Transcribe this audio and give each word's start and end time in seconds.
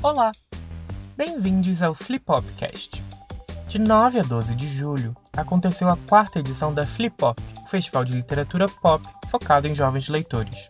Olá! 0.00 0.30
Bem-vindos 1.16 1.82
ao 1.82 1.92
Flipopcast. 1.92 3.02
De 3.66 3.80
9 3.80 4.20
a 4.20 4.22
12 4.22 4.54
de 4.54 4.68
julho, 4.68 5.12
aconteceu 5.36 5.90
a 5.90 5.96
quarta 5.96 6.38
edição 6.38 6.72
da 6.72 6.86
Flipop, 6.86 7.36
festival 7.68 8.04
de 8.04 8.14
literatura 8.14 8.68
pop 8.68 9.04
focado 9.26 9.66
em 9.66 9.74
jovens 9.74 10.08
leitores. 10.08 10.68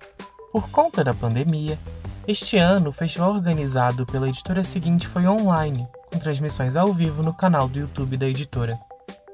Por 0.50 0.71
conta 0.71 1.04
da 1.04 1.12
pandemia, 1.12 1.79
este 2.27 2.57
ano 2.57 2.89
o 2.89 2.93
festival 2.93 3.35
organizado 3.35 4.07
pela 4.07 4.30
editora 4.30 4.64
seguinte 4.64 5.07
foi 5.07 5.27
online, 5.27 5.86
com 6.11 6.18
transmissões 6.18 6.75
ao 6.75 6.90
vivo 6.95 7.22
no 7.22 7.35
canal 7.35 7.68
do 7.68 7.79
YouTube 7.79 8.17
da 8.17 8.26
editora. 8.26 8.81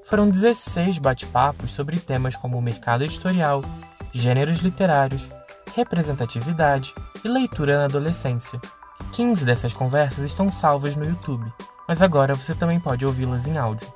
Foram 0.02 0.28
16 0.28 0.98
bate-papos 0.98 1.72
sobre 1.72 2.00
temas 2.00 2.34
como 2.34 2.60
mercado 2.60 3.04
editorial, 3.04 3.62
gêneros 4.12 4.58
literários, 4.58 5.28
representatividade 5.76 6.92
e 7.24 7.28
leitura 7.28 7.78
na 7.78 7.84
adolescência. 7.84 8.60
15 9.12 9.44
dessas 9.44 9.72
conversas 9.72 10.24
estão 10.24 10.50
salvas 10.50 10.96
no 10.96 11.04
YouTube, 11.04 11.52
mas 11.86 12.02
agora 12.02 12.34
você 12.34 12.54
também 12.54 12.80
pode 12.80 13.04
ouvi-las 13.04 13.46
em 13.46 13.56
áudio. 13.56 13.92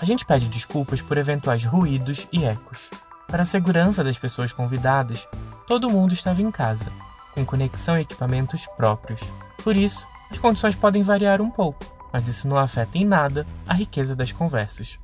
A 0.00 0.04
gente 0.04 0.24
pede 0.24 0.48
desculpas 0.48 1.00
por 1.00 1.18
eventuais 1.18 1.64
ruídos 1.64 2.26
e 2.32 2.44
ecos. 2.44 2.90
Para 3.26 3.42
a 3.42 3.46
segurança 3.46 4.04
das 4.04 4.18
pessoas 4.18 4.52
convidadas, 4.52 5.26
todo 5.66 5.90
mundo 5.90 6.14
estava 6.14 6.42
em 6.42 6.50
casa, 6.50 6.92
com 7.32 7.44
conexão 7.44 7.96
e 7.98 8.02
equipamentos 8.02 8.66
próprios. 8.76 9.20
Por 9.62 9.76
isso, 9.76 10.06
as 10.30 10.38
condições 10.38 10.74
podem 10.74 11.02
variar 11.02 11.40
um 11.40 11.50
pouco, 11.50 11.84
mas 12.12 12.28
isso 12.28 12.46
não 12.46 12.58
afeta 12.58 12.98
em 12.98 13.04
nada 13.04 13.46
a 13.66 13.74
riqueza 13.74 14.14
das 14.14 14.30
conversas. 14.30 14.98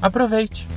Aproveite! 0.00 0.68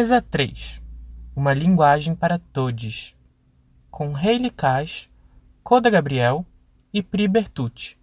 Mesa 0.00 0.22
3 0.22 0.80
Uma 1.36 1.52
linguagem 1.52 2.14
para 2.14 2.38
todos. 2.38 3.14
Com 3.90 4.16
Hayley 4.16 4.48
Cash, 4.48 5.10
Coda 5.62 5.90
Gabriel 5.90 6.46
e 6.90 7.02
Pri 7.02 7.28
Bertucci. 7.28 7.98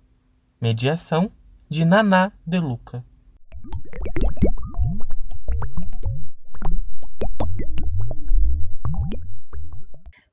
Mediação 0.62 1.32
de 1.68 1.84
Naná 1.84 2.32
De 2.46 2.60
Luca. 2.60 3.04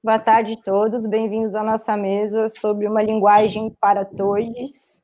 Boa 0.02 0.18
tarde 0.18 0.52
a 0.52 0.62
todos, 0.62 1.06
bem-vindos 1.06 1.54
à 1.54 1.62
nossa 1.62 1.96
mesa 1.96 2.46
sobre 2.46 2.86
uma 2.86 3.02
linguagem 3.02 3.74
para 3.80 4.04
todos. 4.04 5.02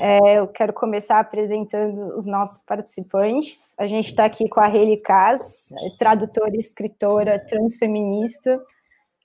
É, 0.00 0.38
eu 0.38 0.48
quero 0.48 0.72
começar 0.72 1.20
apresentando 1.20 2.16
os 2.16 2.26
nossos 2.26 2.62
participantes. 2.62 3.74
A 3.78 3.86
gente 3.86 4.08
está 4.08 4.24
aqui 4.24 4.48
com 4.48 4.60
a 4.60 4.66
Hayley 4.66 4.96
Kass, 4.98 5.68
tradutora 5.98 6.56
escritora 6.56 7.38
transfeminista. 7.38 8.60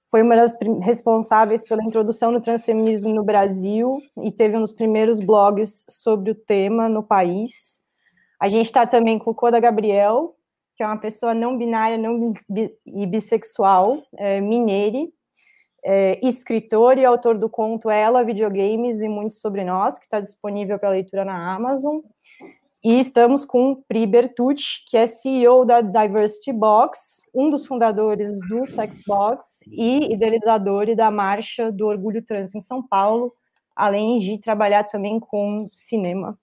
Foi 0.09 0.22
uma 0.22 0.35
das 0.35 0.57
responsáveis 0.81 1.63
pela 1.63 1.83
introdução 1.83 2.33
do 2.33 2.41
transfeminismo 2.41 3.13
no 3.13 3.23
Brasil 3.23 3.97
e 4.22 4.31
teve 4.31 4.57
um 4.57 4.61
dos 4.61 4.73
primeiros 4.73 5.22
blogs 5.22 5.85
sobre 5.89 6.31
o 6.31 6.35
tema 6.35 6.89
no 6.89 7.02
país. 7.02 7.79
A 8.38 8.49
gente 8.49 8.66
está 8.66 8.85
também 8.85 9.17
com 9.17 9.31
o 9.31 9.35
Coda 9.35 9.59
Gabriel, 9.59 10.35
que 10.75 10.83
é 10.83 10.85
uma 10.85 10.99
pessoa 10.99 11.33
não 11.33 11.57
binária 11.57 11.97
não 11.97 12.33
bi 12.50 12.75
e 12.85 13.06
bissexual, 13.06 14.03
é, 14.18 14.41
é, 15.84 16.19
escritor 16.25 16.97
e 16.97 17.06
autor 17.06 17.38
do 17.38 17.50
conto 17.50 17.90
Ela, 17.90 18.24
Videogames 18.24 19.02
e 19.02 19.09
Muito 19.09 19.34
Sobre 19.34 19.64
Nós, 19.64 19.97
que 19.97 20.06
está 20.06 20.19
disponível 20.19 20.78
para 20.78 20.90
leitura 20.90 21.25
na 21.25 21.53
Amazon. 21.53 22.00
E 22.84 23.00
estamos 23.00 23.46
com 23.46 23.75
Pri 23.88 24.08
Bertucci, 24.08 24.84
que 24.88 24.97
é 24.97 25.06
CEO 25.06 25.66
da 25.66 25.81
Diversity 25.81 26.52
Box, 26.52 27.22
um 27.34 27.50
dos 27.50 27.66
fundadores 27.66 28.40
do 28.50 28.66
Sexbox 28.66 29.62
e 29.68 30.12
idealizador 30.12 30.96
da 30.96 31.12
Marcha 31.12 31.72
do 31.72 31.86
Orgulho 31.86 32.24
Trans 32.24 32.56
em 32.56 32.59
São 32.59 32.81
Paulo, 32.81 33.34
além 33.75 34.18
de 34.18 34.40
trabalhar 34.40 34.84
também 34.86 35.19
com 35.19 35.68
cinema. 35.72 36.38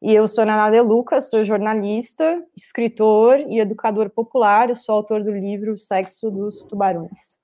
E 0.00 0.14
eu 0.14 0.26
sou 0.28 0.44
Naná 0.44 0.70
De 0.70 0.80
Luca, 0.80 1.20
sou 1.20 1.44
jornalista, 1.44 2.40
escritor 2.56 3.40
e 3.40 3.58
educador 3.58 4.08
popular, 4.10 4.76
sou 4.76 4.96
autor 4.96 5.22
do 5.24 5.32
livro 5.32 5.76
Sexo 5.76 6.30
dos 6.30 6.62
Tubarões. 6.62 7.41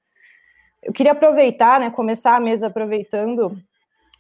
Eu 0.83 0.93
queria 0.93 1.13
aproveitar, 1.13 1.81
né, 1.81 1.91
começar 1.91 2.37
a 2.37 2.41
mesa 2.41 2.69
aproveitando 2.69 3.57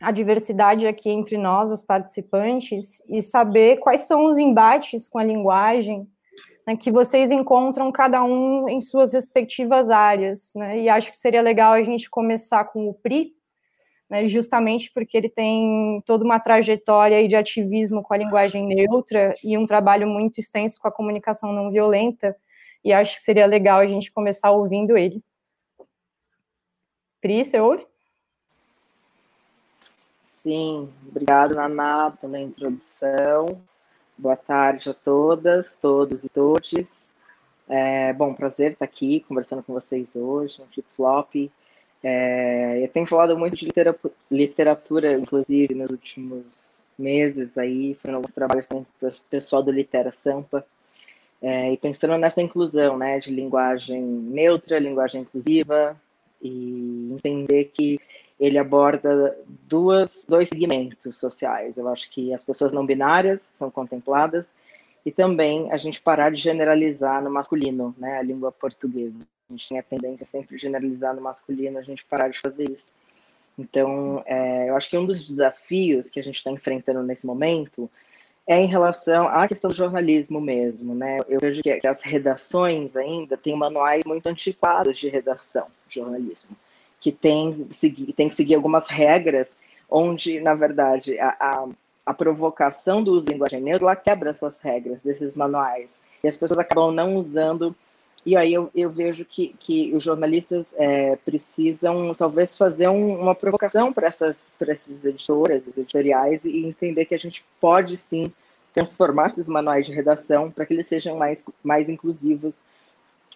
a 0.00 0.10
diversidade 0.10 0.86
aqui 0.86 1.10
entre 1.10 1.36
nós, 1.36 1.70
os 1.70 1.82
participantes, 1.82 3.02
e 3.08 3.20
saber 3.20 3.78
quais 3.78 4.02
são 4.02 4.26
os 4.26 4.38
embates 4.38 5.08
com 5.08 5.18
a 5.18 5.24
linguagem 5.24 6.06
né, 6.66 6.76
que 6.76 6.90
vocês 6.90 7.30
encontram 7.30 7.90
cada 7.90 8.22
um 8.22 8.68
em 8.68 8.80
suas 8.80 9.12
respectivas 9.12 9.90
áreas. 9.90 10.52
Né, 10.54 10.82
e 10.82 10.88
acho 10.88 11.10
que 11.10 11.16
seria 11.16 11.40
legal 11.40 11.72
a 11.72 11.82
gente 11.82 12.10
começar 12.10 12.64
com 12.64 12.88
o 12.88 12.94
PRI, 12.94 13.32
né, 14.08 14.26
justamente 14.28 14.90
porque 14.92 15.16
ele 15.16 15.28
tem 15.28 16.02
toda 16.04 16.24
uma 16.24 16.38
trajetória 16.38 17.26
de 17.26 17.34
ativismo 17.34 18.02
com 18.02 18.14
a 18.14 18.18
linguagem 18.18 18.66
neutra 18.66 19.34
e 19.42 19.56
um 19.56 19.66
trabalho 19.66 20.06
muito 20.06 20.38
extenso 20.38 20.80
com 20.80 20.88
a 20.88 20.92
comunicação 20.92 21.52
não 21.52 21.70
violenta, 21.70 22.36
e 22.84 22.92
acho 22.92 23.16
que 23.16 23.22
seria 23.22 23.46
legal 23.46 23.80
a 23.80 23.86
gente 23.86 24.12
começar 24.12 24.50
ouvindo 24.50 24.96
ele. 24.96 25.22
Pri, 27.20 27.44
você 27.44 27.58
ouve? 27.58 27.84
Sim, 30.24 30.88
obrigado, 31.08 31.56
Naná, 31.56 32.12
pela 32.20 32.38
introdução. 32.38 33.60
Boa 34.16 34.36
tarde 34.36 34.90
a 34.90 34.94
todas, 34.94 35.74
todos 35.74 36.24
e 36.24 36.28
todes. 36.28 37.10
É, 37.68 38.12
bom, 38.12 38.32
prazer 38.32 38.72
estar 38.72 38.84
aqui 38.84 39.20
conversando 39.26 39.64
com 39.64 39.72
vocês 39.72 40.14
hoje 40.14 40.60
no 40.60 40.66
Flip 40.68 40.86
Flop. 40.94 41.34
É, 42.04 42.84
eu 42.84 42.88
tenho 42.88 43.04
falado 43.04 43.36
muito 43.36 43.56
de 43.56 43.66
literatura, 43.66 44.14
literatura, 44.30 45.12
inclusive, 45.14 45.74
nos 45.74 45.90
últimos 45.90 46.86
meses 46.96 47.58
aí, 47.58 47.94
fazendo 47.94 48.16
alguns 48.16 48.32
trabalhos 48.32 48.68
com 48.68 48.82
o 48.82 48.86
pessoal 49.28 49.60
do 49.60 49.72
Litera 49.72 50.12
Sampa, 50.12 50.64
é, 51.42 51.72
e 51.72 51.76
pensando 51.76 52.16
nessa 52.16 52.40
inclusão, 52.40 52.96
né, 52.96 53.18
de 53.18 53.32
linguagem 53.32 54.00
neutra, 54.00 54.78
linguagem 54.78 55.22
inclusiva, 55.22 56.00
e 56.40 57.10
entender 57.12 57.64
que 57.66 58.00
ele 58.38 58.58
aborda 58.58 59.36
duas, 59.66 60.26
dois 60.28 60.48
segmentos 60.48 61.16
sociais. 61.16 61.76
Eu 61.76 61.88
acho 61.88 62.10
que 62.10 62.32
as 62.32 62.44
pessoas 62.44 62.72
não 62.72 62.86
binárias 62.86 63.50
são 63.52 63.70
contempladas 63.70 64.54
e 65.04 65.10
também 65.10 65.72
a 65.72 65.76
gente 65.76 66.00
parar 66.00 66.30
de 66.30 66.40
generalizar 66.40 67.22
no 67.22 67.30
masculino, 67.30 67.94
né, 67.98 68.18
a 68.18 68.22
língua 68.22 68.52
portuguesa. 68.52 69.16
A 69.48 69.52
gente 69.52 69.68
tem 69.68 69.78
a 69.78 69.82
tendência 69.82 70.26
sempre 70.26 70.56
de 70.56 70.62
generalizar 70.62 71.14
no 71.14 71.22
masculino, 71.22 71.78
a 71.78 71.82
gente 71.82 72.04
parar 72.04 72.28
de 72.28 72.38
fazer 72.38 72.70
isso. 72.70 72.92
Então, 73.58 74.22
é, 74.24 74.68
eu 74.68 74.76
acho 74.76 74.88
que 74.88 74.96
um 74.96 75.04
dos 75.04 75.26
desafios 75.26 76.10
que 76.10 76.20
a 76.20 76.22
gente 76.22 76.36
está 76.36 76.50
enfrentando 76.50 77.02
nesse 77.02 77.26
momento 77.26 77.90
é 78.46 78.56
em 78.56 78.66
relação 78.66 79.28
à 79.28 79.48
questão 79.48 79.68
do 79.68 79.76
jornalismo 79.76 80.40
mesmo, 80.40 80.94
né? 80.94 81.18
Eu 81.28 81.40
vejo 81.40 81.60
que, 81.62 81.86
as 81.86 82.02
redações 82.02 82.96
ainda 82.96 83.36
têm 83.36 83.56
manuais 83.56 84.04
muito 84.06 84.26
antiquados 84.26 84.96
de 84.96 85.08
redação, 85.08 85.66
jornalismo, 85.94 86.56
que 87.00 87.12
tem, 87.12 87.66
tem 88.16 88.28
que 88.28 88.34
seguir 88.34 88.54
algumas 88.54 88.86
regras, 88.86 89.56
onde, 89.88 90.40
na 90.40 90.54
verdade, 90.54 91.18
a, 91.18 91.36
a, 91.40 91.68
a 92.06 92.14
provocação 92.14 93.02
do 93.02 93.12
uso 93.12 93.26
de 93.26 93.32
linguagem 93.32 93.60
neutra 93.60 93.96
quebra 93.96 94.30
essas 94.30 94.60
regras 94.60 95.00
desses 95.00 95.34
manuais, 95.34 96.00
e 96.22 96.28
as 96.28 96.36
pessoas 96.36 96.58
acabam 96.58 96.92
não 96.92 97.16
usando. 97.16 97.74
E 98.26 98.36
aí 98.36 98.52
eu, 98.52 98.68
eu 98.74 98.90
vejo 98.90 99.24
que, 99.24 99.54
que 99.58 99.94
os 99.94 100.02
jornalistas 100.02 100.74
é, 100.76 101.16
precisam 101.16 102.12
talvez 102.14 102.58
fazer 102.58 102.88
um, 102.88 103.18
uma 103.18 103.34
provocação 103.34 103.92
para 103.92 104.08
essas, 104.08 104.50
essas 104.60 105.04
editoras, 105.04 105.62
editoriais, 105.66 106.44
e 106.44 106.66
entender 106.66 107.04
que 107.04 107.14
a 107.14 107.18
gente 107.18 107.44
pode 107.60 107.96
sim 107.96 108.32
transformar 108.74 109.30
esses 109.30 109.48
manuais 109.48 109.86
de 109.86 109.92
redação 109.92 110.50
para 110.50 110.66
que 110.66 110.74
eles 110.74 110.86
sejam 110.86 111.16
mais, 111.16 111.44
mais 111.62 111.88
inclusivos 111.88 112.60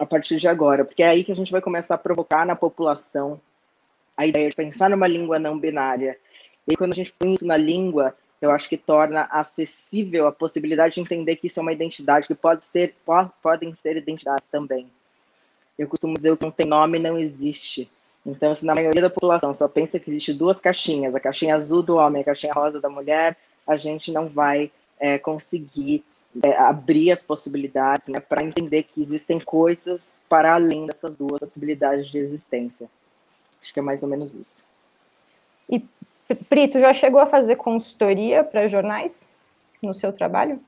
a 0.02 0.06
partir 0.06 0.36
de 0.36 0.48
agora, 0.48 0.84
porque 0.84 1.02
é 1.02 1.08
aí 1.08 1.22
que 1.22 1.30
a 1.30 1.36
gente 1.36 1.52
vai 1.52 1.60
começar 1.60 1.94
a 1.94 1.98
provocar 1.98 2.44
na 2.44 2.56
população 2.56 3.40
a 4.16 4.26
ideia 4.26 4.48
de 4.48 4.56
pensar 4.56 4.90
numa 4.90 5.06
língua 5.06 5.38
não 5.38 5.56
binária. 5.56 6.18
E 6.66 6.76
quando 6.76 6.90
a 6.90 6.94
gente 6.94 7.12
põe 7.12 7.34
isso 7.34 7.46
na 7.46 7.56
língua, 7.56 8.12
eu 8.40 8.50
acho 8.50 8.68
que 8.68 8.76
torna 8.76 9.28
acessível 9.30 10.26
a 10.26 10.32
possibilidade 10.32 10.94
de 10.94 11.00
entender 11.00 11.36
que 11.36 11.46
isso 11.46 11.60
é 11.60 11.62
uma 11.62 11.72
identidade, 11.72 12.26
que 12.26 12.34
pode 12.34 12.64
ser, 12.64 12.96
po 13.06 13.30
podem 13.40 13.74
ser 13.76 13.96
identidades 13.96 14.48
também. 14.48 14.90
Eu 15.78 15.86
costumo 15.86 16.16
dizer 16.16 16.36
que 16.36 16.44
não 16.44 16.50
tem 16.50 16.66
nome 16.66 16.98
não 16.98 17.16
existe. 17.16 17.88
Então, 18.26 18.54
se 18.56 18.66
na 18.66 18.74
maioria 18.74 19.02
da 19.02 19.10
população 19.10 19.54
só 19.54 19.68
pensa 19.68 20.00
que 20.00 20.10
existe 20.10 20.32
duas 20.32 20.58
caixinhas, 20.58 21.14
a 21.14 21.20
caixinha 21.20 21.54
azul 21.54 21.82
do 21.82 21.96
homem 21.96 22.20
e 22.20 22.22
a 22.22 22.26
caixinha 22.26 22.52
rosa 22.52 22.80
da 22.80 22.88
mulher, 22.88 23.36
a 23.64 23.76
gente 23.76 24.10
não 24.10 24.28
vai 24.28 24.70
é, 24.98 25.16
conseguir 25.16 26.04
é, 26.42 26.56
abrir 26.56 27.10
as 27.10 27.22
possibilidades 27.22 28.08
né, 28.08 28.20
para 28.20 28.42
entender 28.42 28.84
que 28.84 29.02
existem 29.02 29.38
coisas 29.38 30.18
para 30.28 30.54
além 30.54 30.86
dessas 30.86 31.16
duas 31.16 31.38
possibilidades 31.40 32.10
de 32.10 32.18
existência. 32.18 32.88
Acho 33.60 33.72
que 33.72 33.80
é 33.80 33.82
mais 33.82 34.02
ou 34.02 34.08
menos 34.08 34.34
isso. 34.34 34.64
E, 35.68 35.84
Prito, 36.48 36.80
já 36.80 36.92
chegou 36.92 37.20
a 37.20 37.26
fazer 37.26 37.56
consultoria 37.56 38.42
para 38.42 38.66
jornais 38.66 39.28
no 39.82 39.92
seu 39.92 40.12
trabalho? 40.12 40.60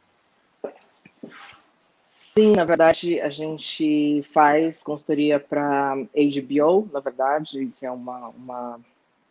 Sim, 2.08 2.52
na 2.52 2.64
verdade, 2.64 3.20
a 3.20 3.28
gente 3.28 4.22
faz 4.24 4.82
consultoria 4.82 5.38
para 5.38 5.94
HBO, 5.94 6.88
na 6.92 7.00
verdade, 7.00 7.72
que 7.78 7.86
é 7.86 7.90
uma, 7.90 8.28
uma 8.28 8.80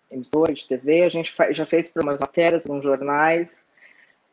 emissora 0.09 0.53
de 0.53 0.68
TV. 0.68 1.03
A 1.03 1.09
gente 1.09 1.33
já 1.51 1.65
fez 1.65 1.89
para 1.91 2.01
umas 2.01 2.21
matérias, 2.21 2.65
uns 2.65 2.83
jornais, 2.83 3.65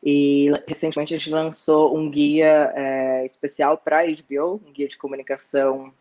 e 0.03 0.51
recentemente 0.67 1.13
a 1.13 1.17
gente 1.17 1.29
lançou 1.29 1.95
um 1.95 2.09
guia 2.09 2.71
é, 2.75 3.25
especial 3.25 3.77
para 3.77 3.99
a 3.99 4.05
HBO, 4.05 4.59
um 4.65 4.71
guia 4.71 4.87
de 4.87 4.97
comunicação 4.97 5.93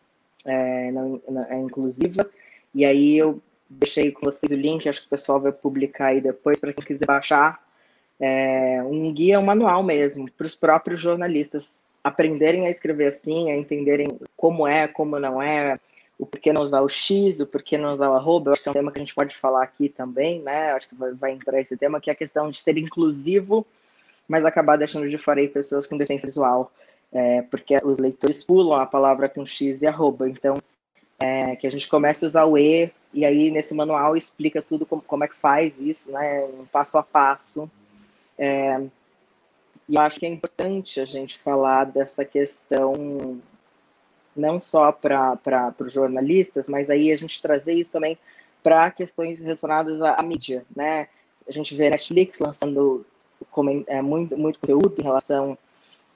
é, 0.44 0.91
na, 0.91 1.58
inclusiva. 1.58 2.29
E 2.75 2.85
aí 2.85 3.19
eu 3.19 3.43
deixei 3.69 4.11
com 4.11 4.25
vocês 4.25 4.50
o 4.50 4.56
link, 4.56 4.88
acho 4.88 5.02
que 5.02 5.06
o 5.06 5.11
pessoal 5.11 5.38
vai 5.38 5.52
publicar 5.52 6.06
aí 6.06 6.20
depois 6.20 6.58
para 6.58 6.73
quem 6.73 6.85
quiser 6.85 7.06
baixar. 7.06 7.62
É, 8.19 8.82
um 8.82 9.12
guia, 9.12 9.38
um 9.38 9.44
manual 9.44 9.82
mesmo, 9.82 10.31
para 10.31 10.46
os 10.46 10.55
próprios 10.55 11.00
jornalistas 11.00 11.82
aprenderem 12.03 12.67
a 12.67 12.70
escrever 12.70 13.08
assim, 13.08 13.50
a 13.50 13.56
entenderem 13.56 14.19
como 14.35 14.67
é, 14.67 14.88
como 14.88 15.19
não 15.19 15.43
é, 15.43 15.79
o 16.19 16.25
porquê 16.25 16.53
não 16.53 16.62
usar 16.62 16.81
o 16.81 16.88
X, 16.88 17.41
o 17.41 17.46
porquê 17.46 17.76
não 17.76 17.93
usar 17.93 18.11
o 18.11 18.14
arroba, 18.14 18.49
eu 18.49 18.53
acho 18.55 18.62
que 18.62 18.69
é 18.69 18.70
um 18.70 18.75
tema 18.75 18.93
que 18.93 18.99
a 18.99 19.03
gente 19.03 19.14
pode 19.14 19.37
falar 19.37 19.62
aqui 19.62 19.91
também, 19.91 20.41
né? 20.41 20.73
Acho 20.73 20.88
que 20.88 20.94
vai, 20.94 21.12
vai 21.12 21.32
entrar 21.32 21.61
esse 21.61 21.76
tema, 21.76 22.00
que 22.00 22.08
é 22.08 22.12
a 22.12 22.17
questão 22.17 22.50
de 22.50 22.58
ser 22.58 22.76
inclusivo 22.79 23.67
mas 24.31 24.44
acabar 24.44 24.79
deixando 24.79 25.11
de 25.11 25.19
fora 25.19 25.41
aí 25.41 25.49
pessoas 25.49 25.88
com 25.88 25.97
deficiência 25.97 26.29
visual, 26.29 26.71
é, 27.11 27.43
porque 27.43 27.77
os 27.82 27.99
leitores 27.99 28.44
pulam 28.44 28.79
a 28.79 28.87
palavra 28.87 29.29
com 29.29 29.44
X 29.44 29.82
e 29.82 29.88
arroba. 29.88 30.29
Então, 30.29 30.56
é, 31.19 31.56
que 31.56 31.67
a 31.67 31.71
gente 31.71 31.88
comece 31.88 32.25
a 32.25 32.29
usar 32.29 32.44
o 32.44 32.56
E, 32.56 32.93
e 33.12 33.25
aí 33.25 33.50
nesse 33.50 33.75
manual 33.75 34.17
explica 34.17 34.62
tudo 34.62 34.87
como, 34.87 35.03
como 35.03 35.25
é 35.25 35.29
que 35.29 35.37
faz 35.37 35.81
isso, 35.81 36.12
né, 36.12 36.44
um 36.44 36.65
passo 36.65 36.97
a 36.97 37.03
passo. 37.03 37.69
É, 38.38 38.81
e 39.88 39.97
eu 39.97 40.00
acho 40.00 40.21
que 40.21 40.27
é 40.27 40.29
importante 40.29 41.00
a 41.00 41.05
gente 41.05 41.37
falar 41.37 41.87
dessa 41.87 42.25
questão 42.25 43.41
não 44.37 44.61
só 44.61 44.93
para 44.93 45.75
os 45.81 45.93
jornalistas, 45.93 46.69
mas 46.69 46.88
aí 46.88 47.11
a 47.11 47.17
gente 47.17 47.43
trazer 47.43 47.73
isso 47.73 47.91
também 47.91 48.17
para 48.62 48.93
questões 48.93 49.41
relacionadas 49.41 50.00
à, 50.00 50.15
à 50.15 50.23
mídia, 50.23 50.65
né? 50.75 51.09
A 51.49 51.50
gente 51.50 51.75
vê 51.75 51.91
Netflix 51.91 52.38
lançando 52.38 53.05
é, 53.87 54.02
muito, 54.02 54.37
muito 54.37 54.60
conteúdo 54.60 54.94
em 54.98 55.04
relação 55.04 55.56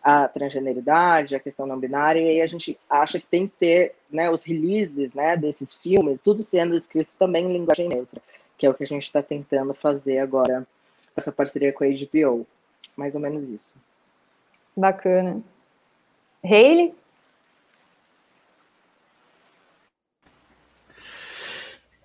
à 0.02 0.28
transgeneridade, 0.28 1.34
à 1.34 1.40
questão 1.40 1.66
não 1.66 1.78
binária, 1.78 2.20
e 2.20 2.28
aí 2.28 2.42
a 2.42 2.46
gente 2.46 2.78
acha 2.88 3.18
que 3.18 3.26
tem 3.26 3.46
que 3.46 3.54
ter 3.58 3.94
né, 4.10 4.30
os 4.30 4.42
releases 4.42 5.14
né, 5.14 5.36
desses 5.36 5.74
filmes, 5.74 6.20
tudo 6.20 6.42
sendo 6.42 6.76
escrito 6.76 7.14
também 7.18 7.44
em 7.44 7.52
linguagem 7.52 7.88
neutra, 7.88 8.20
que 8.56 8.66
é 8.66 8.70
o 8.70 8.74
que 8.74 8.84
a 8.84 8.86
gente 8.86 9.04
está 9.04 9.22
tentando 9.22 9.74
fazer 9.74 10.18
agora, 10.18 10.66
essa 11.16 11.32
parceria 11.32 11.72
com 11.72 11.84
a 11.84 11.88
HBO. 11.88 12.46
Mais 12.96 13.14
ou 13.14 13.20
menos 13.20 13.48
isso. 13.48 13.74
Bacana. 14.76 15.42
Hayley? 16.44 16.94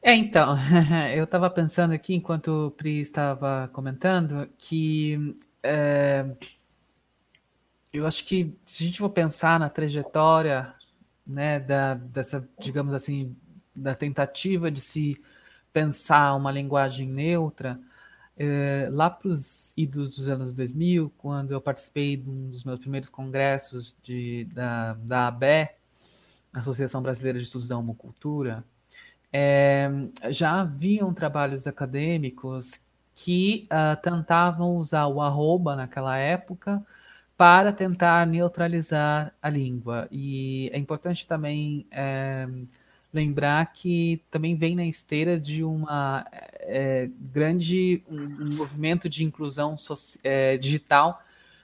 É, 0.02 0.14
então, 0.16 0.56
eu 1.14 1.26
estava 1.26 1.50
pensando 1.50 1.94
aqui, 1.94 2.14
enquanto 2.16 2.68
o 2.68 2.72
Pri 2.72 3.00
estava 3.02 3.70
comentando, 3.74 4.48
que 4.58 5.36
é, 5.62 6.26
eu 7.92 8.06
acho 8.08 8.26
que 8.26 8.56
se 8.66 8.84
a 8.84 8.86
gente 8.88 9.00
for 9.00 9.10
pensar 9.10 9.60
na 9.60 9.70
trajetória, 9.70 10.74
né, 11.26 11.60
da, 11.60 11.96
dessa, 11.96 12.48
digamos 12.60 12.94
assim, 12.94 13.36
da 13.76 13.94
tentativa 13.96 14.72
de 14.72 14.82
se 14.82 15.22
pensar 15.74 16.36
uma 16.36 16.52
linguagem 16.52 17.08
neutra, 17.08 17.80
é, 18.38 18.88
lá 18.92 19.10
para 19.10 19.28
os 19.28 19.74
idos 19.76 20.10
dos 20.12 20.30
anos 20.30 20.54
2000, 20.54 21.12
quando 21.18 21.52
eu 21.52 21.62
participei 21.62 22.16
de 22.18 22.30
um 22.30 22.50
dos 22.50 22.64
meus 22.64 22.80
primeiros 22.80 23.10
congressos 23.10 23.96
de, 24.02 24.46
da, 24.54 24.94
da 24.94 25.28
ABE, 25.28 25.70
Associação 26.54 27.02
Brasileira 27.02 27.38
de 27.38 27.46
Estudos 27.46 27.68
da 27.68 27.78
Homocultura, 27.78 28.64
é, 29.32 29.90
já 30.30 30.62
haviam 30.62 31.14
trabalhos 31.14 31.68
acadêmicos 31.68 32.82
que 33.14 33.68
uh, 33.72 34.02
tentavam 34.02 34.78
usar 34.78 35.08
o 35.08 35.22
arroba 35.22 35.76
naquela 35.76 36.18
época 36.18 36.84
para 37.38 37.72
tentar 37.72 38.26
neutralizar 38.28 39.34
a 39.42 39.50
língua. 39.50 40.08
E 40.12 40.70
é 40.74 40.78
importante 40.78 41.28
também 41.28 41.86
é, 41.92 42.48
lembrar 43.14 43.72
que 43.72 44.22
também 44.30 44.56
vem 44.56 44.76
na 44.76 44.86
esteira 44.86 45.40
de 45.40 45.64
uma 45.64 46.26
é, 46.60 47.10
grande 47.18 48.04
um, 48.10 48.24
um, 48.24 48.56
movimento 48.56 49.08
de 49.08 49.24
inclusão 49.24 49.76
é, 50.24 50.58
digital 50.58 51.24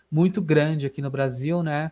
muito 0.10 0.42
grande 0.42 0.86
aqui 0.86 1.02
no 1.02 1.10
Brasil, 1.10 1.62
né? 1.62 1.92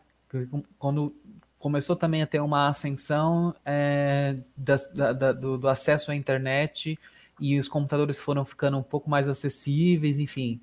Quando 0.79 1.15
começou 1.63 1.95
também 1.95 2.21
a 2.21 2.27
ter 2.27 2.41
uma 2.41 2.67
ascensão 2.67 3.55
é, 3.65 4.35
da, 4.57 4.75
da, 5.13 5.31
do, 5.31 5.57
do, 5.57 5.69
acesso 5.69 6.11
à 6.11 6.15
internet 6.15 6.99
e 7.39 7.57
os 7.57 7.69
computadores 7.69 8.19
foram 8.19 8.43
ficando 8.43 8.77
um 8.77 8.83
pouco 8.83 9.09
mais 9.09 9.29
acessíveis, 9.29 10.19
enfim. 10.19 10.59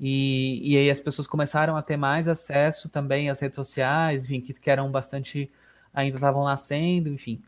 E, 0.00 0.72
e 0.72 0.78
aí 0.78 0.88
as 0.88 1.02
pessoas 1.02 1.26
começaram 1.26 1.76
a 1.76 1.82
ter 1.82 1.98
mais 1.98 2.28
acesso 2.28 2.88
também 2.88 3.28
às 3.28 3.40
redes 3.40 3.56
sociais, 3.56 4.24
enfim, 4.24 4.40
que, 4.40 4.54
que 4.54 4.70
eram 4.70 4.90
bastante, 4.90 5.50
ainda 5.92 6.16
estavam 6.16 6.44
nascendo, 6.44 7.10
enfim. 7.10 7.42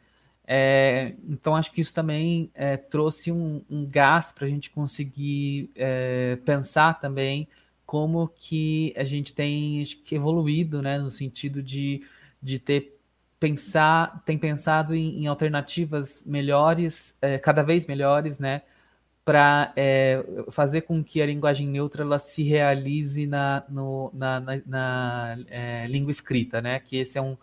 É, 0.46 1.14
então 1.26 1.56
acho 1.56 1.72
que 1.72 1.80
isso 1.80 1.94
também 1.94 2.50
é, 2.54 2.76
trouxe 2.76 3.32
um, 3.32 3.62
um 3.70 3.86
gás 3.86 4.30
para 4.30 4.46
a 4.46 4.50
gente 4.50 4.68
conseguir 4.68 5.70
é, 5.74 6.36
pensar 6.44 7.00
também 7.00 7.48
como 7.86 8.28
que 8.28 8.92
a 8.94 9.04
gente 9.04 9.34
tem 9.34 9.84
que 10.04 10.16
evoluído, 10.16 10.82
né, 10.82 10.98
no 10.98 11.10
sentido 11.10 11.62
de 11.62 12.00
de 12.42 12.58
ter 12.58 13.00
pensar, 13.40 14.22
tem 14.24 14.38
pensado 14.38 14.94
em, 14.94 15.22
em 15.22 15.26
alternativas 15.26 16.24
melhores, 16.26 17.16
é, 17.22 17.38
cada 17.38 17.62
vez 17.62 17.86
melhores, 17.86 18.38
né, 18.38 18.62
para 19.24 19.72
é, 19.76 20.24
fazer 20.50 20.82
com 20.82 21.02
que 21.02 21.22
a 21.22 21.26
linguagem 21.26 21.66
neutra 21.68 22.02
ela 22.02 22.18
se 22.18 22.42
realize 22.42 23.26
na, 23.26 23.64
no, 23.68 24.10
na, 24.14 24.40
na, 24.40 24.62
na 24.66 25.38
é, 25.48 25.86
língua 25.88 26.10
escrita, 26.10 26.60
né, 26.60 26.80
que 26.80 26.96
esse 26.98 27.18
é 27.18 27.22
um, 27.22 27.36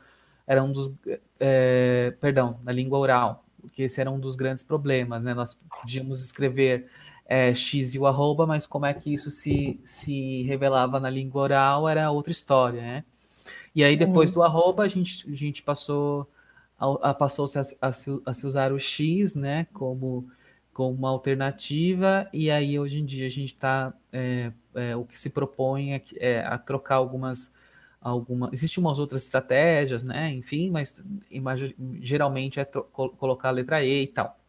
era 0.45 0.63
um 0.63 0.71
dos, 0.71 0.93
é, 1.39 2.13
perdão, 2.21 2.59
na 2.63 2.71
língua 2.71 2.99
oral, 2.99 3.45
que 3.73 3.83
esse 3.83 3.99
era 3.99 4.11
um 4.11 4.19
dos 4.19 4.35
grandes 4.35 4.63
problemas, 4.63 5.23
né, 5.23 5.33
nós 5.33 5.55
podíamos 5.81 6.23
escrever 6.23 6.87
é, 7.27 7.53
X 7.53 7.95
e 7.95 7.99
o 7.99 8.07
arroba, 8.07 8.45
mas 8.45 8.65
como 8.65 8.85
é 8.85 8.93
que 8.93 9.13
isso 9.13 9.29
se, 9.29 9.79
se 9.83 10.43
revelava 10.43 10.99
na 10.99 11.09
língua 11.09 11.41
oral 11.41 11.89
era 11.89 12.09
outra 12.09 12.31
história, 12.31 12.81
né? 12.81 13.03
E 13.77 13.83
aí, 13.83 13.95
depois 13.95 14.31
uhum. 14.31 14.33
do 14.33 14.43
arroba, 14.43 14.81
a 14.81 14.87
gente, 14.87 15.31
a 15.31 15.35
gente 15.35 15.61
passou 15.61 16.27
a, 16.79 17.11
a 17.11 17.13
passou-se 17.13 17.59
a, 17.59 17.61
a, 17.79 17.89
a, 18.25 18.33
se 18.33 18.47
usar 18.47 18.71
o 18.71 18.79
X, 18.79 19.35
né, 19.35 19.67
como, 19.71 20.27
como 20.73 20.95
uma 20.95 21.09
alternativa, 21.09 22.27
e 22.33 22.49
aí 22.49 22.79
hoje 22.79 22.99
em 22.99 23.05
dia 23.05 23.27
a 23.27 23.29
gente 23.29 23.53
está, 23.53 23.93
é, 24.11 24.51
é, 24.73 24.95
o 24.95 25.05
que 25.05 25.15
se 25.15 25.29
propõe 25.29 25.93
é, 25.93 26.03
é, 26.15 26.39
a 26.39 26.57
trocar 26.57 26.95
algumas, 26.95 27.53
alguma, 28.01 28.49
existem 28.51 28.83
umas 28.83 28.97
outras 28.97 29.23
estratégias, 29.23 30.03
né, 30.03 30.31
enfim, 30.31 30.71
mas 30.71 30.99
geralmente 32.01 32.59
é 32.59 32.65
colocar 32.65 33.49
a 33.49 33.51
letra 33.51 33.83
E 33.83 34.01
e 34.01 34.07
tal. 34.07 34.39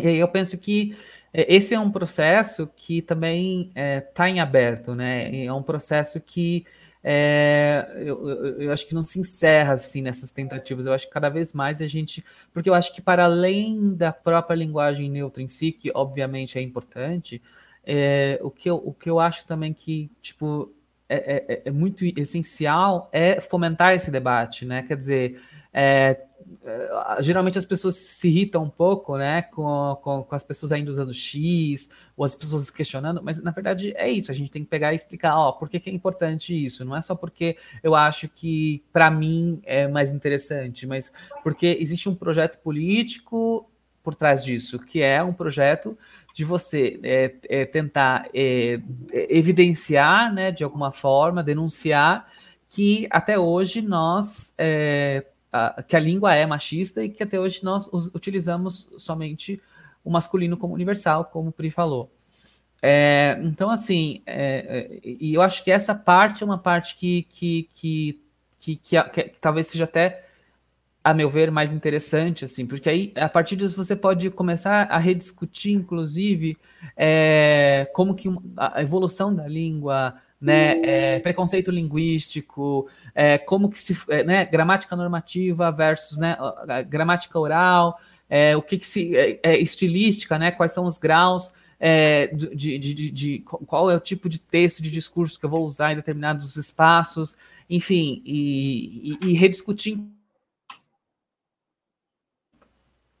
E 0.00 0.08
aí 0.08 0.16
eu 0.16 0.26
penso 0.26 0.58
que 0.58 0.96
é, 1.32 1.54
esse 1.54 1.74
é 1.74 1.78
um 1.78 1.92
processo 1.92 2.68
que 2.74 3.02
também 3.02 3.70
está 4.04 4.28
é, 4.28 4.30
em 4.32 4.40
aberto, 4.40 4.96
né, 4.96 5.44
é 5.44 5.52
um 5.52 5.62
processo 5.62 6.20
que 6.20 6.66
é, 7.02 7.92
eu, 7.96 8.28
eu, 8.28 8.60
eu, 8.62 8.72
acho 8.72 8.86
que 8.86 8.94
não 8.94 9.02
se 9.02 9.20
encerra 9.20 9.74
assim 9.74 10.02
nessas 10.02 10.30
tentativas. 10.30 10.86
Eu 10.86 10.92
acho 10.92 11.06
que 11.06 11.12
cada 11.12 11.28
vez 11.28 11.52
mais 11.52 11.80
a 11.80 11.86
gente. 11.86 12.24
Porque 12.52 12.68
eu 12.68 12.74
acho 12.74 12.94
que, 12.94 13.00
para 13.00 13.24
além 13.24 13.94
da 13.94 14.12
própria 14.12 14.56
linguagem 14.56 15.10
neutra 15.10 15.42
em 15.42 15.48
si, 15.48 15.72
que 15.72 15.90
obviamente 15.94 16.58
é 16.58 16.62
importante, 16.62 17.40
é, 17.84 18.38
o, 18.42 18.50
que 18.50 18.68
eu, 18.68 18.76
o 18.76 18.92
que 18.92 19.08
eu 19.08 19.20
acho 19.20 19.46
também 19.46 19.72
que, 19.72 20.10
tipo, 20.20 20.72
é, 21.08 21.44
é, 21.48 21.62
é 21.66 21.70
muito 21.70 22.04
essencial 22.04 23.08
é 23.12 23.40
fomentar 23.40 23.94
esse 23.94 24.10
debate, 24.10 24.66
né? 24.66 24.82
Quer 24.82 24.96
dizer, 24.96 25.40
é, 25.72 25.80
é, 26.10 26.27
geralmente 27.20 27.58
as 27.58 27.64
pessoas 27.64 27.96
se 27.96 28.28
irritam 28.28 28.64
um 28.64 28.68
pouco, 28.68 29.16
né, 29.16 29.42
com, 29.42 29.98
com, 30.02 30.22
com, 30.22 30.34
as 30.34 30.44
pessoas 30.44 30.72
ainda 30.72 30.90
usando 30.90 31.12
X, 31.12 31.88
ou 32.16 32.24
as 32.24 32.34
pessoas 32.34 32.70
questionando, 32.70 33.22
mas 33.22 33.42
na 33.42 33.50
verdade 33.50 33.92
é 33.96 34.10
isso, 34.10 34.30
a 34.30 34.34
gente 34.34 34.50
tem 34.50 34.62
que 34.62 34.68
pegar 34.68 34.92
e 34.92 34.96
explicar, 34.96 35.36
ó, 35.36 35.52
por 35.52 35.68
que, 35.68 35.80
que 35.80 35.90
é 35.90 35.92
importante 35.92 36.52
isso, 36.52 36.84
não 36.84 36.96
é 36.96 37.02
só 37.02 37.14
porque 37.14 37.56
eu 37.82 37.94
acho 37.94 38.28
que 38.28 38.82
para 38.92 39.10
mim 39.10 39.60
é 39.64 39.86
mais 39.88 40.12
interessante, 40.12 40.86
mas 40.86 41.12
porque 41.42 41.76
existe 41.80 42.08
um 42.08 42.14
projeto 42.14 42.58
político 42.58 43.68
por 44.02 44.14
trás 44.14 44.44
disso, 44.44 44.78
que 44.78 45.02
é 45.02 45.22
um 45.22 45.32
projeto 45.32 45.96
de 46.32 46.44
você 46.44 46.98
é, 47.02 47.34
é, 47.48 47.64
tentar 47.64 48.28
é, 48.32 48.80
evidenciar, 49.12 50.32
né, 50.32 50.50
de 50.50 50.64
alguma 50.64 50.92
forma, 50.92 51.42
denunciar 51.42 52.26
que 52.68 53.08
até 53.10 53.38
hoje 53.38 53.80
nós 53.80 54.54
é, 54.58 55.24
que 55.86 55.96
a 55.96 56.00
língua 56.00 56.34
é 56.34 56.46
machista 56.46 57.04
e 57.04 57.08
que 57.08 57.22
até 57.22 57.38
hoje 57.38 57.62
nós 57.62 57.88
utilizamos 58.14 58.88
somente 58.96 59.60
o 60.04 60.10
masculino 60.10 60.56
como 60.56 60.74
universal, 60.74 61.24
como 61.26 61.50
o 61.50 61.52
Pri 61.52 61.70
falou. 61.70 62.10
É, 62.80 63.38
então, 63.42 63.70
assim, 63.70 64.22
é, 64.24 64.90
é, 64.94 65.00
e 65.04 65.34
eu 65.34 65.42
acho 65.42 65.64
que 65.64 65.70
essa 65.70 65.94
parte 65.94 66.42
é 66.42 66.46
uma 66.46 66.58
parte 66.58 66.96
que, 66.96 67.24
que, 67.24 67.68
que, 67.74 68.20
que, 68.58 68.76
que, 68.76 69.02
que, 69.02 69.22
que 69.24 69.40
talvez 69.40 69.66
seja 69.66 69.84
até 69.84 70.24
a 71.02 71.14
meu 71.14 71.30
ver, 71.30 71.50
mais 71.50 71.72
interessante, 71.72 72.44
assim, 72.44 72.66
porque 72.66 72.88
aí, 72.88 73.12
a 73.16 73.28
partir 73.28 73.56
disso, 73.56 73.82
você 73.82 73.96
pode 73.96 74.30
começar 74.30 74.82
a 74.90 74.98
rediscutir, 74.98 75.72
inclusive, 75.72 76.56
é, 76.96 77.88
como 77.94 78.14
que 78.14 78.28
a 78.56 78.82
evolução 78.82 79.34
da 79.34 79.46
língua, 79.46 80.14
né, 80.40 80.80
é, 80.82 81.18
preconceito 81.20 81.70
linguístico, 81.70 82.88
é, 83.14 83.38
como 83.38 83.68
que 83.68 83.78
se, 83.78 83.96
é, 84.08 84.22
né, 84.22 84.44
gramática 84.44 84.94
normativa 84.94 85.70
versus, 85.72 86.16
né, 86.16 86.36
gramática 86.88 87.38
oral, 87.38 87.98
é, 88.28 88.56
o 88.56 88.62
que, 88.62 88.78
que 88.78 88.86
se, 88.86 89.16
é, 89.16 89.40
é, 89.42 89.58
estilística, 89.58 90.38
né, 90.38 90.50
quais 90.50 90.72
são 90.72 90.86
os 90.86 90.98
graus, 90.98 91.52
de, 92.34 92.56
de, 92.56 92.78
de, 92.78 93.10
de, 93.10 93.38
qual 93.38 93.88
é 93.88 93.94
o 93.94 94.00
tipo 94.00 94.28
de 94.28 94.40
texto, 94.40 94.82
de 94.82 94.90
discurso 94.90 95.38
que 95.38 95.46
eu 95.46 95.50
vou 95.50 95.64
usar 95.64 95.92
em 95.92 95.96
determinados 95.96 96.56
espaços, 96.56 97.36
enfim, 97.70 98.20
e, 98.24 99.16
e, 99.22 99.28
e 99.28 99.32
rediscutir 99.34 99.96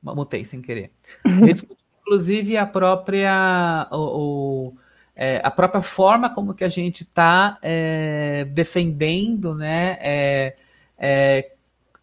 mutei 0.02 0.44
sem 0.44 0.60
querer. 0.62 0.90
inclusive 2.08 2.56
a 2.56 2.66
própria 2.66 3.88
o, 3.90 4.70
o 4.70 4.76
é, 5.20 5.40
a 5.42 5.50
própria 5.50 5.82
forma 5.82 6.32
como 6.32 6.54
que 6.54 6.62
a 6.62 6.68
gente 6.68 7.00
está 7.00 7.58
é, 7.60 8.44
defendendo, 8.44 9.52
né? 9.52 9.98
É, 10.00 10.56
é, 10.96 11.52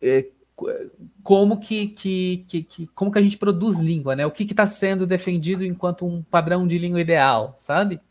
é 0.02 0.26
como 1.24 1.58
que, 1.60 1.88
que, 1.88 2.46
que, 2.48 2.88
como 2.88 3.12
que 3.12 3.18
a 3.18 3.22
gente 3.22 3.38
produz 3.38 3.78
língua, 3.80 4.18
né? 4.18 4.26
O 4.26 4.32
que 4.32 4.44
está 4.44 4.68
sendo 4.68 5.08
defendido 5.08 5.64
enquanto 5.64 6.06
um 6.06 6.22
padrão 6.22 6.68
de 6.68 6.78
língua 6.78 7.00
ideal, 7.00 7.56
sabe? 7.58 8.02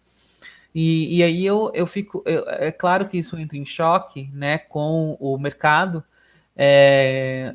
E, 0.75 1.19
e 1.19 1.23
aí 1.23 1.45
eu, 1.45 1.71
eu 1.75 1.87
fico, 1.87 2.23
eu, 2.25 2.49
é 2.49 2.73
claro 2.73 3.07
que 3.07 3.19
isso 3.19 3.37
entra 3.37 3.59
em 3.59 3.65
choque, 3.65 4.31
né, 4.33 4.59
com 4.59 5.17
o 5.21 5.39
mercado, 5.39 6.03
é, 6.57 7.55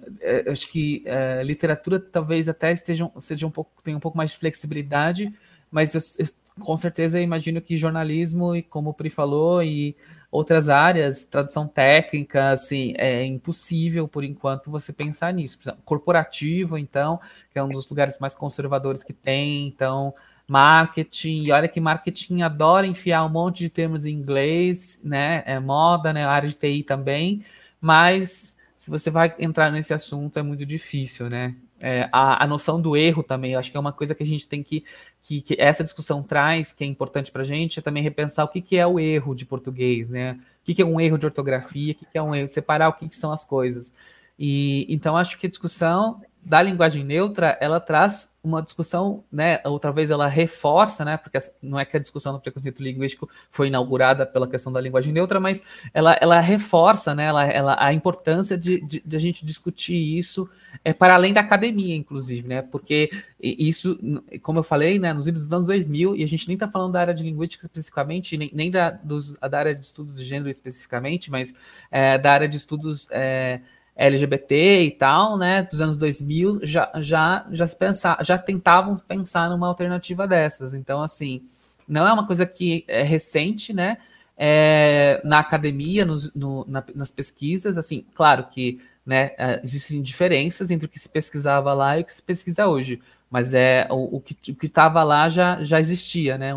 acho 0.49 0.71
que 0.71 1.03
literatura 1.43 1.99
talvez 1.99 2.47
até 2.47 2.71
esteja 2.71 3.09
seja 3.19 3.47
um 3.47 3.51
pouco 3.51 3.71
tenha 3.83 3.97
um 3.97 3.99
pouco 3.99 4.17
mais 4.17 4.31
de 4.31 4.37
flexibilidade, 4.37 5.33
mas 5.71 5.93
eu, 5.95 6.01
eu, 6.19 6.27
com 6.59 6.77
certeza 6.77 7.19
imagino 7.19 7.61
que 7.61 7.77
jornalismo 7.77 8.55
e 8.55 8.61
como 8.61 8.91
o 8.91 8.93
Pri 8.93 9.09
falou 9.09 9.63
e 9.63 9.95
outras 10.31 10.69
áreas, 10.69 11.25
tradução 11.25 11.67
técnica, 11.67 12.51
assim, 12.51 12.93
é 12.97 13.23
impossível 13.25 14.07
por 14.07 14.23
enquanto 14.23 14.69
você 14.69 14.93
pensar 14.93 15.33
nisso. 15.33 15.57
Corporativo, 15.83 16.77
então, 16.77 17.19
que 17.51 17.57
é 17.57 17.63
um 17.63 17.69
dos 17.69 17.89
lugares 17.89 18.19
mais 18.19 18.35
conservadores 18.35 19.03
que 19.03 19.13
tem, 19.13 19.67
então 19.67 20.13
marketing, 20.47 21.43
e 21.43 21.51
olha 21.51 21.67
que 21.67 21.79
marketing 21.79 22.41
adora 22.41 22.87
enfiar 22.87 23.23
um 23.23 23.29
monte 23.29 23.59
de 23.59 23.69
termos 23.69 24.05
em 24.05 24.15
inglês, 24.15 24.99
né? 25.03 25.43
É 25.45 25.59
moda, 25.59 26.11
né? 26.11 26.25
A 26.25 26.31
área 26.31 26.49
de 26.49 26.55
TI 26.55 26.83
também, 26.83 27.43
mas 27.79 28.57
se 28.75 28.89
você 28.89 29.11
vai 29.11 29.35
entrar 29.39 29.71
nesse 29.71 29.93
assunto, 29.93 30.39
é 30.39 30.41
muito 30.41 30.65
difícil, 30.65 31.29
né? 31.29 31.55
É, 31.81 32.09
a, 32.11 32.43
a, 32.43 32.47
noção 32.47 32.81
do 32.81 32.95
erro 32.97 33.23
também, 33.23 33.53
eu 33.53 33.59
acho 33.59 33.71
que 33.71 33.77
é 33.77 33.79
uma 33.79 33.93
coisa 33.93 34.13
que 34.13 34.21
a 34.21 34.25
gente 34.25 34.47
tem 34.47 34.61
que, 34.61 34.83
que, 35.21 35.41
que 35.41 35.55
essa 35.57 35.83
discussão 35.83 36.21
traz, 36.21 36.73
que 36.73 36.83
é 36.83 36.87
importante 36.87 37.31
para 37.31 37.41
a 37.41 37.45
gente, 37.45 37.79
é 37.79 37.81
também 37.81 38.03
repensar 38.03 38.43
o 38.43 38.47
que, 38.49 38.61
que 38.61 38.77
é 38.77 38.85
o 38.85 38.99
erro 38.99 39.33
de 39.33 39.45
português, 39.45 40.09
né? 40.09 40.33
O 40.61 40.65
que, 40.65 40.73
que 40.73 40.81
é 40.81 40.85
um 40.85 40.99
erro 40.99 41.17
de 41.17 41.25
ortografia, 41.25 41.93
o 41.93 41.95
que, 41.95 42.05
que 42.05 42.17
é 42.17 42.21
um 42.21 42.35
erro, 42.35 42.47
separar 42.47 42.89
o 42.89 42.93
que, 42.93 43.07
que 43.07 43.15
são 43.15 43.31
as 43.31 43.45
coisas. 43.45 43.93
E 44.37 44.85
então 44.89 45.17
acho 45.17 45.37
que 45.37 45.47
a 45.47 45.49
discussão 45.49 46.21
da 46.41 46.61
linguagem 46.61 47.03
neutra, 47.03 47.57
ela 47.59 47.79
traz 47.79 48.31
uma 48.41 48.61
discussão, 48.61 49.23
né, 49.29 49.59
ou 49.65 49.77
talvez 49.77 50.09
ela 50.09 50.27
reforça, 50.27 51.03
né, 51.03 51.17
porque 51.17 51.37
não 51.61 51.77
é 51.77 51.83
que 51.83 51.97
a 51.97 51.99
discussão 51.99 52.33
do 52.33 52.39
preconceito 52.39 52.81
linguístico 52.81 53.29
foi 53.51 53.67
inaugurada 53.67 54.25
pela 54.25 54.47
questão 54.47 54.71
da 54.71 54.79
linguagem 54.79 55.13
neutra, 55.13 55.39
mas 55.39 55.61
ela, 55.93 56.17
ela 56.21 56.39
reforça, 56.39 57.13
né, 57.13 57.25
ela, 57.25 57.45
ela, 57.45 57.75
a 57.77 57.93
importância 57.93 58.57
de, 58.57 58.79
de, 58.85 59.03
de 59.05 59.17
a 59.17 59.19
gente 59.19 59.45
discutir 59.45 60.17
isso 60.17 60.49
é, 60.83 60.93
para 60.93 61.15
além 61.15 61.33
da 61.33 61.41
academia, 61.41 61.95
inclusive, 61.95 62.47
né, 62.47 62.61
porque 62.61 63.09
isso, 63.41 63.99
como 64.41 64.59
eu 64.59 64.63
falei, 64.63 64.97
né, 64.97 65.11
nos 65.11 65.27
anos 65.27 65.67
2000, 65.67 66.15
e 66.15 66.23
a 66.23 66.27
gente 66.27 66.47
nem 66.47 66.55
está 66.55 66.69
falando 66.69 66.93
da 66.93 67.01
área 67.01 67.13
de 67.13 67.23
linguística 67.23 67.65
especificamente, 67.65 68.37
nem, 68.37 68.49
nem 68.53 68.71
da, 68.71 68.91
dos, 68.91 69.33
da 69.37 69.59
área 69.59 69.75
de 69.75 69.83
estudos 69.83 70.15
de 70.15 70.23
gênero 70.23 70.49
especificamente, 70.49 71.29
mas 71.29 71.53
é, 71.91 72.17
da 72.17 72.31
área 72.31 72.47
de 72.47 72.55
estudos... 72.55 73.07
É, 73.11 73.59
LGBT 73.99 74.83
e 74.83 74.91
tal, 74.91 75.37
né, 75.37 75.63
dos 75.63 75.81
anos 75.81 75.97
2000, 75.97 76.61
já, 76.63 76.89
já, 77.01 77.45
já, 77.51 77.67
se 77.67 77.75
pensar, 77.75 78.17
já 78.23 78.37
tentavam 78.37 78.95
pensar 78.95 79.49
numa 79.49 79.67
alternativa 79.67 80.25
dessas. 80.25 80.73
Então, 80.73 81.01
assim, 81.01 81.43
não 81.85 82.07
é 82.07 82.13
uma 82.13 82.25
coisa 82.25 82.45
que 82.45 82.85
é 82.87 83.03
recente, 83.03 83.73
né, 83.73 83.97
é, 84.37 85.21
na 85.25 85.39
academia, 85.39 86.05
nos, 86.05 86.33
no, 86.33 86.65
na, 86.65 86.81
nas 86.95 87.11
pesquisas, 87.11 87.77
assim, 87.77 88.05
claro 88.13 88.45
que 88.49 88.79
né, 89.05 89.31
é, 89.37 89.59
existem 89.61 90.01
diferenças 90.01 90.71
entre 90.71 90.85
o 90.85 90.89
que 90.89 90.97
se 90.97 91.09
pesquisava 91.09 91.73
lá 91.73 91.97
e 91.97 92.01
o 92.01 92.05
que 92.05 92.13
se 92.13 92.23
pesquisa 92.23 92.67
hoje, 92.67 93.01
mas 93.29 93.53
é 93.53 93.87
o, 93.91 94.17
o 94.17 94.21
que 94.21 94.65
estava 94.65 95.03
lá 95.03 95.29
já, 95.29 95.63
já 95.63 95.79
existia, 95.79 96.37
né? 96.37 96.51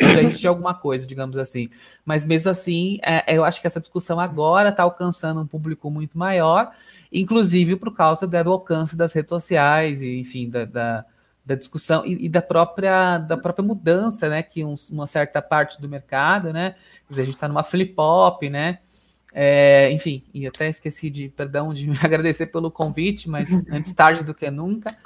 já 0.00 0.22
existia 0.22 0.48
alguma 0.48 0.74
coisa, 0.74 1.06
digamos 1.06 1.36
assim. 1.36 1.68
Mas 2.04 2.24
mesmo 2.24 2.50
assim, 2.50 2.98
é, 3.02 3.36
eu 3.36 3.44
acho 3.44 3.60
que 3.60 3.66
essa 3.66 3.80
discussão 3.80 4.18
agora 4.18 4.70
está 4.70 4.82
alcançando 4.82 5.40
um 5.40 5.46
público 5.46 5.90
muito 5.90 6.16
maior, 6.16 6.72
inclusive 7.12 7.76
por 7.76 7.94
causa 7.94 8.26
do 8.26 8.50
alcance 8.50 8.96
das 8.96 9.12
redes 9.12 9.28
sociais, 9.28 10.02
e, 10.02 10.18
enfim, 10.18 10.48
da, 10.48 10.64
da, 10.64 11.04
da 11.44 11.54
discussão 11.54 12.04
e, 12.06 12.24
e, 12.24 12.28
da 12.30 12.40
própria 12.40 13.18
da 13.18 13.36
própria 13.36 13.64
mudança, 13.64 14.28
né? 14.30 14.42
Que 14.42 14.64
um, 14.64 14.74
uma 14.90 15.06
certa 15.06 15.42
parte 15.42 15.80
do 15.80 15.88
mercado, 15.88 16.50
né? 16.50 16.76
Dizer, 17.10 17.22
a 17.22 17.24
gente 17.26 17.34
está 17.34 17.46
numa 17.46 17.62
flip-hop, 17.62 18.42
né? 18.48 18.78
É, 19.34 19.92
enfim, 19.92 20.24
e 20.32 20.46
até 20.46 20.66
esqueci 20.66 21.10
de, 21.10 21.28
perdão, 21.28 21.74
de 21.74 21.86
me 21.90 21.98
agradecer 22.02 22.46
pelo 22.46 22.70
convite, 22.70 23.28
mas 23.28 23.68
antes 23.70 23.92
tarde 23.92 24.24
do 24.24 24.32
que 24.32 24.50
nunca. 24.50 24.96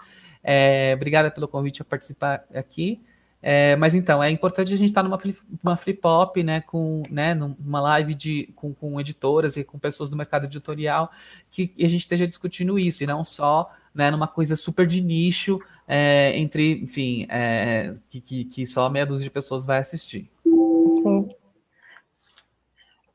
É, 0.42 0.92
obrigada 0.94 1.30
pelo 1.30 1.48
convite 1.48 1.82
a 1.82 1.84
participar 1.84 2.44
aqui. 2.54 3.00
É, 3.42 3.74
mas 3.76 3.94
então, 3.94 4.22
é 4.22 4.30
importante 4.30 4.74
a 4.74 4.76
gente 4.76 4.90
estar 4.90 5.02
numa, 5.02 5.18
numa 5.64 5.76
flip 5.76 6.00
hop, 6.04 6.36
né, 6.38 6.60
com, 6.60 7.02
né, 7.10 7.34
numa 7.34 7.80
live 7.80 8.14
de, 8.14 8.52
com, 8.54 8.74
com 8.74 9.00
editoras 9.00 9.56
e 9.56 9.64
com 9.64 9.78
pessoas 9.78 10.10
do 10.10 10.16
mercado 10.16 10.44
editorial, 10.44 11.10
que 11.50 11.72
a 11.78 11.88
gente 11.88 12.02
esteja 12.02 12.26
discutindo 12.26 12.78
isso, 12.78 13.02
e 13.02 13.06
não 13.06 13.24
só 13.24 13.70
né, 13.94 14.10
numa 14.10 14.28
coisa 14.28 14.56
super 14.56 14.86
de 14.86 15.00
nicho, 15.00 15.58
é, 15.88 16.36
entre, 16.36 16.82
enfim, 16.82 17.26
é, 17.30 17.94
que, 18.10 18.20
que, 18.20 18.44
que, 18.44 18.66
só 18.66 18.88
meia 18.90 19.06
dúzia 19.06 19.24
de 19.24 19.30
pessoas 19.30 19.64
vai 19.64 19.78
assistir. 19.78 20.30
Sim. 20.44 21.28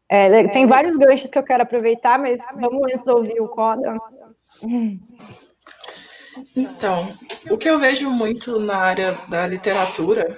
É, 0.10 0.48
tem 0.50 0.66
vários 0.66 0.98
ganchos 0.98 1.30
que 1.30 1.38
eu 1.38 1.44
quero 1.44 1.64
aproveitar, 1.64 2.20
mas 2.20 2.40
vamos 2.60 2.84
antes 2.92 3.08
ouvir 3.08 3.40
o 3.40 3.48
Coda. 3.48 3.98
Então, 6.56 7.14
o 7.50 7.58
que 7.58 7.70
eu 7.70 7.80
vejo 7.80 8.10
muito 8.10 8.60
na 8.60 8.78
área 8.78 9.14
da 9.30 9.48
literatura 9.48 10.38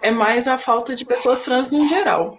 é 0.00 0.10
mais 0.10 0.48
a 0.48 0.58
falta 0.58 0.94
de 0.94 1.04
pessoas 1.04 1.42
trans 1.42 1.70
no 1.70 1.86
geral. 1.86 2.38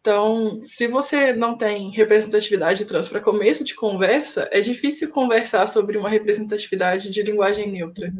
Então, 0.00 0.62
se 0.62 0.86
você 0.86 1.32
não 1.34 1.56
tem 1.56 1.90
representatividade 1.90 2.86
trans 2.86 3.08
para 3.08 3.20
começo 3.20 3.62
de 3.64 3.74
conversa, 3.74 4.48
é 4.50 4.60
difícil 4.60 5.10
conversar 5.10 5.66
sobre 5.66 5.98
uma 5.98 6.08
representatividade 6.08 7.10
de 7.10 7.22
linguagem 7.22 7.70
neutra, 7.70 8.10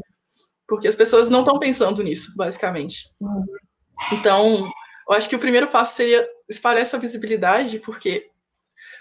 porque 0.69 0.89
as 0.89 0.95
pessoas 0.95 1.31
não 1.31 1.41
estão 1.41 1.59
pensando 1.59 2.03
nisso, 2.03 2.35
basicamente. 2.37 3.11
Então, 4.13 4.71
eu 5.09 5.15
acho 5.15 5.29
que 5.29 5.37
o 5.37 5.41
primeiro 5.41 5.69
passo 5.69 5.97
seria 5.97 6.29
espalhar 6.49 6.83
essa 6.83 6.99
visibilidade, 6.99 7.79
porque 7.79 8.29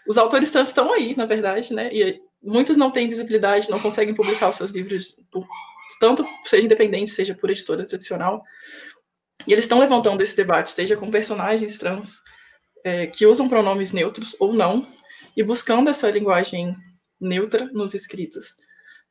os 0.07 0.17
autores 0.17 0.49
trans 0.49 0.69
estão 0.69 0.93
aí, 0.93 1.15
na 1.15 1.25
verdade, 1.25 1.73
né? 1.73 1.89
E 1.93 2.21
muitos 2.41 2.77
não 2.77 2.91
têm 2.91 3.07
visibilidade, 3.07 3.69
não 3.69 3.81
conseguem 3.81 4.13
publicar 4.13 4.49
os 4.49 4.55
seus 4.55 4.71
livros, 4.71 5.19
por, 5.31 5.47
tanto 5.99 6.25
seja 6.43 6.65
independente, 6.65 7.11
seja 7.11 7.35
por 7.35 7.49
editora 7.49 7.85
tradicional. 7.85 8.43
E 9.47 9.53
eles 9.53 9.65
estão 9.65 9.79
levantando 9.79 10.21
esse 10.21 10.35
debate, 10.35 10.71
seja 10.71 10.97
com 10.97 11.09
personagens 11.09 11.77
trans 11.77 12.21
é, 12.83 13.07
que 13.07 13.25
usam 13.25 13.47
pronomes 13.47 13.91
neutros 13.91 14.35
ou 14.39 14.53
não, 14.53 14.87
e 15.35 15.43
buscando 15.43 15.89
essa 15.89 16.09
linguagem 16.09 16.75
neutra 17.19 17.69
nos 17.71 17.93
escritos. 17.93 18.55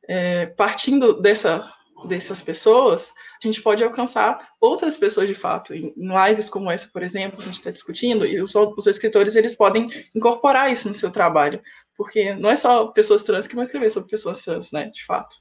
É, 0.07 0.47
partindo 0.47 1.19
dessa, 1.21 1.63
dessas 2.07 2.41
pessoas, 2.41 3.11
a 3.41 3.47
gente 3.47 3.61
pode 3.61 3.83
alcançar 3.83 4.47
outras 4.59 4.97
pessoas 4.97 5.27
de 5.27 5.35
fato. 5.35 5.73
Em, 5.73 5.93
lives 5.95 6.49
como 6.49 6.71
essa, 6.71 6.87
por 6.91 7.03
exemplo, 7.03 7.39
a 7.39 7.43
gente 7.43 7.55
está 7.55 7.71
discutindo, 7.71 8.25
e 8.25 8.41
os, 8.41 8.53
os 8.55 8.87
escritores 8.87 9.35
eles 9.35 9.55
podem 9.55 9.87
incorporar 10.13 10.71
isso 10.71 10.87
no 10.87 10.93
seu 10.93 11.11
trabalho, 11.11 11.61
porque 11.99 12.33
não 12.33 12.49
é 12.49 12.55
só 12.55 12.87
pessoas 12.87 13.23
trans 13.23 13.45
que 13.45 13.55
vão 13.55 13.63
escrever 13.65 13.89
sobre 13.89 14.09
pessoas 14.09 14.41
trans, 14.41 14.71
né, 14.71 14.85
de 14.85 15.03
fato. 15.03 15.35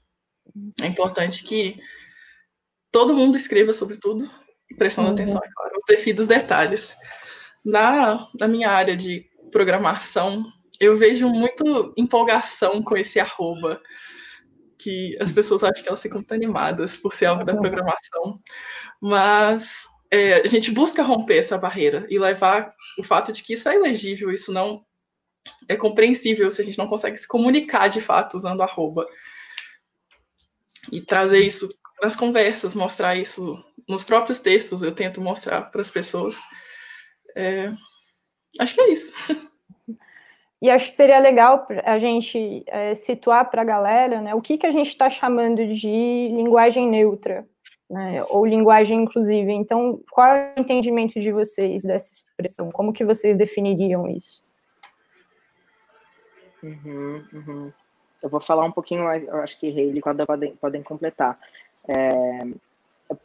É 0.83 0.89
importante 0.89 1.45
que 1.45 1.79
todo 2.91 3.15
mundo 3.15 3.37
escreva 3.37 3.73
sobre 3.73 3.97
tudo, 3.97 4.29
prestando 4.77 5.07
uhum. 5.07 5.15
atenção, 5.15 5.41
é 5.41 5.49
claro, 5.55 5.75
aos 5.77 5.85
devidos 5.87 6.27
detalhes. 6.27 6.97
Na, 7.65 8.27
na 8.41 8.49
minha 8.49 8.73
área 8.73 8.97
de 8.97 9.25
programação, 9.53 10.45
eu 10.81 10.97
vejo 10.97 11.29
muito 11.29 11.95
empolgação 11.97 12.83
com 12.83 12.97
esse 12.97 13.21
arroba. 13.21 13.81
que 14.77 15.17
as 15.21 15.31
pessoas 15.31 15.63
acham 15.63 15.81
que 15.81 15.89
elas 15.89 16.03
ficam 16.03 16.19
muito 16.19 16.35
animadas 16.35 16.97
por 16.97 17.15
ser 17.15 17.27
algo 17.27 17.45
da 17.45 17.55
programação, 17.55 18.35
mas 19.01 19.85
é, 20.11 20.41
a 20.41 20.47
gente 20.49 20.73
busca 20.73 21.05
romper 21.05 21.39
essa 21.39 21.57
barreira 21.57 22.05
e 22.11 22.19
levar 22.19 22.69
o 22.99 23.05
fato 23.05 23.31
de 23.31 23.45
que 23.45 23.53
isso 23.53 23.69
é 23.69 23.77
elegível, 23.77 24.33
isso 24.33 24.53
não 24.53 24.85
é 25.69 25.77
compreensível 25.77 26.51
se 26.51 26.61
a 26.61 26.65
gente 26.65 26.79
não 26.79 26.87
consegue 26.87 27.17
se 27.17 27.29
comunicar 27.29 27.89
de 27.89 28.01
fato 28.01 28.37
usando 28.37 28.63
arroba. 28.63 29.07
E 30.91 31.01
trazer 31.01 31.41
isso 31.41 31.69
nas 32.03 32.17
conversas, 32.17 32.75
mostrar 32.75 33.17
isso 33.17 33.55
nos 33.89 34.05
próprios 34.05 34.41
textos, 34.41 34.83
eu 34.83 34.95
tento 34.95 35.21
mostrar 35.21 35.63
para 35.63 35.81
as 35.81 35.91
pessoas. 35.91 36.39
É, 37.37 37.69
acho 38.59 38.75
que 38.75 38.81
é 38.81 38.93
isso. 38.93 39.13
E 40.61 40.69
acho 40.69 40.87
que 40.87 40.97
seria 40.97 41.21
legal 41.21 41.67
a 41.85 41.99
gente 41.99 42.65
é, 42.67 42.95
situar 42.95 43.49
para 43.49 43.63
a 43.63 43.65
galera 43.65 44.21
né, 44.21 44.35
o 44.35 44.41
que, 44.41 44.59
que 44.59 44.67
a 44.67 44.73
gente 44.73 44.89
está 44.89 45.09
chamando 45.09 45.65
de 45.73 45.89
linguagem 46.33 46.89
neutra, 46.89 47.47
né, 47.89 48.25
ou 48.29 48.45
linguagem 48.45 49.03
inclusiva. 49.03 49.53
Então, 49.53 50.01
qual 50.11 50.35
é 50.35 50.55
o 50.57 50.61
entendimento 50.61 51.21
de 51.21 51.31
vocês 51.31 51.83
dessa 51.83 52.13
expressão? 52.13 52.73
Como 52.73 52.93
que 52.93 53.05
vocês 53.05 53.37
definiriam 53.37 54.09
isso? 54.09 54.43
Uhum, 56.63 57.25
uhum. 57.33 57.73
Eu 58.23 58.29
vou 58.29 58.41
falar 58.41 58.65
um 58.65 58.73
pouquinho 58.73 59.05
mais, 59.05 59.25
eu 59.25 59.37
acho 59.37 59.59
que 59.59 59.67
Hayley 59.67 60.01
podem, 60.01 60.57
podem 60.57 60.83
completar. 60.83 61.39
É, 61.87 62.47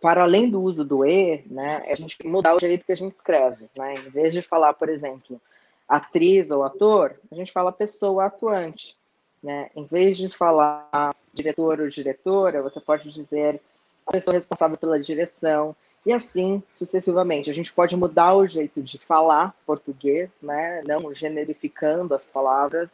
para 0.01 0.23
além 0.23 0.49
do 0.49 0.61
uso 0.61 0.85
do 0.85 1.05
E, 1.05 1.43
né, 1.47 1.83
a 1.87 1.95
gente 1.95 2.25
mudar 2.25 2.55
o 2.55 2.59
jeito 2.59 2.85
que 2.85 2.91
a 2.91 2.95
gente 2.95 3.13
escreve. 3.13 3.69
Né? 3.75 3.95
Em 3.95 4.09
vez 4.09 4.33
de 4.33 4.41
falar, 4.41 4.73
por 4.73 4.87
exemplo, 4.87 5.41
atriz 5.87 6.51
ou 6.51 6.63
ator, 6.63 7.15
a 7.31 7.35
gente 7.35 7.51
fala 7.51 7.71
pessoa 7.71 8.25
atuante. 8.25 8.95
Né? 9.41 9.69
Em 9.75 9.85
vez 9.85 10.17
de 10.17 10.29
falar 10.29 11.13
diretor 11.33 11.81
ou 11.81 11.89
diretora, 11.89 12.61
você 12.61 12.79
pode 12.79 13.09
dizer 13.09 13.59
a 14.05 14.11
pessoa 14.11 14.35
responsável 14.35 14.77
pela 14.77 14.99
direção, 14.99 15.75
e 16.05 16.11
assim 16.11 16.61
sucessivamente. 16.71 17.49
A 17.49 17.53
gente 17.53 17.73
pode 17.73 17.95
mudar 17.95 18.35
o 18.35 18.45
jeito 18.45 18.81
de 18.81 18.97
falar 18.97 19.55
português, 19.65 20.29
né? 20.41 20.83
não 20.85 21.13
generificando 21.13 22.13
as 22.13 22.25
palavras, 22.25 22.91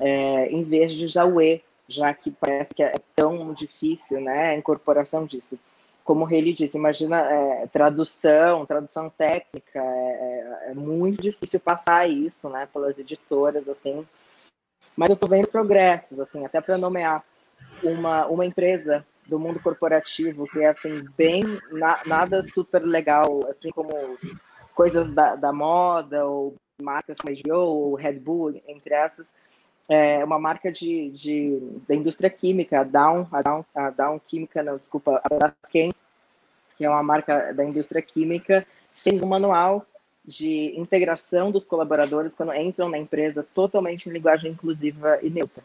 é, 0.00 0.48
em 0.50 0.62
vez 0.64 0.94
de 0.94 1.06
E, 1.40 1.62
já 1.88 2.12
que 2.14 2.30
parece 2.30 2.74
que 2.74 2.82
é 2.82 2.94
tão 3.14 3.52
difícil 3.52 4.20
né? 4.20 4.50
a 4.50 4.56
incorporação 4.56 5.26
disso 5.26 5.58
como 6.04 6.30
ele 6.30 6.52
disse, 6.52 6.76
imagina 6.76 7.20
é, 7.20 7.66
tradução, 7.68 8.66
tradução 8.66 9.08
técnica, 9.08 9.78
é, 9.78 9.80
é, 9.80 10.70
é, 10.70 10.74
muito 10.74 11.22
difícil 11.22 11.60
passar 11.60 12.08
isso, 12.08 12.48
né, 12.48 12.68
pelas 12.72 12.98
editoras, 12.98 13.68
assim. 13.68 14.06
Mas 14.96 15.10
eu 15.10 15.14
estou 15.14 15.28
vendo 15.28 15.48
progressos, 15.48 16.18
assim, 16.18 16.44
até 16.44 16.60
para 16.60 16.76
nomear 16.76 17.24
uma, 17.82 18.26
uma 18.26 18.44
empresa 18.44 19.06
do 19.26 19.38
mundo 19.38 19.60
corporativo 19.60 20.46
que 20.48 20.60
é, 20.60 20.68
assim, 20.68 21.04
bem, 21.16 21.44
na, 21.70 22.00
nada 22.04 22.42
super 22.42 22.82
legal, 22.82 23.40
assim 23.48 23.70
como 23.70 24.18
coisas 24.74 25.12
da, 25.14 25.36
da 25.36 25.52
moda, 25.52 26.26
ou 26.26 26.56
marcas 26.80 27.18
como 27.18 27.32
a 27.32 27.36
HBO, 27.36 27.60
ou 27.60 27.94
Red 27.94 28.18
Bull, 28.18 28.60
entre 28.66 28.94
essas, 28.94 29.32
é 29.88 30.24
uma 30.24 30.38
marca 30.38 30.70
de, 30.70 31.10
de, 31.10 31.58
da 31.88 31.94
indústria 31.94 32.30
química, 32.30 32.80
a 32.80 32.84
Down, 32.84 33.26
a 33.32 33.42
Down, 33.42 33.64
a 33.74 33.90
Down 33.90 34.20
Química, 34.24 34.62
não, 34.62 34.78
desculpa, 34.78 35.20
a 35.24 35.34
Braskem, 35.34 35.92
que 36.76 36.84
é 36.84 36.90
uma 36.90 37.02
marca 37.02 37.52
da 37.52 37.64
indústria 37.64 38.00
química, 38.00 38.66
fez 38.94 39.22
um 39.22 39.26
manual 39.26 39.86
de 40.24 40.72
integração 40.78 41.50
dos 41.50 41.66
colaboradores 41.66 42.34
quando 42.34 42.54
entram 42.54 42.88
na 42.88 42.98
empresa 42.98 43.44
totalmente 43.54 44.08
em 44.08 44.12
linguagem 44.12 44.52
inclusiva 44.52 45.18
e 45.22 45.28
neutra. 45.28 45.64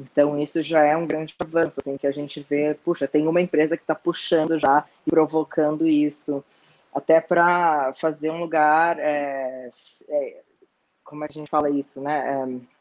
Então, 0.00 0.40
isso 0.40 0.62
já 0.62 0.84
é 0.84 0.96
um 0.96 1.06
grande 1.06 1.34
avanço, 1.38 1.80
assim, 1.80 1.96
que 1.96 2.06
a 2.06 2.12
gente 2.12 2.40
vê, 2.48 2.74
puxa, 2.84 3.08
tem 3.08 3.26
uma 3.26 3.40
empresa 3.40 3.76
que 3.76 3.82
está 3.82 3.94
puxando 3.94 4.58
já 4.58 4.84
e 5.06 5.10
provocando 5.10 5.86
isso, 5.86 6.44
até 6.94 7.20
para 7.20 7.92
fazer 7.94 8.30
um 8.30 8.38
lugar, 8.38 8.98
é, 8.98 9.68
é, 10.08 10.40
como 11.04 11.24
a 11.24 11.28
gente 11.28 11.50
fala 11.50 11.68
isso, 11.68 12.00
né? 12.00 12.28
É, 12.28 12.77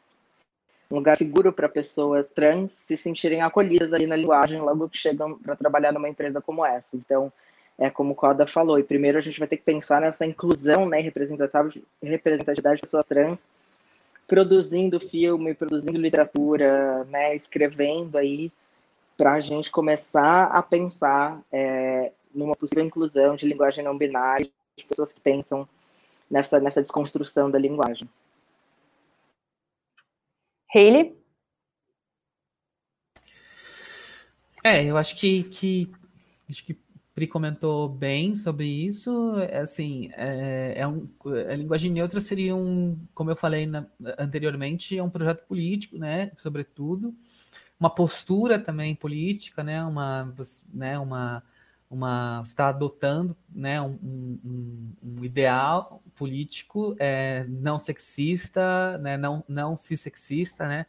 um 0.90 0.96
lugar 0.96 1.18
seguro 1.18 1.52
para 1.52 1.68
pessoas 1.68 2.30
trans 2.30 2.72
se 2.72 2.96
sentirem 2.96 3.42
acolhidas 3.42 3.94
ali 3.94 4.08
na 4.08 4.16
linguagem 4.16 4.60
logo 4.62 4.90
que 4.90 4.98
chegam 4.98 5.38
para 5.38 5.56
trabalhar 5.56 5.92
numa 5.92 6.08
empresa 6.10 6.42
como 6.42 6.66
essa. 6.66 6.96
Então, 6.96 7.32
é 7.78 7.90
como 7.90 8.14
o 8.14 8.16
Coda 8.16 8.48
falou, 8.48 8.80
e 8.80 8.84
primeiro 8.84 9.18
a 9.18 9.22
gente 9.22 9.38
vai 9.38 9.48
ter 9.48 9.58
que 9.58 9.64
pensar 9.64 10.02
nessa 10.02 10.26
inclusão, 10.26 10.88
né, 10.88 11.00
representatividade 11.00 12.78
de 12.78 12.82
pessoas 12.82 13.06
trans, 13.06 13.46
produzindo 14.28 15.00
filme, 15.00 15.54
produzindo 15.54 15.98
literatura, 15.98 17.04
né, 17.06 17.36
escrevendo 17.36 18.18
aí, 18.18 18.52
para 19.16 19.34
a 19.34 19.40
gente 19.40 19.70
começar 19.72 20.46
a 20.46 20.62
pensar 20.62 21.40
é, 21.52 22.12
numa 22.34 22.56
possível 22.56 22.84
inclusão 22.84 23.36
de 23.36 23.48
linguagem 23.48 23.84
não 23.84 23.98
binária, 23.98 24.50
de 24.76 24.86
pessoas 24.86 25.12
que 25.12 25.20
pensam 25.20 25.68
nessa, 26.30 26.60
nessa 26.60 26.82
desconstrução 26.82 27.50
da 27.50 27.58
linguagem. 27.58 28.08
Hayley? 30.74 31.16
É, 34.64 34.84
eu 34.84 34.98
acho 34.98 35.16
que, 35.16 35.44
que 35.44 35.92
acho 36.50 36.64
que 36.66 36.78
Pri 37.18 37.26
comentou 37.26 37.90
bem 37.90 38.36
sobre 38.36 38.68
isso. 38.68 39.40
É, 39.40 39.62
assim, 39.62 40.12
é, 40.14 40.76
é 40.78 40.88
um, 40.88 41.10
a 41.50 41.56
linguagem 41.56 41.92
neutra 41.92 42.20
seria 42.20 42.56
um, 42.56 42.96
como 43.16 43.32
eu 43.32 43.36
falei 43.36 43.66
na, 43.66 43.88
anteriormente, 44.20 44.96
é 44.96 45.02
um 45.02 45.10
projeto 45.10 45.44
político, 45.48 45.98
né? 45.98 46.32
Sobretudo, 46.38 47.16
uma 47.80 47.90
postura 47.90 48.60
também 48.60 48.94
política, 48.94 49.64
né? 49.64 49.84
Uma, 49.84 50.32
né? 50.72 51.00
Uma, 51.00 51.42
uma 51.90 52.42
está 52.44 52.70
adotando, 52.70 53.36
né? 53.50 53.82
Um, 53.82 53.98
um, 54.44 54.94
um 55.04 55.24
ideal 55.24 56.02
político 56.16 56.96
é, 57.00 57.46
não 57.48 57.78
sexista, 57.78 58.98
né? 58.98 59.18
Não, 59.18 59.44
não 59.48 59.78
cissexista, 59.78 60.68
né? 60.68 60.86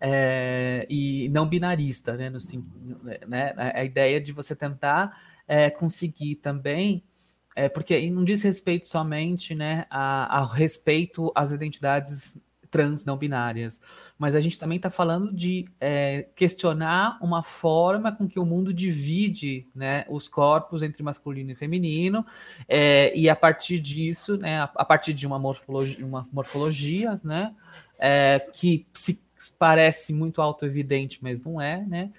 É, 0.00 0.84
e 0.90 1.28
não 1.28 1.48
binarista, 1.48 2.16
né? 2.16 2.28
No, 2.28 2.38
né? 3.26 3.54
A 3.74 3.84
ideia 3.84 4.20
de 4.20 4.32
você 4.32 4.56
tentar 4.56 5.16
é, 5.46 5.70
conseguir 5.70 6.36
também, 6.36 7.04
é, 7.54 7.68
porque 7.68 8.10
não 8.10 8.24
diz 8.24 8.42
respeito 8.42 8.88
somente 8.88 9.54
né, 9.54 9.86
a, 9.90 10.38
ao 10.38 10.46
respeito 10.46 11.30
às 11.34 11.52
identidades 11.52 12.38
trans 12.72 13.04
não 13.04 13.18
binárias, 13.18 13.82
mas 14.18 14.34
a 14.34 14.40
gente 14.40 14.58
também 14.58 14.76
está 14.76 14.88
falando 14.88 15.30
de 15.30 15.68
é, 15.78 16.26
questionar 16.34 17.18
uma 17.20 17.42
forma 17.42 18.10
com 18.10 18.26
que 18.26 18.40
o 18.40 18.46
mundo 18.46 18.72
divide 18.72 19.68
né, 19.74 20.06
os 20.08 20.26
corpos 20.26 20.82
entre 20.82 21.02
masculino 21.02 21.50
e 21.50 21.54
feminino, 21.54 22.24
é, 22.66 23.16
e 23.16 23.28
a 23.28 23.36
partir 23.36 23.78
disso, 23.78 24.38
né, 24.38 24.62
a, 24.62 24.70
a 24.74 24.84
partir 24.86 25.12
de 25.12 25.26
uma 25.26 25.38
morfologia, 25.38 26.04
uma 26.04 26.26
morfologia 26.32 27.20
né, 27.22 27.54
é, 27.98 28.40
que 28.54 28.86
se 28.94 29.22
parece 29.58 30.14
muito 30.14 30.40
auto-evidente, 30.40 31.18
mas 31.22 31.42
não 31.42 31.60
é, 31.60 31.84
né? 31.84 32.10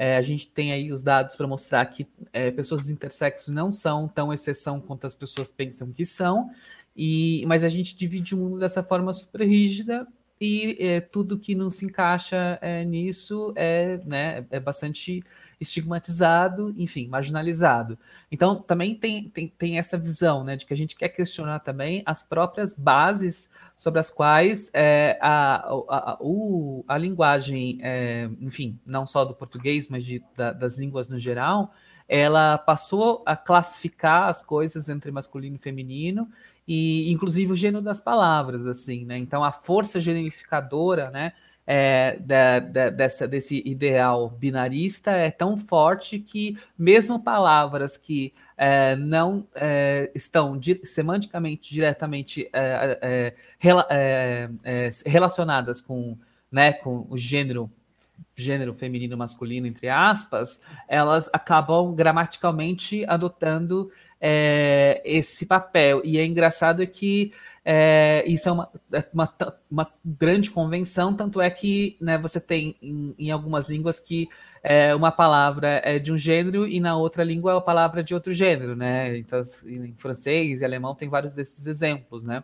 É, 0.00 0.16
a 0.16 0.22
gente 0.22 0.46
tem 0.46 0.70
aí 0.70 0.92
os 0.92 1.02
dados 1.02 1.34
para 1.34 1.48
mostrar 1.48 1.84
que 1.86 2.06
é, 2.32 2.52
pessoas 2.52 2.88
intersexos 2.88 3.52
não 3.52 3.72
são 3.72 4.06
tão 4.06 4.32
exceção 4.32 4.80
quanto 4.80 5.04
as 5.04 5.12
pessoas 5.12 5.50
pensam 5.50 5.90
que 5.90 6.04
são, 6.04 6.50
e, 7.00 7.44
mas 7.46 7.62
a 7.62 7.68
gente 7.68 7.96
divide 7.96 8.34
o 8.34 8.38
mundo 8.38 8.58
dessa 8.58 8.82
forma 8.82 9.12
super 9.12 9.46
rígida 9.46 10.04
e 10.40 10.76
é, 10.80 11.00
tudo 11.00 11.38
que 11.38 11.54
não 11.54 11.70
se 11.70 11.84
encaixa 11.84 12.58
é, 12.60 12.84
nisso 12.84 13.52
é, 13.54 14.00
né, 14.04 14.44
é 14.50 14.58
bastante 14.58 15.22
estigmatizado, 15.60 16.74
enfim, 16.76 17.06
marginalizado. 17.06 17.96
Então, 18.32 18.56
também 18.56 18.96
tem, 18.96 19.28
tem, 19.28 19.46
tem 19.46 19.78
essa 19.78 19.96
visão 19.96 20.42
né, 20.42 20.56
de 20.56 20.66
que 20.66 20.74
a 20.74 20.76
gente 20.76 20.96
quer 20.96 21.08
questionar 21.08 21.60
também 21.60 22.02
as 22.04 22.22
próprias 22.22 22.74
bases 22.74 23.48
sobre 23.76 24.00
as 24.00 24.10
quais 24.10 24.68
é, 24.74 25.18
a, 25.20 25.56
a, 25.56 26.12
a, 26.12 26.18
o, 26.20 26.84
a 26.88 26.98
linguagem, 26.98 27.78
é, 27.80 28.28
enfim, 28.40 28.76
não 28.84 29.06
só 29.06 29.24
do 29.24 29.34
português, 29.34 29.88
mas 29.88 30.04
de, 30.04 30.20
da, 30.36 30.52
das 30.52 30.76
línguas 30.76 31.08
no 31.08 31.18
geral, 31.18 31.72
ela 32.08 32.58
passou 32.58 33.22
a 33.26 33.36
classificar 33.36 34.28
as 34.28 34.42
coisas 34.42 34.88
entre 34.88 35.12
masculino 35.12 35.56
e 35.56 35.60
feminino 35.60 36.28
e 36.68 37.10
inclusive 37.10 37.52
o 37.52 37.56
gênero 37.56 37.82
das 37.82 38.00
palavras, 38.00 38.66
assim, 38.66 39.04
né? 39.04 39.18
Então 39.18 39.42
a 39.42 39.50
força 39.50 39.98
generificadora, 39.98 41.10
né? 41.10 41.32
é, 41.70 42.16
da, 42.20 42.60
dessa, 42.88 43.28
desse 43.28 43.62
ideal 43.62 44.30
binarista 44.30 45.10
é 45.10 45.30
tão 45.30 45.58
forte 45.58 46.18
que 46.18 46.56
mesmo 46.78 47.22
palavras 47.22 47.98
que 47.98 48.32
é, 48.56 48.96
não 48.96 49.46
é, 49.54 50.10
estão 50.14 50.56
di 50.56 50.80
semanticamente 50.84 51.70
diretamente 51.74 52.48
é, 52.54 52.98
é, 53.02 53.34
rela 53.58 53.86
é, 53.90 54.48
relacionadas 55.04 55.82
com, 55.82 56.16
né, 56.50 56.72
com 56.72 57.06
o 57.10 57.18
gênero 57.18 57.70
gênero 58.34 58.72
feminino 58.72 59.16
masculino 59.16 59.66
entre 59.66 59.90
aspas 59.90 60.62
elas 60.88 61.28
acabam 61.34 61.94
gramaticalmente 61.94 63.04
adotando 63.06 63.90
esse 64.20 65.46
papel 65.46 66.02
e 66.04 66.18
é 66.18 66.24
engraçado 66.24 66.86
que 66.86 67.32
é, 67.70 68.24
isso 68.26 68.48
é 68.48 68.52
uma, 68.52 68.70
é 68.92 69.04
uma, 69.12 69.34
uma, 69.70 69.92
grande 70.02 70.50
convenção, 70.50 71.14
tanto 71.14 71.38
é 71.38 71.50
que 71.50 71.98
né, 72.00 72.16
você 72.16 72.40
tem 72.40 72.74
em, 72.80 73.14
em 73.18 73.30
algumas 73.30 73.68
línguas 73.68 73.98
que 73.98 74.26
é, 74.62 74.94
uma 74.94 75.12
palavra 75.12 75.80
é 75.84 75.98
de 75.98 76.12
um 76.12 76.16
gênero 76.16 76.66
e 76.66 76.80
na 76.80 76.96
outra 76.96 77.22
língua 77.22 77.52
é 77.52 77.56
a 77.56 77.60
palavra 77.60 78.02
de 78.02 78.14
outro 78.14 78.32
gênero, 78.32 78.74
né? 78.74 79.18
Então, 79.18 79.40
em 79.66 79.94
francês 79.96 80.60
e 80.60 80.64
alemão 80.64 80.94
tem 80.94 81.08
vários 81.08 81.34
desses 81.34 81.66
exemplos, 81.66 82.24
né? 82.24 82.42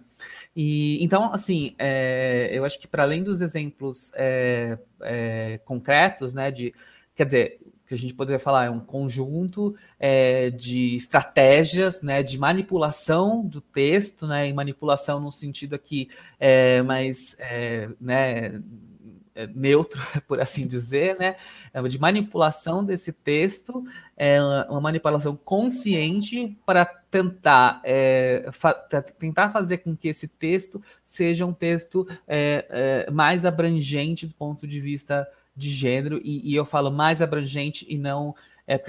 E, 0.55 1.03
então, 1.03 1.33
assim, 1.33 1.75
é, 1.79 2.51
eu 2.53 2.65
acho 2.65 2.79
que 2.79 2.87
para 2.87 3.03
além 3.03 3.23
dos 3.23 3.41
exemplos 3.41 4.13
é, 4.15 4.79
é, 5.03 5.59
concretos, 5.65 6.35
né, 6.35 6.51
de, 6.51 6.73
quer 7.15 7.25
dizer, 7.25 7.61
que 7.87 7.95
a 7.95 7.99
gente 7.99 8.15
poderia 8.15 8.39
falar 8.39 8.67
é 8.67 8.71
um 8.71 8.81
conjunto 8.81 9.77
é, 9.99 10.51
de 10.51 10.97
estratégias, 10.97 12.03
né, 12.03 12.23
de 12.23 12.39
manipulação 12.39 13.45
do 13.45 13.61
texto, 13.61 14.27
né, 14.27 14.49
e 14.49 14.53
manipulação 14.53 15.21
no 15.21 15.31
sentido 15.31 15.75
aqui 15.75 16.09
é, 16.41 16.81
mais, 16.83 17.37
é, 17.39 17.91
né, 18.01 18.63
é, 19.35 19.47
neutro, 19.49 20.01
por 20.27 20.41
assim 20.41 20.67
dizer, 20.67 21.19
né, 21.19 21.37
é, 21.73 21.83
de 21.83 21.99
manipulação 21.99 22.85
desse 22.85 23.13
texto, 23.13 23.85
é 24.17 24.41
uma 24.69 24.81
manipulação 24.81 25.37
consciente 25.37 26.57
para 26.65 26.85
tentar, 26.87 27.81
é, 27.85 28.49
fa 28.53 28.73
tentar 28.73 29.51
fazer 29.51 29.79
com 29.79 29.97
que 29.97 30.09
esse 30.09 30.29
texto 30.29 30.81
seja 31.05 31.45
um 31.45 31.53
texto 31.53 32.07
é, 32.27 33.11
mais 33.11 33.45
abrangente 33.45 34.27
do 34.27 34.35
ponto 34.35 34.67
de 34.67 34.81
vista 34.81 35.29
de 35.57 35.71
gênero, 35.71 36.21
e, 36.23 36.51
e 36.51 36.55
eu 36.55 36.65
falo 36.65 36.91
mais 36.91 37.23
abrangente 37.23 37.87
e 37.89 37.97
não 37.97 38.35
é 38.67 38.81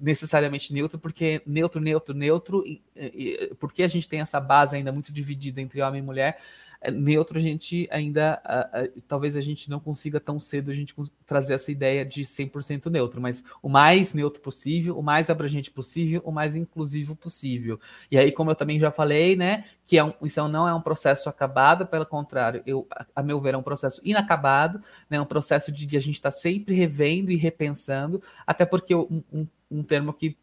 necessariamente 0.00 0.72
neutro, 0.72 0.98
porque 0.98 1.42
neutro, 1.46 1.80
neutro, 1.80 2.14
neutro, 2.14 2.64
e, 2.66 2.82
e, 2.96 3.54
porque 3.60 3.82
a 3.82 3.88
gente 3.88 4.08
tem 4.08 4.20
essa 4.20 4.40
base 4.40 4.76
ainda 4.76 4.92
muito 4.92 5.12
dividida 5.12 5.60
entre 5.60 5.82
homem 5.82 6.00
e 6.00 6.04
mulher, 6.04 6.40
neutro 6.88 7.36
a 7.36 7.40
gente 7.40 7.86
ainda, 7.90 8.40
a, 8.42 8.60
a, 8.60 8.88
talvez 9.06 9.36
a 9.36 9.40
gente 9.40 9.68
não 9.68 9.78
consiga 9.78 10.18
tão 10.18 10.38
cedo 10.38 10.70
a 10.70 10.74
gente 10.74 10.94
trazer 11.26 11.54
essa 11.54 11.70
ideia 11.70 12.04
de 12.06 12.22
100% 12.22 12.86
neutro, 12.86 13.20
mas 13.20 13.44
o 13.62 13.68
mais 13.68 14.14
neutro 14.14 14.40
possível, 14.40 14.98
o 14.98 15.02
mais 15.02 15.28
abrangente 15.28 15.70
possível, 15.70 16.22
o 16.24 16.32
mais 16.32 16.56
inclusivo 16.56 17.14
possível. 17.14 17.78
E 18.10 18.16
aí, 18.16 18.32
como 18.32 18.50
eu 18.50 18.54
também 18.54 18.78
já 18.78 18.90
falei, 18.90 19.36
né, 19.36 19.64
que 19.84 19.98
é 19.98 20.04
um, 20.04 20.14
isso 20.22 20.48
não 20.48 20.66
é 20.66 20.72
um 20.72 20.80
processo 20.80 21.28
acabado, 21.28 21.86
pelo 21.86 22.06
contrário, 22.06 22.62
eu, 22.64 22.86
a 23.14 23.22
meu 23.22 23.40
ver, 23.40 23.52
é 23.54 23.58
um 23.58 23.62
processo 23.62 24.00
inacabado, 24.04 24.82
né, 25.10 25.20
um 25.20 25.26
processo 25.26 25.70
de, 25.70 25.84
de 25.84 25.96
a 25.96 26.00
gente 26.00 26.14
estar 26.14 26.30
tá 26.30 26.36
sempre 26.36 26.74
revendo 26.74 27.30
e 27.30 27.36
repensando, 27.36 28.22
até 28.46 28.64
porque 28.64 28.94
um, 28.94 29.22
um, 29.30 29.46
um 29.70 29.82
termo 29.82 30.14
que 30.14 30.36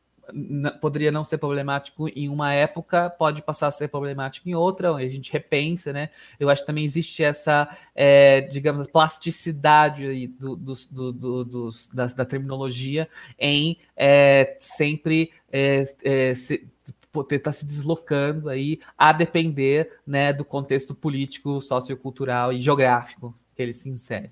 poderia 0.81 1.11
não 1.11 1.23
ser 1.23 1.37
problemático 1.37 2.07
em 2.09 2.29
uma 2.29 2.53
época, 2.53 3.09
pode 3.09 3.41
passar 3.41 3.67
a 3.67 3.71
ser 3.71 3.87
problemático 3.87 4.49
em 4.49 4.55
outra, 4.55 4.93
a 4.93 5.07
gente 5.07 5.31
repensa, 5.31 5.93
né? 5.93 6.09
Eu 6.39 6.49
acho 6.49 6.61
que 6.61 6.67
também 6.67 6.83
existe 6.83 7.23
essa, 7.23 7.69
é, 7.95 8.41
digamos, 8.41 8.87
plasticidade 8.87 10.27
do, 10.27 10.55
do, 10.55 10.73
do, 10.91 11.43
do 11.43 11.69
da, 11.93 12.07
da, 12.07 12.25
terminologia 12.25 13.07
em 13.39 13.77
é, 13.95 14.55
sempre 14.59 15.31
é, 15.51 15.85
é 16.03 16.35
se, 16.35 16.67
estar 17.13 17.39
tá 17.39 17.51
se 17.51 17.65
deslocando 17.65 18.49
aí 18.49 18.79
a 18.97 19.11
depender 19.11 19.99
né, 20.05 20.33
do 20.33 20.45
contexto 20.45 20.93
político, 20.93 21.61
sociocultural 21.61 22.53
e 22.53 22.59
geográfico 22.59 23.33
que 23.55 23.61
ele 23.61 23.73
se 23.73 23.89
insere. 23.89 24.31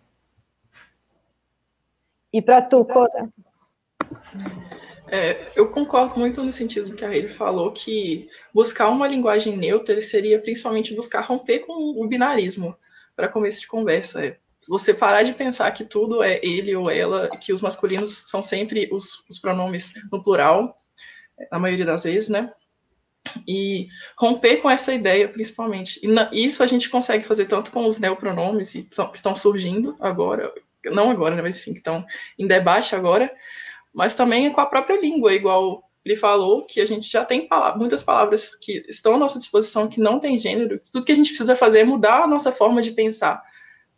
E 2.32 2.42
para 2.42 2.62
tu, 2.62 2.84
Cora? 2.84 3.32
É, 5.08 5.48
eu 5.56 5.70
concordo 5.70 6.20
muito 6.20 6.44
no 6.44 6.52
sentido 6.52 6.90
do 6.90 6.96
que 6.96 7.06
a 7.06 7.10
Rede 7.10 7.28
falou, 7.28 7.72
que 7.72 8.28
buscar 8.54 8.90
uma 8.90 9.08
linguagem 9.08 9.56
neutra 9.56 10.02
seria 10.02 10.40
principalmente 10.40 10.96
buscar 10.96 11.22
romper 11.22 11.60
com 11.60 11.74
o 11.74 12.08
binarismo 12.08 12.76
para 13.16 13.30
começo 13.30 13.62
de 13.62 13.68
conversa. 13.68 14.26
É 14.26 14.38
você 14.68 14.94
parar 14.94 15.24
de 15.24 15.34
pensar 15.34 15.72
que 15.72 15.86
tudo 15.86 16.24
é 16.24 16.40
ele 16.44 16.76
ou 16.76 16.90
ela, 16.90 17.30
que 17.30 17.54
os 17.54 17.62
masculinos 17.62 18.30
são 18.30 18.42
sempre 18.42 18.90
os, 18.92 19.24
os 19.30 19.38
pronomes 19.38 19.94
no 20.12 20.22
plural, 20.22 20.82
na 21.52 21.60
maioria 21.60 21.86
das 21.86 22.04
vezes, 22.04 22.30
né? 22.30 22.50
E 23.48 23.88
romper 24.18 24.58
com 24.58 24.70
essa 24.70 24.94
ideia, 24.94 25.28
principalmente. 25.28 26.00
E 26.04 26.08
na, 26.08 26.30
isso 26.32 26.64
a 26.64 26.68
gente 26.68 26.90
consegue 26.90 27.24
fazer 27.24 27.46
tanto 27.46 27.72
com 27.72 27.86
os 27.86 27.98
neopronomes 27.98 28.72
que 28.72 28.88
estão 29.16 29.36
surgindo 29.36 29.96
agora, 30.00 30.52
não 30.86 31.10
agora, 31.10 31.36
né, 31.36 31.42
mas 31.42 31.58
enfim, 31.58 31.74
que 31.74 31.80
estão 31.80 32.06
em 32.38 32.48
debate 32.48 32.96
agora, 32.96 33.32
mas 33.96 34.14
também 34.14 34.52
com 34.52 34.60
a 34.60 34.66
própria 34.66 35.00
língua, 35.00 35.34
igual 35.34 35.90
ele 36.04 36.18
falou, 36.18 36.66
que 36.66 36.82
a 36.82 36.86
gente 36.86 37.10
já 37.10 37.24
tem 37.24 37.48
palavras, 37.48 37.80
muitas 37.80 38.04
palavras 38.04 38.54
que 38.54 38.86
estão 38.90 39.16
à 39.16 39.18
nossa 39.18 39.40
disposição 39.40 39.88
que 39.88 40.00
não 40.00 40.20
tem 40.20 40.38
gênero. 40.38 40.80
Tudo 40.92 41.06
que 41.06 41.12
a 41.12 41.16
gente 41.16 41.30
precisa 41.30 41.56
fazer 41.56 41.80
é 41.80 41.84
mudar 41.84 42.24
a 42.24 42.28
nossa 42.28 42.52
forma 42.52 42.82
de 42.82 42.92
pensar. 42.92 43.42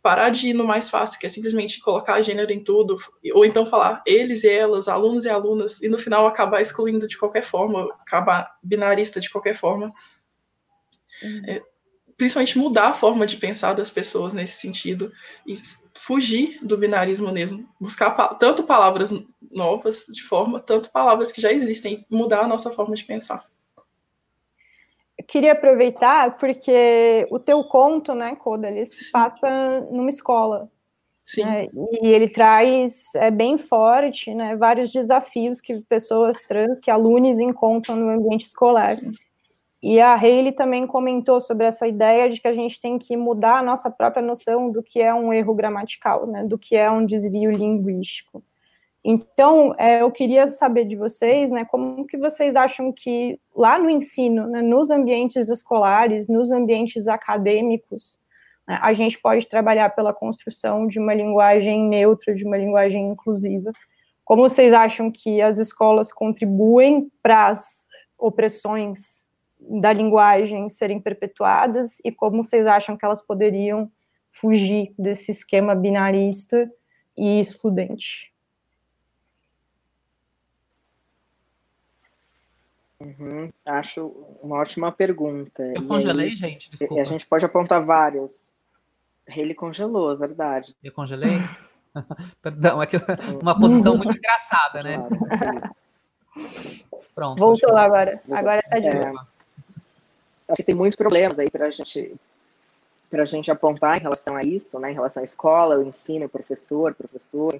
Parar 0.00 0.30
de 0.30 0.48
ir 0.48 0.54
no 0.54 0.64
mais 0.64 0.88
fácil, 0.88 1.18
que 1.18 1.26
é 1.26 1.28
simplesmente 1.28 1.80
colocar 1.80 2.22
gênero 2.22 2.50
em 2.52 2.62
tudo, 2.62 2.96
ou 3.34 3.44
então 3.44 3.66
falar 3.66 4.00
eles 4.06 4.44
e 4.44 4.48
elas, 4.48 4.88
alunos 4.88 5.24
e 5.24 5.28
alunas, 5.28 5.82
e 5.82 5.88
no 5.88 5.98
final 5.98 6.26
acabar 6.26 6.62
excluindo 6.62 7.06
de 7.06 7.18
qualquer 7.18 7.42
forma, 7.42 7.84
acabar 8.00 8.56
binarista 8.62 9.20
de 9.20 9.28
qualquer 9.28 9.54
forma. 9.54 9.92
Uhum. 11.22 11.42
É, 11.46 11.62
principalmente 12.18 12.58
mudar 12.58 12.88
a 12.88 12.92
forma 12.92 13.24
de 13.24 13.36
pensar 13.36 13.74
das 13.74 13.90
pessoas 13.90 14.34
nesse 14.34 14.60
sentido 14.60 15.12
e 15.46 15.54
fugir 15.96 16.58
do 16.60 16.76
binarismo 16.76 17.30
mesmo, 17.30 17.66
buscar 17.80 18.10
pa 18.10 18.34
tanto 18.34 18.64
palavras 18.64 19.14
novas 19.50 20.04
de 20.08 20.22
forma, 20.24 20.58
tanto 20.58 20.90
palavras 20.90 21.30
que 21.30 21.40
já 21.40 21.52
existem, 21.52 22.04
mudar 22.10 22.40
a 22.40 22.48
nossa 22.48 22.70
forma 22.72 22.96
de 22.96 23.04
pensar. 23.04 23.46
Eu 25.16 25.24
queria 25.24 25.52
aproveitar 25.52 26.36
porque 26.36 27.26
o 27.30 27.38
teu 27.38 27.62
conto, 27.64 28.14
né, 28.14 28.34
Coda, 28.34 28.68
ele 28.68 28.84
se 28.86 29.12
passa 29.12 29.80
numa 29.92 30.08
escola. 30.08 30.68
Sim. 31.22 31.44
Né, 31.44 31.68
e 32.02 32.08
ele 32.08 32.28
traz 32.28 33.14
é 33.14 33.30
bem 33.30 33.58
forte, 33.58 34.34
né, 34.34 34.56
vários 34.56 34.90
desafios 34.90 35.60
que 35.60 35.82
pessoas 35.82 36.42
trans, 36.44 36.80
que 36.80 36.90
alunos 36.90 37.38
encontram 37.38 37.96
no 37.96 38.10
ambiente 38.10 38.46
escolar. 38.46 38.96
Sim. 38.96 39.12
E 39.82 40.00
a 40.00 40.14
Hayley 40.14 40.52
também 40.52 40.86
comentou 40.86 41.40
sobre 41.40 41.64
essa 41.64 41.86
ideia 41.86 42.28
de 42.28 42.40
que 42.40 42.48
a 42.48 42.52
gente 42.52 42.80
tem 42.80 42.98
que 42.98 43.16
mudar 43.16 43.58
a 43.58 43.62
nossa 43.62 43.88
própria 43.88 44.22
noção 44.22 44.70
do 44.70 44.82
que 44.82 45.00
é 45.00 45.14
um 45.14 45.32
erro 45.32 45.54
gramatical, 45.54 46.26
né, 46.26 46.44
do 46.44 46.58
que 46.58 46.74
é 46.74 46.90
um 46.90 47.06
desvio 47.06 47.50
linguístico. 47.52 48.42
Então, 49.04 49.74
é, 49.78 50.02
eu 50.02 50.10
queria 50.10 50.48
saber 50.48 50.84
de 50.84 50.96
vocês, 50.96 51.52
né, 51.52 51.64
como 51.64 52.04
que 52.06 52.16
vocês 52.16 52.56
acham 52.56 52.92
que 52.92 53.40
lá 53.54 53.78
no 53.78 53.88
ensino, 53.88 54.48
né, 54.48 54.60
nos 54.60 54.90
ambientes 54.90 55.48
escolares, 55.48 56.26
nos 56.26 56.50
ambientes 56.50 57.06
acadêmicos, 57.06 58.18
né, 58.66 58.80
a 58.82 58.92
gente 58.92 59.16
pode 59.20 59.46
trabalhar 59.46 59.94
pela 59.94 60.12
construção 60.12 60.88
de 60.88 60.98
uma 60.98 61.14
linguagem 61.14 61.88
neutra, 61.88 62.34
de 62.34 62.44
uma 62.44 62.56
linguagem 62.56 63.10
inclusiva. 63.10 63.70
Como 64.24 64.42
vocês 64.42 64.72
acham 64.72 65.08
que 65.10 65.40
as 65.40 65.58
escolas 65.58 66.12
contribuem 66.12 67.08
para 67.22 67.46
as 67.46 67.86
opressões 68.18 69.27
da 69.68 69.92
linguagem 69.92 70.68
serem 70.68 71.00
perpetuadas 71.00 72.00
e 72.04 72.10
como 72.10 72.42
vocês 72.42 72.66
acham 72.66 72.96
que 72.96 73.04
elas 73.04 73.20
poderiam 73.20 73.90
fugir 74.30 74.94
desse 74.98 75.30
esquema 75.30 75.74
binarista 75.74 76.70
e 77.16 77.38
excludente? 77.38 78.32
Uhum, 83.00 83.52
acho 83.64 84.06
uma 84.42 84.56
ótima 84.56 84.90
pergunta. 84.90 85.62
Eu 85.62 85.82
e 85.82 85.86
congelei, 85.86 86.30
aí, 86.30 86.34
gente, 86.34 86.70
desculpa. 86.70 87.00
A 87.00 87.04
gente 87.04 87.26
pode 87.26 87.44
apontar 87.44 87.84
vários. 87.84 88.52
Ele 89.26 89.54
congelou, 89.54 90.12
é 90.12 90.16
verdade. 90.16 90.74
Eu 90.82 90.92
congelei? 90.92 91.38
Perdão, 92.42 92.82
é 92.82 92.86
que 92.86 92.96
uma 93.40 93.58
posição 93.58 93.96
muito 93.96 94.16
engraçada, 94.16 94.82
né? 94.82 94.96
Claro. 94.96 95.74
Pronto. 97.14 97.38
Voltou 97.38 97.76
agora. 97.76 98.22
Agora 98.30 98.62
tá 98.62 98.78
de 98.78 98.86
é, 98.86 98.90
boa 98.90 99.37
acho 100.48 100.56
que 100.56 100.62
tem 100.62 100.74
muitos 100.74 100.96
problemas 100.96 101.38
aí 101.38 101.50
para 101.50 101.66
a 101.66 101.70
gente 101.70 102.16
para 103.10 103.22
a 103.22 103.26
gente 103.26 103.50
apontar 103.50 103.96
em 103.96 104.02
relação 104.02 104.36
a 104.36 104.42
isso, 104.42 104.78
né, 104.78 104.90
em 104.90 104.94
relação 104.94 105.22
à 105.22 105.24
escola, 105.24 105.78
o 105.78 105.82
ensino, 105.82 106.26
o 106.26 106.28
professor, 106.28 106.94
professor, 106.94 107.58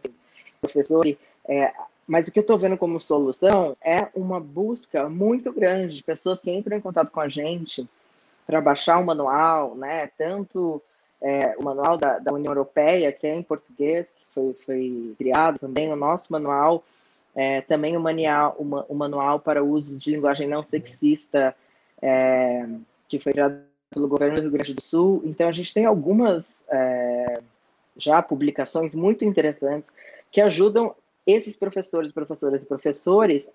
professor. 0.60 1.06
É, 1.48 1.72
mas 2.06 2.28
o 2.28 2.32
que 2.32 2.38
eu 2.38 2.42
estou 2.42 2.58
vendo 2.58 2.76
como 2.76 3.00
solução 3.00 3.74
é 3.82 4.08
uma 4.14 4.38
busca 4.40 5.08
muito 5.08 5.50
grande 5.52 5.96
de 5.96 6.04
pessoas 6.04 6.40
que 6.40 6.50
entram 6.50 6.76
em 6.76 6.80
contato 6.80 7.10
com 7.10 7.20
a 7.20 7.28
gente 7.28 7.88
para 8.46 8.60
baixar 8.60 8.98
o 8.98 9.06
manual, 9.06 9.74
né, 9.74 10.10
tanto 10.18 10.82
é, 11.20 11.56
o 11.58 11.64
manual 11.64 11.96
da, 11.96 12.18
da, 12.18 12.32
União 12.32 12.50
Europeia, 12.50 13.12
que 13.12 13.26
é 13.26 13.34
em 13.34 13.42
português, 13.42 14.12
que 14.12 14.24
foi, 14.34 14.56
foi 14.64 15.14
criado 15.18 15.58
também, 15.58 15.90
o 15.90 15.96
nosso 15.96 16.32
manual, 16.32 16.84
é, 17.34 17.60
também 17.62 17.96
o 17.96 18.00
manual, 18.00 18.56
o 18.58 18.94
manual 18.94 19.40
para 19.40 19.62
o 19.62 19.70
uso 19.70 19.96
de 19.96 20.10
linguagem 20.10 20.48
não 20.48 20.62
sexista 20.62 21.54
é, 22.02 22.66
que 23.08 23.18
foi 23.18 23.32
criado 23.32 23.60
pelo 23.90 24.08
governo 24.08 24.36
do 24.36 24.42
Rio 24.42 24.50
Grande 24.50 24.74
do 24.74 24.82
Sul. 24.82 25.22
Então, 25.24 25.48
a 25.48 25.52
gente 25.52 25.72
tem 25.72 25.84
algumas 25.86 26.64
é, 26.68 27.40
já 27.96 28.22
publicações 28.22 28.94
muito 28.94 29.24
interessantes 29.24 29.92
que 30.30 30.40
ajudam 30.40 30.94
esses 31.26 31.56
professores, 31.56 32.12
professoras 32.12 32.62
e 32.62 32.66
professores 32.66 33.50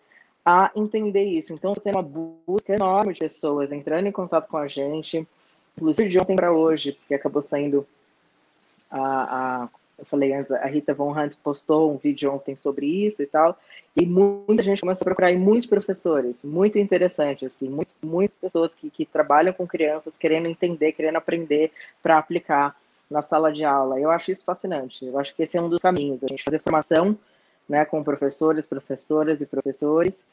a 0.45 0.71
entender 0.75 1.23
isso. 1.23 1.53
Então, 1.53 1.73
tem 1.73 1.93
uma 1.93 2.03
busca 2.03 2.73
enorme 2.73 3.13
de 3.13 3.19
pessoas 3.19 3.71
entrando 3.71 4.08
em 4.08 4.12
contato 4.12 4.47
com 4.47 4.58
a 4.58 4.67
gente, 4.67 5.27
inclusive 5.77 6.10
de 6.10 6.19
ontem 6.19 6.36
para 6.36 6.51
hoje, 6.51 6.93
porque 6.93 7.13
acabou 7.13 7.41
saindo 7.41 7.88
a, 8.91 9.63
a, 9.63 9.69
eu 9.97 10.06
falei 10.06 10.34
antes, 10.34 10.51
a 10.51 10.65
Rita 10.65 10.93
Von 10.93 11.12
Hunt 11.12 11.36
postou 11.43 11.93
um 11.93 11.97
vídeo 11.97 12.32
ontem 12.34 12.56
sobre 12.56 12.86
isso 12.86 13.21
e 13.21 13.25
tal, 13.25 13.58
e 13.95 14.06
muita 14.06 14.63
gente 14.63 14.82
começou 14.82 15.03
a 15.03 15.06
procurar, 15.06 15.32
e 15.32 15.38
muitos 15.38 15.67
professores, 15.67 16.43
muito 16.43 16.79
interessante, 16.79 17.45
assim, 17.45 17.69
muitas 18.01 18.36
pessoas 18.36 18.73
que, 18.73 18.89
que 18.89 19.06
trabalham 19.06 19.53
com 19.53 19.67
crianças, 19.67 20.17
querendo 20.17 20.47
entender, 20.47 20.93
querendo 20.93 21.17
aprender 21.17 21.71
para 22.01 22.17
aplicar 22.17 22.75
na 23.10 23.21
sala 23.21 23.51
de 23.51 23.63
aula. 23.63 23.99
Eu 23.99 24.10
acho 24.10 24.32
isso 24.32 24.43
fascinante, 24.43 25.06
eu 25.06 25.19
acho 25.19 25.36
que 25.36 25.43
esse 25.43 25.58
é 25.58 25.62
um 25.62 25.69
dos 25.69 25.82
caminhos, 25.82 26.23
a 26.23 26.27
gente 26.27 26.43
fazer 26.43 26.60
formação 26.60 27.17
né, 27.67 27.86
com 27.86 28.03
professores, 28.03 28.65
professoras 28.65 29.41
e 29.41 29.45
professores, 29.45 30.25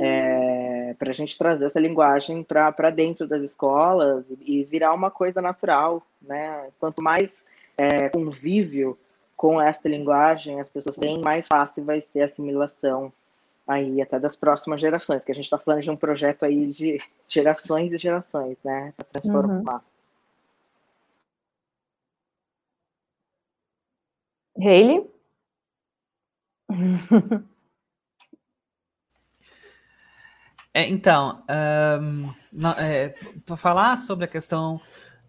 é, 0.00 0.94
para 0.98 1.10
a 1.10 1.14
gente 1.14 1.38
trazer 1.38 1.66
essa 1.66 1.78
linguagem 1.78 2.42
para 2.42 2.90
dentro 2.90 3.26
das 3.26 3.42
escolas 3.42 4.24
e, 4.40 4.64
virar 4.64 4.92
uma 4.92 5.10
coisa 5.10 5.40
natural. 5.40 6.02
Né? 6.20 6.68
Quanto 6.78 7.02
mais 7.02 7.44
é, 7.82 8.08
convívio 8.08 8.96
com 9.36 9.60
esta 9.60 9.88
linguagem 9.88 10.60
as 10.60 10.68
pessoas 10.68 10.96
têm, 10.96 11.20
mais 11.20 11.48
fácil 11.48 11.84
vai 11.84 12.00
ser 12.00 12.20
a 12.20 12.24
assimilação 12.26 13.12
aí 13.66 14.00
até 14.00 14.18
das 14.18 14.36
próximas 14.36 14.80
gerações, 14.80 15.24
que 15.24 15.32
a 15.32 15.34
gente 15.34 15.44
está 15.44 15.58
falando 15.58 15.82
de 15.82 15.90
um 15.90 15.96
projeto 15.96 16.44
aí 16.44 16.66
de 16.66 17.00
gerações 17.28 17.92
e 17.92 17.98
gerações, 17.98 18.56
né, 18.64 18.92
para 18.96 19.04
transformar. 19.06 19.82
Uhum. 24.58 24.68
Hayley? 24.68 25.10
É, 30.74 30.88
então, 30.88 31.44
um, 32.00 32.30
é, 32.80 33.12
para 33.44 33.58
falar 33.58 33.98
sobre 33.98 34.24
a 34.24 34.28
questão 34.28 34.80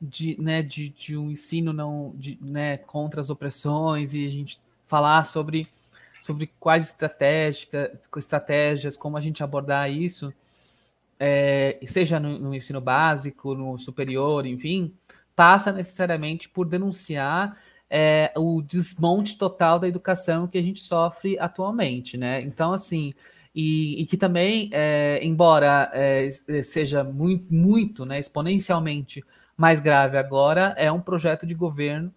de, 0.03 0.39
né, 0.41 0.61
de, 0.61 0.89
de 0.89 1.17
um 1.17 1.31
ensino 1.31 1.71
não 1.71 2.13
de, 2.15 2.37
né, 2.41 2.77
contra 2.77 3.21
as 3.21 3.29
opressões 3.29 4.13
e 4.13 4.25
a 4.25 4.29
gente 4.29 4.59
falar 4.83 5.23
sobre, 5.25 5.67
sobre 6.21 6.51
quais 6.59 6.89
estratégias, 6.89 7.67
estratégias, 8.17 8.97
como 8.97 9.17
a 9.17 9.21
gente 9.21 9.43
abordar 9.43 9.89
isso, 9.89 10.33
é, 11.19 11.79
seja 11.85 12.19
no, 12.19 12.37
no, 12.37 12.53
ensino 12.53 12.81
básico, 12.81 13.55
no 13.55 13.77
superior, 13.77 14.45
enfim, 14.45 14.93
passa 15.35 15.71
necessariamente 15.71 16.49
por 16.49 16.67
denunciar 16.67 17.57
é, 17.89 18.33
o 18.35 18.61
desmonte 18.61 19.37
total 19.37 19.79
da 19.79 19.87
educação 19.87 20.47
que 20.47 20.57
a 20.57 20.61
gente 20.61 20.81
sofre 20.81 21.39
atualmente, 21.39 22.17
né? 22.17 22.41
Então, 22.41 22.73
assim, 22.73 23.13
e, 23.55 24.01
e 24.01 24.05
que 24.05 24.17
também, 24.17 24.69
é, 24.71 25.19
embora 25.23 25.91
é, 25.93 26.29
seja 26.63 27.03
muito, 27.03 27.53
muito, 27.53 28.05
né, 28.05 28.19
exponencialmente 28.19 29.23
mais 29.55 29.79
grave 29.79 30.17
agora 30.17 30.73
é 30.77 30.91
um 30.91 30.99
projeto 30.99 31.45
de 31.45 31.53
governo 31.53 32.13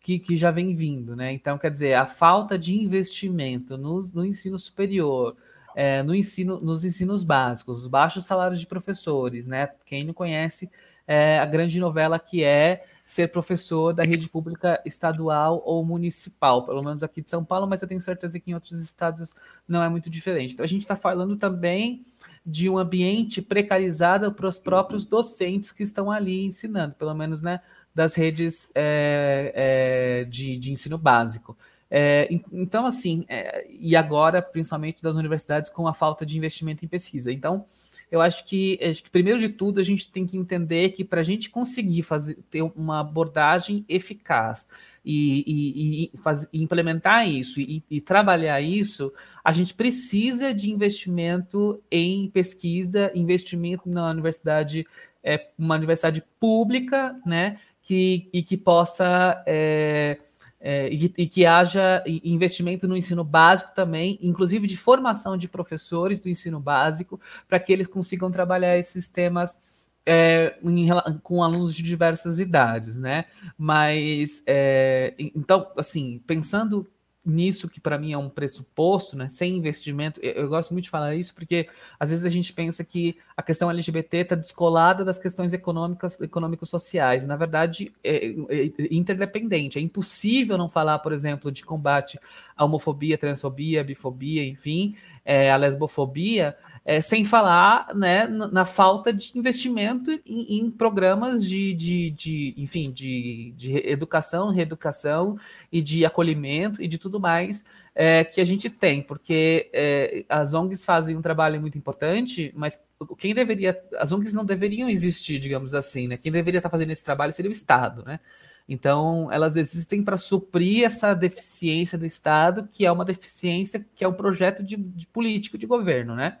que, 0.00 0.18
que 0.18 0.36
já 0.36 0.50
vem 0.50 0.74
vindo, 0.74 1.14
né? 1.14 1.30
Então, 1.32 1.58
quer 1.58 1.70
dizer, 1.70 1.94
a 1.94 2.06
falta 2.06 2.58
de 2.58 2.74
investimento 2.74 3.76
no, 3.76 4.00
no 4.14 4.24
ensino 4.24 4.58
superior, 4.58 5.36
é, 5.76 6.02
no 6.02 6.14
ensino, 6.14 6.58
nos 6.60 6.84
ensinos 6.84 7.22
básicos, 7.22 7.82
os 7.82 7.86
baixos 7.86 8.24
salários 8.24 8.58
de 8.58 8.66
professores, 8.66 9.46
né? 9.46 9.68
Quem 9.84 10.04
não 10.04 10.14
conhece 10.14 10.70
é, 11.06 11.38
a 11.38 11.46
grande 11.46 11.78
novela 11.78 12.18
que 12.18 12.42
é 12.42 12.84
ser 13.10 13.26
professor 13.26 13.92
da 13.92 14.04
rede 14.04 14.28
pública 14.28 14.80
estadual 14.86 15.60
ou 15.66 15.84
municipal, 15.84 16.64
pelo 16.64 16.80
menos 16.80 17.02
aqui 17.02 17.20
de 17.20 17.28
São 17.28 17.44
Paulo, 17.44 17.66
mas 17.66 17.82
eu 17.82 17.88
tenho 17.88 18.00
certeza 18.00 18.38
que 18.38 18.52
em 18.52 18.54
outros 18.54 18.78
estados 18.78 19.34
não 19.66 19.82
é 19.82 19.88
muito 19.88 20.08
diferente. 20.08 20.54
Então, 20.54 20.62
a 20.62 20.68
gente 20.68 20.82
está 20.82 20.94
falando 20.94 21.36
também 21.36 22.02
de 22.46 22.70
um 22.70 22.78
ambiente 22.78 23.42
precarizado 23.42 24.32
para 24.32 24.46
os 24.46 24.60
próprios 24.60 25.04
docentes 25.04 25.72
que 25.72 25.82
estão 25.82 26.08
ali 26.08 26.44
ensinando, 26.44 26.94
pelo 26.94 27.12
menos 27.12 27.42
né, 27.42 27.60
das 27.92 28.14
redes 28.14 28.70
é, 28.76 29.52
é, 29.56 30.24
de, 30.26 30.56
de, 30.56 30.70
ensino 30.70 30.96
básico. 30.96 31.58
É, 31.90 32.28
então, 32.52 32.86
assim, 32.86 33.24
é, 33.28 33.66
e 33.68 33.96
agora, 33.96 34.40
principalmente 34.40 35.02
das 35.02 35.16
universidades, 35.16 35.68
com 35.68 35.88
a 35.88 35.92
falta 35.92 36.24
de 36.24 36.38
investimento 36.38 36.84
em 36.84 36.88
pesquisa. 36.88 37.32
Então, 37.32 37.64
eu 38.10 38.20
acho 38.20 38.44
que, 38.44 38.78
acho 38.82 39.02
que 39.04 39.10
primeiro 39.10 39.38
de 39.38 39.48
tudo, 39.48 39.80
a 39.80 39.84
gente 39.84 40.10
tem 40.10 40.26
que 40.26 40.36
entender 40.36 40.90
que 40.90 41.04
para 41.04 41.20
a 41.20 41.24
gente 41.24 41.48
conseguir 41.48 42.02
fazer, 42.02 42.38
ter 42.50 42.62
uma 42.62 43.00
abordagem 43.00 43.84
eficaz 43.88 44.66
e, 45.04 45.44
e, 45.46 46.10
e 46.12 46.18
faz, 46.18 46.48
implementar 46.52 47.28
isso 47.28 47.60
e, 47.60 47.82
e, 47.88 48.00
trabalhar 48.00 48.60
isso, 48.60 49.12
a 49.44 49.52
gente 49.52 49.74
precisa 49.74 50.52
de 50.52 50.70
investimento 50.70 51.80
em 51.90 52.28
pesquisa, 52.28 53.12
investimento 53.14 53.88
na 53.88 54.10
universidade, 54.10 54.86
é, 55.22 55.48
uma 55.56 55.76
universidade 55.76 56.22
pública, 56.38 57.16
né, 57.24 57.58
que, 57.80 58.28
e 58.32 58.42
que 58.42 58.56
possa 58.56 59.42
é, 59.46 60.18
é, 60.60 60.92
e, 60.92 61.12
e, 61.16 61.26
que 61.26 61.46
haja 61.46 62.04
investimento 62.06 62.86
no 62.86 62.96
ensino 62.96 63.24
básico 63.24 63.72
também, 63.74 64.18
inclusive 64.20 64.66
de 64.66 64.76
formação 64.76 65.36
de 65.36 65.48
professores 65.48 66.20
do 66.20 66.28
ensino 66.28 66.60
básico, 66.60 67.18
para 67.48 67.58
que 67.58 67.72
eles 67.72 67.86
consigam 67.86 68.30
trabalhar 68.30 68.76
esses 68.76 69.08
temas 69.08 69.88
é, 70.04 70.58
em, 70.62 70.88
com 71.22 71.42
alunos 71.42 71.74
de 71.74 71.82
diversas 71.82 72.38
idades, 72.38 72.96
né? 72.96 73.24
Mas 73.56 74.42
é, 74.46 75.14
então, 75.18 75.70
assim, 75.76 76.22
pensando 76.26 76.86
nisso 77.24 77.68
que 77.68 77.80
para 77.80 77.98
mim 77.98 78.12
é 78.12 78.18
um 78.18 78.30
pressuposto, 78.30 79.16
né? 79.16 79.28
Sem 79.28 79.56
investimento, 79.56 80.18
eu, 80.22 80.32
eu, 80.32 80.48
gosto 80.48 80.72
muito 80.72 80.84
de 80.84 80.90
falar 80.90 81.14
isso 81.14 81.34
porque 81.34 81.68
às 81.98 82.10
vezes 82.10 82.24
a 82.24 82.30
gente 82.30 82.52
pensa 82.52 82.82
que 82.82 83.16
a 83.36 83.42
questão 83.42 83.70
LGBT 83.70 84.18
está 84.18 84.34
descolada 84.34 85.04
das 85.04 85.18
questões 85.18 85.52
econômicas, 85.52 86.18
econômico-sociais. 86.20 87.26
Na 87.26 87.36
verdade, 87.36 87.92
é, 88.02 88.26
é, 88.26 88.66
é, 88.66 88.72
interdependente. 88.90 89.78
É 89.78 89.82
impossível 89.82 90.56
não 90.56 90.68
falar, 90.68 90.98
por 91.00 91.12
exemplo, 91.12 91.52
de 91.52 91.62
combate 91.62 92.18
à 92.56 92.64
homofobia, 92.64 93.18
transfobia, 93.18 93.84
bifobia, 93.84 94.44
enfim, 94.44 94.96
é, 95.24 95.54
lesbofobia, 95.56 96.56
é, 96.84 97.00
sem 97.00 97.24
falar 97.24 97.94
né, 97.94 98.26
na 98.26 98.64
falta 98.64 99.12
de 99.12 99.38
investimento 99.38 100.10
em, 100.26 100.58
em 100.58 100.70
programas 100.70 101.44
de, 101.44 101.74
de, 101.74 102.10
de, 102.10 102.54
enfim, 102.56 102.90
de, 102.90 103.52
de 103.56 103.76
educação, 103.88 104.50
reeducação 104.50 105.38
e 105.70 105.80
de 105.80 106.04
acolhimento 106.04 106.82
e 106.82 106.88
de 106.88 106.98
tudo 106.98 107.20
mais 107.20 107.64
é, 107.94 108.24
que 108.24 108.40
a 108.40 108.44
gente 108.44 108.70
tem, 108.70 109.02
porque 109.02 109.68
é, 109.72 110.24
as 110.28 110.54
ONGs 110.54 110.84
fazem 110.84 111.16
um 111.16 111.22
trabalho 111.22 111.60
muito 111.60 111.76
importante, 111.76 112.52
mas 112.56 112.82
quem 113.18 113.34
deveria, 113.34 113.78
as 113.98 114.12
ONGs 114.12 114.32
não 114.32 114.44
deveriam 114.44 114.88
existir, 114.88 115.38
digamos 115.38 115.74
assim, 115.74 116.08
né? 116.08 116.16
Quem 116.16 116.30
deveria 116.30 116.58
estar 116.58 116.70
fazendo 116.70 116.92
esse 116.92 117.04
trabalho 117.04 117.32
seria 117.32 117.50
o 117.50 117.52
Estado, 117.52 118.04
né? 118.04 118.20
Então, 118.68 119.30
elas 119.32 119.56
existem 119.56 120.04
para 120.04 120.16
suprir 120.16 120.84
essa 120.84 121.12
deficiência 121.12 121.98
do 121.98 122.06
Estado, 122.06 122.68
que 122.70 122.86
é 122.86 122.92
uma 122.92 123.04
deficiência, 123.04 123.84
que 123.96 124.04
é 124.04 124.08
um 124.08 124.12
projeto 124.12 124.62
de, 124.62 124.76
político 125.12 125.58
de 125.58 125.66
governo, 125.66 126.14
né? 126.14 126.38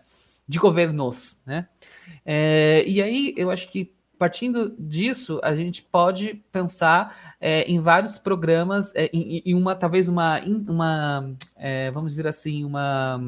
De 0.50 0.58
governos, 0.58 1.40
né? 1.46 1.68
É, 2.26 2.84
e 2.84 3.00
aí 3.00 3.32
eu 3.36 3.52
acho 3.52 3.70
que 3.70 3.94
partindo 4.18 4.74
disso 4.76 5.40
a 5.44 5.54
gente 5.54 5.80
pode 5.80 6.42
pensar 6.50 7.36
é, 7.40 7.62
em 7.70 7.78
vários 7.78 8.18
programas, 8.18 8.92
é, 8.96 9.08
em, 9.12 9.42
em, 9.46 9.54
uma 9.54 9.76
talvez 9.76 10.08
uma, 10.08 10.40
uma 10.68 11.32
é, 11.54 11.92
vamos 11.92 12.12
dizer 12.12 12.26
assim 12.26 12.64
uma, 12.64 13.22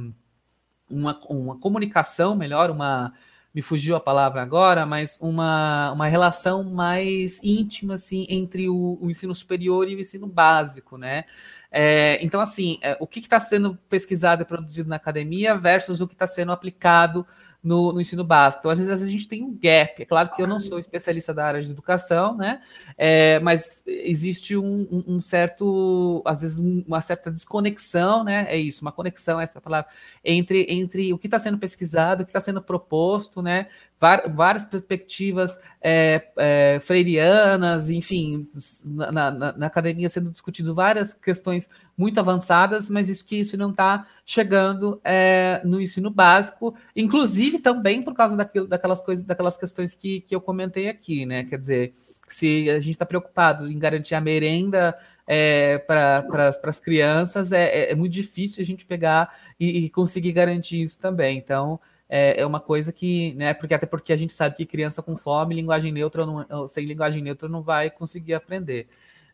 uma, 0.90 1.20
uma 1.28 1.60
comunicação 1.60 2.34
melhor, 2.34 2.70
uma 2.70 3.12
me 3.54 3.60
fugiu 3.60 3.94
a 3.94 4.00
palavra 4.00 4.40
agora, 4.42 4.86
mas 4.86 5.18
uma, 5.20 5.92
uma 5.92 6.06
relação 6.06 6.64
mais 6.64 7.38
íntima 7.42 7.94
assim 7.94 8.26
entre 8.28 8.68
o, 8.68 8.98
o 9.00 9.10
ensino 9.10 9.34
superior 9.34 9.88
e 9.88 9.94
o 9.94 10.00
ensino 10.00 10.26
básico, 10.26 10.96
né? 10.96 11.24
É, 11.70 12.22
então, 12.22 12.40
assim, 12.40 12.78
é, 12.82 12.96
o 13.00 13.06
que 13.06 13.18
está 13.18 13.40
sendo 13.40 13.78
pesquisado 13.88 14.42
e 14.42 14.44
produzido 14.44 14.90
na 14.90 14.96
academia 14.96 15.56
versus 15.56 16.02
o 16.02 16.06
que 16.06 16.14
está 16.14 16.26
sendo 16.26 16.52
aplicado 16.52 17.26
no, 17.62 17.92
no, 17.92 18.00
ensino 18.00 18.24
básico. 18.24 18.60
Então, 18.60 18.70
às 18.70 18.78
vezes, 18.78 19.02
a 19.02 19.10
gente 19.10 19.28
tem 19.28 19.42
um 19.42 19.52
gap. 19.52 20.02
É 20.02 20.04
claro 20.04 20.30
que 20.34 20.42
eu 20.42 20.46
não 20.46 20.58
sou 20.58 20.78
especialista 20.78 21.32
da 21.32 21.46
área 21.46 21.62
de 21.62 21.70
educação, 21.70 22.36
né? 22.36 22.60
É, 22.98 23.38
mas 23.40 23.82
existe 23.86 24.56
um, 24.56 24.88
um, 24.90 25.04
um, 25.14 25.20
certo, 25.20 26.22
às 26.24 26.40
vezes, 26.40 26.58
uma 26.58 27.00
certa 27.00 27.30
desconexão, 27.30 28.24
né? 28.24 28.46
É 28.48 28.56
isso, 28.56 28.82
uma 28.82 28.92
conexão, 28.92 29.40
essa 29.40 29.60
palavra, 29.60 29.88
entre, 30.24 30.66
entre 30.68 31.12
o 31.12 31.18
que 31.18 31.28
está 31.28 31.38
sendo 31.38 31.58
pesquisado, 31.58 32.22
o 32.22 32.26
que 32.26 32.30
está 32.30 32.40
sendo 32.40 32.60
proposto, 32.60 33.40
né? 33.40 33.68
Várias 34.34 34.66
perspectivas 34.66 35.60
é, 35.80 36.28
é, 36.36 36.78
freirianas, 36.80 37.88
enfim, 37.90 38.48
na, 38.84 39.12
na, 39.12 39.52
na, 39.52 39.66
academia 39.66 40.08
sendo 40.08 40.30
discutido 40.30 40.74
várias 40.74 41.14
questões 41.14 41.68
muito 41.96 42.18
avançadas, 42.18 42.90
mas 42.90 43.08
isso 43.08 43.24
que 43.24 43.36
isso 43.36 43.56
não 43.56 43.70
está 43.70 44.06
chegando 44.26 45.00
é, 45.04 45.60
no 45.64 45.80
ensino 45.80 46.10
básico, 46.10 46.74
inclusive 46.96 47.60
também 47.60 48.02
por 48.02 48.14
causa 48.14 48.36
daquilo, 48.36 48.66
daquelas 48.66 49.00
coisas, 49.02 49.24
daquelas 49.24 49.56
questões 49.56 49.94
que, 49.94 50.20
que 50.22 50.34
eu 50.34 50.40
comentei 50.40 50.88
aqui, 50.88 51.24
né? 51.24 51.44
Quer 51.44 51.58
dizer, 51.58 51.92
se 52.26 52.68
a 52.70 52.80
gente 52.80 52.94
está 52.94 53.06
preocupado 53.06 53.70
em 53.70 53.78
garantir 53.78 54.16
a 54.16 54.20
merenda 54.20 54.96
é, 55.26 55.78
para 55.78 56.50
as 56.64 56.80
crianças, 56.80 57.52
é, 57.52 57.64
é, 57.64 57.92
é, 57.92 57.94
muito 57.94 58.12
difícil 58.12 58.60
a 58.60 58.66
gente 58.66 58.84
pegar 58.84 59.34
e, 59.58 59.84
e 59.84 59.90
conseguir 59.90 60.32
garantir 60.32 60.82
isso 60.82 60.98
também. 60.98 61.38
Então, 61.38 61.78
é, 62.14 62.42
é 62.42 62.46
uma 62.46 62.60
coisa 62.60 62.92
que, 62.92 63.32
né, 63.36 63.54
porque 63.54 63.72
até 63.72 63.86
porque 63.86 64.12
a 64.12 64.16
gente 64.18 64.34
sabe 64.34 64.54
que 64.54 64.66
criança 64.66 65.02
com 65.02 65.16
fome, 65.16 65.54
linguagem 65.54 65.90
neutra, 65.90 66.26
não, 66.26 66.68
sem 66.68 66.84
linguagem 66.84 67.22
neutra, 67.22 67.48
não 67.48 67.62
vai 67.62 67.90
conseguir 67.90 68.34
aprender. 68.34 68.86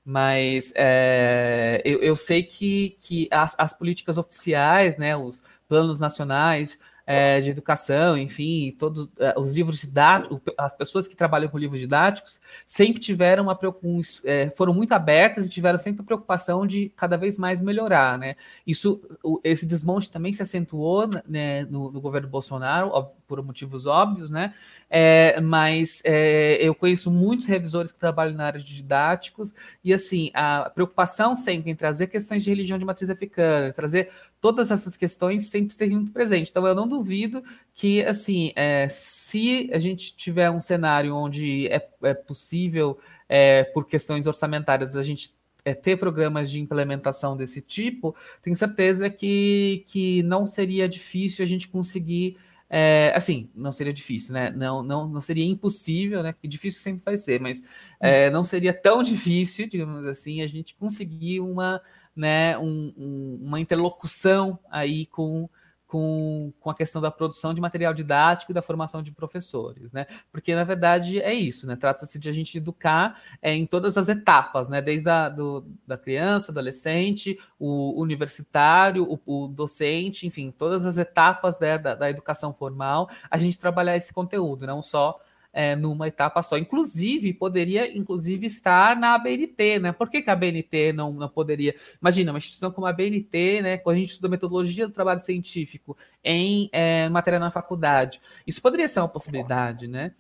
Mas 0.05 0.73
é, 0.77 1.83
eu, 1.85 1.99
eu, 1.99 2.15
sei 2.15 2.45
que, 2.45 2.91
que 3.01 3.29
as, 3.33 3.57
as 3.59 3.73
políticas 3.73 4.17
oficiais, 4.17 4.97
né, 4.97 5.17
os 5.17 5.43
planos 5.67 5.99
nacionais, 5.99 6.79
é, 7.11 7.41
de 7.41 7.51
educação, 7.51 8.19
enfim, 8.19 8.77
todos 8.79 9.09
é, 9.19 9.33
os 9.39 9.55
livros 9.55 9.81
didáticos, 9.81 10.39
as 10.59 10.77
pessoas 10.77 11.09
que 11.09 11.17
trabalham 11.17 11.49
com 11.49 11.57
livros 11.57 11.81
didáticos 11.81 12.39
sempre 12.67 13.01
tiveram 13.01 13.45
uma 13.45 13.59
um, 13.83 14.01
é, 14.25 14.51
foram 14.51 14.75
muito 14.75 14.93
abertas 14.93 15.47
e 15.47 15.49
tiveram 15.49 15.79
sempre 15.79 16.03
a 16.03 16.05
preocupação 16.05 16.67
de 16.67 16.93
cada 16.95 17.17
vez 17.17 17.39
mais 17.39 17.63
melhorar, 17.63 18.19
né? 18.19 18.37
Isso, 18.67 19.01
esse 19.43 19.65
desmonte 19.65 20.11
também 20.11 20.35
se 20.35 20.43
acentuou 20.43 21.09
né, 21.27 21.65
no, 21.65 21.91
no 21.91 21.99
governo 21.99 22.29
Bolsonaro, 22.29 22.93
por 23.27 23.43
motivos 23.43 23.87
óbvios, 23.87 24.29
né? 24.29 24.53
É, 24.91 25.41
mas 25.41 26.03
é, 26.05 26.57
eu 26.61 26.75
conheço 26.75 27.11
muitos 27.11 27.47
revisores 27.47 27.91
que 27.91 27.99
trabalham 27.99 28.35
na 28.35 28.45
área 28.45 28.61
de 28.61 28.75
didáticos, 28.75 29.55
e 29.83 29.95
assim, 29.95 30.31
a 30.35 30.71
preocupação 30.75 31.35
sempre 31.35 31.71
em 31.71 31.75
trazer 31.75 32.09
questões 32.09 32.45
de 32.45 32.51
religião 32.51 32.79
de 32.79 32.85
matriz 32.85 33.09
africana, 33.09 33.73
trazer 33.73 34.11
todas 34.41 34.71
essas 34.71 34.97
questões 34.97 35.49
sempre 35.49 35.71
estejam 35.71 36.05
presentes. 36.07 36.51
Então, 36.51 36.67
eu 36.67 36.75
não 36.75 36.87
duvido 36.87 37.43
que, 37.75 38.03
assim, 38.05 38.53
é, 38.55 38.89
se 38.89 39.71
a 39.73 39.79
gente 39.79 40.17
tiver 40.17 40.51
um 40.51 40.61
cenário 40.61 41.15
onde 41.15 41.67
é, 41.69 41.89
é 42.03 42.15
possível, 42.15 42.99
é, 43.29 43.65
por 43.65 43.87
questões 43.87 44.27
orçamentárias, 44.27 44.97
a 44.97 45.03
gente 45.03 45.37
é, 45.65 45.75
ter 45.75 45.97
programas 45.97 46.51
de 46.51 46.61
implementação 46.61 47.37
desse 47.37 47.61
tipo, 47.61 48.15
tenho 48.41 48.57
certeza 48.57 49.11
que, 49.11 49.85
que 49.87 50.23
não 50.23 50.47
seria 50.47 50.89
difícil 50.89 51.45
a 51.45 51.49
gente 51.49 51.69
conseguir. 51.69 52.37
É, 52.71 53.13
assim, 53.15 53.49
não 53.55 53.73
seria 53.73 53.93
difícil, 53.95 54.35
né? 54.35 54.51
Não, 54.51 54.83
não, 54.83 55.09
não 55.09 55.21
seria 55.23 55.45
impossível, 55.45 56.23
né? 56.23 56.35
Que 56.41 56.47
difícil 56.47 56.83
sempre 56.83 57.03
vai 57.03 57.17
ser, 57.17 57.41
mas 57.41 57.65
é, 57.99 58.29
não 58.31 58.45
seria 58.45 58.75
tão 58.75 59.03
difícil, 59.05 59.67
digamos 59.67 60.05
assim, 60.07 60.43
a 60.43 60.47
gente 60.47 60.75
conseguir 60.75 61.41
uma, 61.41 61.81
né, 62.19 62.59
um, 62.59 62.93
um, 62.97 63.39
uma 63.43 63.61
interlocução 63.61 64.59
aí 64.69 65.07
com, 65.07 65.49
com, 65.87 66.53
com 66.59 66.69
a 66.69 66.75
questão 66.75 67.01
da 67.01 67.13
produção 67.13 67.55
de 67.55 67.61
material 67.61 67.95
didático 67.95 68.51
e 68.51 68.55
da 68.55 68.61
formação 68.61 69.03
de 69.03 69.13
professores, 69.13 69.93
né? 69.93 70.05
Porque, 70.33 70.53
na 70.55 70.65
verdade, 70.65 71.21
é 71.21 71.33
isso, 71.33 71.67
né? 71.67 71.77
Trata-se 71.77 72.19
de 72.19 72.29
a 72.29 72.33
gente 72.33 72.59
educar 72.59 73.23
é, 73.41 73.55
em 73.55 73.65
todas 73.65 73.97
as 73.97 74.09
etapas, 74.09 74.69
né? 74.69 74.83
Desde 74.83 75.09
a 75.09 75.29
do, 75.29 75.65
da 75.87 75.97
criança, 75.97 76.51
adolescente, 76.51 77.39
o 77.59 77.99
universitário, 78.01 79.07
o, 79.25 79.45
o 79.45 79.49
docente, 79.49 80.27
enfim, 80.27 80.51
todas 80.51 80.85
as 80.85 80.99
etapas 80.99 81.59
né, 81.61 81.79
da, 81.79 81.95
da 81.95 82.11
educação 82.11 82.53
formal, 82.53 83.09
a 83.31 83.39
gente 83.39 83.59
trabalhar 83.59 83.97
esse 83.97 84.13
conteúdo, 84.13 84.67
não 84.67 84.83
só 84.83 85.21
é, 85.53 85.75
numa 85.75 86.09
etapa 86.09 86.43
só. 86.43 86.57
Inclusive, 86.57 87.33
poderia 87.35 87.97
inclusive 87.97 88.47
estar 88.47 88.97
na 88.97 89.15
ABNT, 89.15 89.79
né? 89.79 89.93
Por 89.93 90.09
que, 90.09 90.23
que 90.23 90.31
a 90.31 90.33
ABNT 90.33 90.93
não, 90.93 91.13
não 91.13 91.29
poderia? 91.29 91.75
Imagina, 92.01 92.33
uma 92.33 92.39
instituição 92.39 92.71
como 92.71 92.87
a 92.87 92.91
ABNT, 92.91 93.63
né? 93.63 93.79
Quando 93.79 93.97
a 93.97 93.99
gente 93.99 94.11
estuda 94.11 94.29
metodologia 94.29 94.87
do 94.87 94.93
trabalho 94.93 95.21
científico 95.21 95.97
em 96.23 96.69
é, 96.73 97.09
matéria 97.09 97.39
na 97.39 97.51
faculdade, 97.51 98.21
isso 98.47 98.63
poderia 98.63 98.89
ser 98.89 99.01
uma 99.01 99.09
possibilidade, 99.09 99.89
né? 99.89 100.13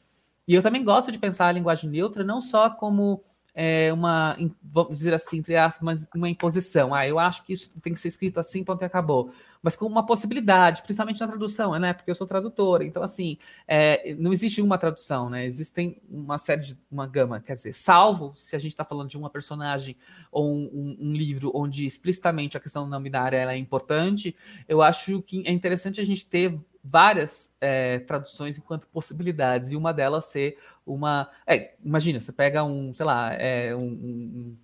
E 0.47 0.55
eu 0.55 0.63
também 0.63 0.83
gosto 0.83 1.13
de 1.13 1.19
pensar 1.19 1.49
a 1.49 1.53
linguagem 1.53 1.91
neutra 1.91 2.25
não 2.25 2.41
só 2.41 2.71
como 2.71 3.23
é, 3.55 3.93
uma, 3.93 4.37
vamos 4.63 4.99
dizer 4.99 5.15
assim, 5.15 5.39
entre 5.39 5.57
aspas, 5.57 6.09
uma 6.15 6.29
imposição. 6.29 6.95
Ah, 6.95 7.07
eu 7.07 7.19
acho 7.19 7.45
que 7.45 7.53
isso 7.53 7.71
tem 7.81 7.93
que 7.93 7.99
ser 7.99 8.09
escrito 8.09 8.39
assim, 8.39 8.65
ponto 8.65 8.83
e 8.83 8.85
acabou 8.85 9.33
mas 9.63 9.77
com 9.77 9.87
uma 9.87 10.05
possibilidade, 10.05 10.83
principalmente 10.83 11.21
na 11.21 11.29
tradução, 11.29 11.79
né? 11.79 11.93
Porque 11.93 12.11
eu 12.11 12.15
sou 12.15 12.27
tradutora, 12.27 12.85
então 12.85 13.03
assim, 13.03 13.39
é, 13.67 14.15
não 14.15 14.33
existe 14.33 14.63
uma 14.63 14.79
tradução, 14.79 15.29
né? 15.29 15.45
Existem 15.45 16.01
uma 16.09 16.39
série 16.39 16.63
de 16.63 16.79
uma 16.91 17.07
gama, 17.07 17.41
quer 17.41 17.55
dizer, 17.55 17.75
salvo 17.75 18.33
se 18.35 18.55
a 18.55 18.59
gente 18.59 18.73
está 18.73 18.85
falando 18.85 19.09
de 19.09 19.17
uma 19.17 19.31
personagem 19.31 19.97
ou 20.31 20.49
um, 20.49 20.71
um, 20.73 21.09
um, 21.09 21.13
livro 21.13 21.51
onde 21.55 21.87
explicitamente 21.87 22.57
a 22.57 22.61
questão 22.61 22.87
não 22.87 23.03
binária 23.03 23.37
é 23.37 23.57
importante, 23.57 24.37
eu 24.69 24.81
acho 24.83 25.23
que 25.23 25.43
é 25.47 25.53
interessante 25.53 26.01
a 26.01 26.05
gente 26.05 26.27
ter 26.27 26.59
várias 26.83 27.53
é, 27.61 27.99
traduções 28.01 28.57
enquanto 28.57 28.87
possibilidades, 28.87 29.71
e 29.71 29.77
uma 29.77 29.93
delas 29.93 30.27
ser 30.27 30.57
uma. 30.95 31.31
É, 31.47 31.75
imagina, 31.85 32.21
você 32.21 32.33
pega 32.33 32.65
um, 32.65 32.95
sei 32.95 33.07
lá, 33.07 33.33
é, 33.35 33.75
um, 33.75 34.57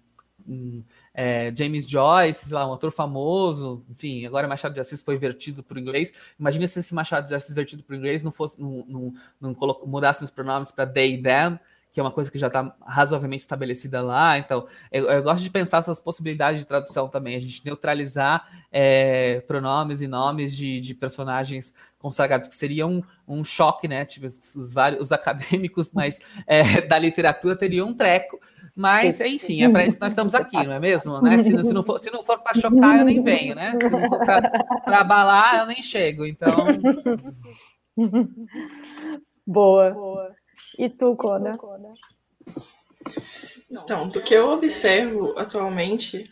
um 0.46 0.84
é, 1.12 1.52
James 1.54 1.88
Joyce, 1.88 2.52
lá, 2.52 2.66
um 2.66 2.70
autor 2.70 2.90
famoso, 2.90 3.84
enfim, 3.88 4.26
agora 4.26 4.48
Machado 4.48 4.74
de 4.74 4.80
Assis 4.80 5.00
foi 5.00 5.16
vertido 5.16 5.62
para 5.62 5.76
o 5.76 5.80
inglês. 5.80 6.12
Imagina 6.38 6.66
se 6.66 6.80
esse 6.80 6.94
Machado 6.94 7.28
de 7.28 7.34
Assis 7.34 7.54
vertido 7.54 7.82
para 7.82 7.94
o 7.94 7.96
inglês 7.96 8.22
não 8.22 8.32
fosse, 8.32 8.60
não, 8.60 8.84
não, 8.86 9.14
não 9.40 9.56
mudasse 9.86 10.24
os 10.24 10.30
pronomes 10.30 10.72
para 10.72 10.86
they, 10.86 11.20
them, 11.20 11.58
que 11.94 12.00
é 12.00 12.02
uma 12.02 12.10
coisa 12.10 12.28
que 12.28 12.36
já 12.36 12.48
está 12.48 12.74
razoavelmente 12.84 13.44
estabelecida 13.44 14.02
lá. 14.02 14.36
Então, 14.36 14.66
eu, 14.90 15.08
eu, 15.08 15.22
gosto 15.22 15.44
de 15.44 15.48
pensar 15.48 15.78
essas 15.78 16.00
possibilidades 16.00 16.58
de 16.58 16.66
tradução 16.66 17.08
também, 17.08 17.36
a 17.36 17.40
gente 17.40 17.64
neutralizar 17.64 18.44
é, 18.72 19.40
pronomes 19.42 20.02
e 20.02 20.08
nomes 20.08 20.56
de, 20.56 20.80
de, 20.80 20.92
personagens 20.92 21.72
consagrados, 21.96 22.48
que 22.48 22.56
seria 22.56 22.84
um, 22.84 23.00
um 23.28 23.44
choque, 23.44 23.86
né? 23.86 24.04
Tipo, 24.04 24.26
os, 24.26 24.74
vários, 24.74 25.02
os 25.02 25.12
acadêmicos, 25.12 25.92
mas 25.94 26.18
é, 26.48 26.80
da 26.80 26.98
literatura 26.98 27.54
teriam 27.54 27.86
um 27.86 27.94
treco 27.94 28.40
mas, 28.76 29.20
enfim, 29.20 29.62
é 29.62 29.68
para 29.68 29.86
isso 29.86 29.94
que 29.94 30.02
nós 30.02 30.10
estamos 30.10 30.34
aqui, 30.34 30.56
não 30.66 30.72
é 30.72 30.80
mesmo? 30.80 31.20
Né? 31.20 31.38
Se, 31.38 31.64
se, 31.64 31.72
não 31.72 31.84
for, 31.84 31.96
se 31.96 32.10
não 32.10 32.24
for 32.24 32.42
para 32.42 32.60
chocar, 32.60 32.98
eu 32.98 33.04
nem 33.04 33.22
venho, 33.22 33.54
né? 33.54 33.78
Se 33.80 33.88
não 33.88 34.08
for 34.08 34.18
para 34.18 34.98
abalar, 34.98 35.60
eu 35.60 35.66
nem 35.66 35.80
chego. 35.80 36.26
Então. 36.26 36.66
Boa. 39.46 39.90
Boa. 39.90 40.34
E 40.78 40.88
tu, 40.88 41.16
Coda? 41.16 41.52
Então, 43.70 44.08
do 44.08 44.20
que 44.20 44.34
eu 44.34 44.50
observo 44.50 45.38
atualmente, 45.38 46.30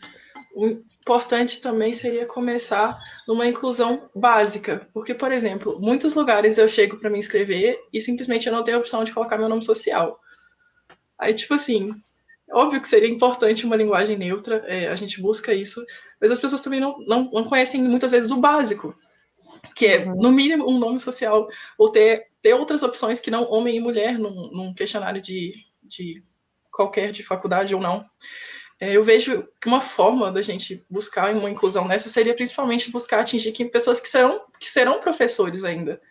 o 0.55 0.67
importante 0.67 1.61
também 1.61 1.93
seria 1.93 2.25
começar 2.25 2.97
numa 3.27 3.47
inclusão 3.47 4.09
básica. 4.15 4.87
Porque, 4.93 5.13
por 5.13 5.31
exemplo, 5.31 5.79
muitos 5.79 6.15
lugares 6.15 6.57
eu 6.57 6.67
chego 6.67 6.97
para 6.97 7.09
me 7.09 7.19
inscrever 7.19 7.79
e 7.91 7.99
simplesmente 8.01 8.47
eu 8.47 8.53
não 8.53 8.63
tenho 8.63 8.77
a 8.77 8.79
opção 8.79 9.03
de 9.03 9.13
colocar 9.13 9.37
meu 9.37 9.49
nome 9.49 9.63
social. 9.63 10.19
Aí, 11.17 11.33
tipo 11.33 11.53
assim, 11.53 11.93
Óbvio 12.53 12.79
que 12.79 12.87
seria 12.87 13.09
importante 13.09 13.65
uma 13.65 13.75
linguagem 13.75 14.15
neutra, 14.15 14.63
é, 14.67 14.87
a 14.87 14.95
gente 14.95 15.19
busca 15.19 15.53
isso, 15.53 15.83
mas 16.21 16.29
as 16.29 16.39
pessoas 16.39 16.61
também 16.61 16.79
não, 16.79 16.95
não, 16.99 17.29
não, 17.31 17.43
conhecem 17.43 17.81
muitas 17.81 18.11
vezes 18.11 18.29
o 18.29 18.39
básico, 18.39 18.93
que 19.75 19.87
é, 19.87 20.05
no 20.05 20.31
mínimo, 20.31 20.69
um 20.69 20.77
nome 20.77 20.99
social, 20.99 21.47
ou 21.77 21.89
ter, 21.89 22.27
ter 22.43 22.53
outras 22.53 22.83
opções 22.83 23.21
que 23.21 23.31
não 23.31 23.49
homem 23.49 23.77
e 23.77 23.79
mulher 23.79 24.19
num, 24.19 24.51
num 24.51 24.73
questionário 24.73 25.21
de, 25.21 25.53
de 25.81 26.21
qualquer 26.71 27.11
de 27.11 27.23
faculdade 27.23 27.73
ou 27.73 27.81
não. 27.81 28.05
É, 28.79 28.91
eu 28.91 29.03
vejo 29.03 29.47
que 29.61 29.67
uma 29.67 29.79
forma 29.79 30.29
da 30.29 30.41
gente 30.41 30.85
buscar 30.89 31.33
uma 31.33 31.49
inclusão 31.49 31.87
nessa 31.87 32.09
seria 32.09 32.35
principalmente 32.35 32.91
buscar 32.91 33.21
atingir 33.21 33.53
que 33.53 33.63
pessoas 33.65 34.01
que 34.01 34.09
serão, 34.09 34.41
que 34.59 34.69
serão 34.69 34.99
professores 34.99 35.63
ainda. 35.63 36.01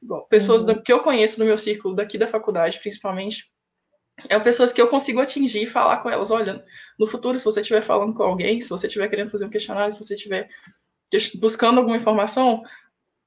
Bom, 0.00 0.22
pessoas 0.30 0.62
uhum. 0.62 0.68
da, 0.68 0.74
que 0.80 0.92
eu 0.92 1.00
conheço 1.00 1.38
no 1.38 1.44
meu 1.44 1.58
círculo 1.58 1.94
daqui 1.94 2.16
da 2.16 2.26
faculdade, 2.26 2.80
principalmente, 2.80 3.52
é 4.28 4.38
pessoas 4.40 4.72
que 4.72 4.80
eu 4.80 4.88
consigo 4.88 5.20
atingir 5.20 5.64
e 5.64 5.66
falar 5.66 5.98
com 5.98 6.08
elas, 6.08 6.30
olha, 6.30 6.64
no 6.98 7.06
futuro, 7.06 7.38
se 7.38 7.44
você 7.44 7.60
estiver 7.60 7.82
falando 7.82 8.14
com 8.14 8.22
alguém, 8.22 8.60
se 8.60 8.70
você 8.70 8.86
estiver 8.86 9.08
querendo 9.08 9.30
fazer 9.30 9.44
um 9.44 9.50
questionário, 9.50 9.92
se 9.92 10.02
você 10.02 10.14
estiver 10.14 10.48
buscando 11.38 11.78
alguma 11.78 11.96
informação, 11.96 12.62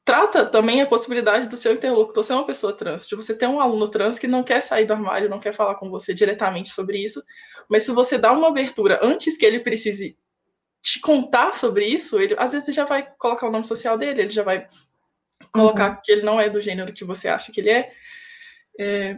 trata 0.08 0.46
também 0.46 0.82
a 0.82 0.88
possibilidade 0.88 1.50
do 1.50 1.58
seu 1.58 1.74
interlocutor 1.74 2.24
ser 2.24 2.32
uma 2.32 2.46
pessoa 2.46 2.72
trans, 2.72 3.06
de 3.06 3.14
você 3.14 3.36
ter 3.36 3.46
um 3.46 3.60
aluno 3.60 3.90
trans 3.90 4.18
que 4.18 4.26
não 4.26 4.42
quer 4.42 4.62
sair 4.62 4.86
do 4.86 4.94
armário, 4.94 5.30
não 5.30 5.38
quer 5.38 5.54
falar 5.54 5.76
com 5.76 5.90
você 5.90 6.14
diretamente 6.14 6.70
sobre 6.70 6.98
isso, 6.98 7.22
mas 7.68 7.84
se 7.84 7.92
você 7.92 8.18
dá 8.18 8.32
uma 8.32 8.48
abertura 8.48 9.02
antes 9.04 9.36
que 9.36 9.46
ele 9.46 9.60
precise 9.60 10.18
te 10.82 11.02
contar 11.02 11.54
sobre 11.54 11.86
isso, 11.86 12.18
ele 12.22 12.38
às 12.40 12.54
vezes 12.54 12.74
já 12.74 12.86
vai 12.86 13.06
colocar 13.18 13.50
o 13.50 13.52
nome 13.52 13.68
social 13.68 13.98
dele, 13.98 14.22
ele 14.22 14.30
já 14.30 14.44
vai 14.44 14.66
colocar 15.52 15.90
uhum. 15.90 15.98
que 16.02 16.10
ele 16.10 16.22
não 16.22 16.40
é 16.40 16.50
do 16.50 16.62
gênero 16.62 16.94
que 16.94 17.04
você 17.04 17.28
acha 17.28 17.52
que 17.52 17.60
ele 17.60 17.70
é, 17.70 17.92
é 18.80 19.18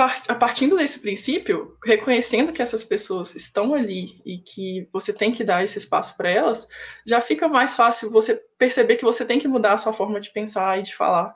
a 0.00 0.34
partindo 0.34 0.76
desse 0.76 1.00
princípio, 1.00 1.76
reconhecendo 1.84 2.52
que 2.52 2.62
essas 2.62 2.84
pessoas 2.84 3.34
estão 3.34 3.74
ali 3.74 4.20
e 4.24 4.38
que 4.38 4.88
você 4.92 5.12
tem 5.12 5.32
que 5.32 5.44
dar 5.44 5.64
esse 5.64 5.78
espaço 5.78 6.16
para 6.16 6.30
elas, 6.30 6.68
já 7.06 7.20
fica 7.20 7.48
mais 7.48 7.74
fácil 7.74 8.10
você 8.10 8.40
perceber 8.58 8.96
que 8.96 9.04
você 9.04 9.24
tem 9.24 9.38
que 9.38 9.48
mudar 9.48 9.74
a 9.74 9.78
sua 9.78 9.92
forma 9.92 10.20
de 10.20 10.30
pensar 10.32 10.78
e 10.78 10.82
de 10.82 10.94
falar. 10.94 11.34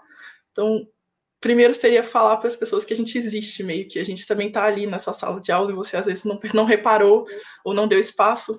Então, 0.50 0.86
primeiro 1.40 1.74
seria 1.74 2.04
falar 2.04 2.36
para 2.36 2.48
as 2.48 2.56
pessoas 2.56 2.84
que 2.84 2.94
a 2.94 2.96
gente 2.96 3.18
existe 3.18 3.64
meio 3.64 3.88
que 3.88 3.98
a 3.98 4.04
gente 4.04 4.26
também 4.26 4.46
está 4.48 4.64
ali 4.64 4.86
na 4.86 5.00
sua 5.00 5.12
sala 5.12 5.40
de 5.40 5.50
aula 5.50 5.72
e 5.72 5.74
você 5.74 5.96
às 5.96 6.06
vezes 6.06 6.24
não, 6.24 6.38
não 6.54 6.64
reparou 6.64 7.26
ou 7.64 7.74
não 7.74 7.88
deu 7.88 7.98
espaço, 7.98 8.56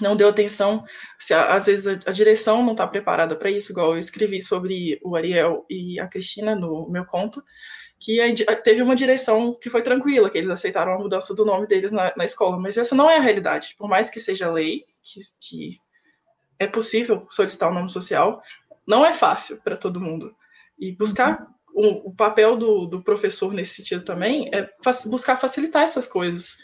não 0.00 0.14
deu 0.14 0.28
atenção, 0.28 0.84
se 1.18 1.32
às 1.32 1.64
vezes 1.64 1.86
a, 1.86 1.92
a 2.10 2.12
direção 2.12 2.62
não 2.62 2.72
está 2.72 2.86
preparada 2.86 3.34
para 3.34 3.50
isso, 3.50 3.72
igual 3.72 3.92
eu 3.92 3.98
escrevi 3.98 4.42
sobre 4.42 5.00
o 5.02 5.16
Ariel 5.16 5.64
e 5.70 5.98
a 5.98 6.06
Cristina 6.06 6.54
no 6.54 6.90
meu 6.90 7.06
conto 7.06 7.42
que 7.98 8.18
teve 8.62 8.80
uma 8.80 8.94
direção 8.94 9.52
que 9.52 9.68
foi 9.68 9.82
tranquila, 9.82 10.30
que 10.30 10.38
eles 10.38 10.50
aceitaram 10.50 10.92
a 10.92 10.98
mudança 10.98 11.34
do 11.34 11.44
nome 11.44 11.66
deles 11.66 11.90
na, 11.90 12.12
na 12.16 12.24
escola, 12.24 12.56
mas 12.56 12.76
essa 12.76 12.94
não 12.94 13.10
é 13.10 13.16
a 13.16 13.20
realidade. 13.20 13.74
Por 13.76 13.88
mais 13.88 14.08
que 14.08 14.20
seja 14.20 14.50
lei, 14.50 14.84
que, 15.02 15.20
que 15.40 15.80
é 16.58 16.66
possível 16.66 17.26
solicitar 17.28 17.68
o 17.68 17.72
um 17.72 17.74
nome 17.74 17.90
social, 17.90 18.40
não 18.86 19.04
é 19.04 19.12
fácil 19.12 19.60
para 19.62 19.76
todo 19.76 20.00
mundo. 20.00 20.34
E 20.78 20.92
buscar 20.92 21.46
o, 21.74 22.08
o 22.08 22.14
papel 22.14 22.56
do, 22.56 22.86
do, 22.86 23.02
professor 23.02 23.52
nesse 23.52 23.74
sentido 23.74 24.04
também 24.04 24.48
é 24.52 24.68
buscar 25.06 25.36
facilitar 25.36 25.82
essas 25.82 26.06
coisas. 26.06 26.56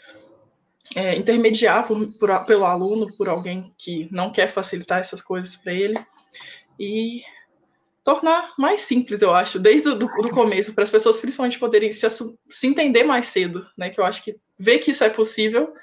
É, 0.95 1.15
intermediar 1.15 1.85
por, 1.85 1.97
por, 2.19 2.45
pelo 2.45 2.63
aluno, 2.63 3.07
por 3.17 3.27
alguém 3.27 3.73
que 3.77 4.07
não 4.11 4.31
quer 4.31 4.47
facilitar 4.47 4.99
essas 4.99 5.21
coisas 5.21 5.55
para 5.55 5.73
ele. 5.73 5.97
E 6.79 7.21
tornar 8.05 8.53
mais 8.55 8.81
simples, 8.81 9.23
eu 9.23 9.33
acho, 9.33 9.57
desde 9.57 9.89
o 9.89 9.95
do, 9.95 10.07
começo, 10.29 10.75
para 10.75 10.83
as 10.83 10.91
pessoas 10.91 11.19
principalmente 11.19 11.57
poderem 11.57 11.91
se, 11.91 12.07
se 12.47 12.67
entender 12.67 13.03
mais 13.03 13.25
cedo, 13.25 13.65
né? 13.75 13.89
Que 13.89 13.99
eu 13.99 14.05
acho 14.05 14.23
que 14.23 14.37
ver 14.59 14.77
que 14.77 14.91
isso 14.91 15.03
é 15.03 15.09
possível 15.09 15.73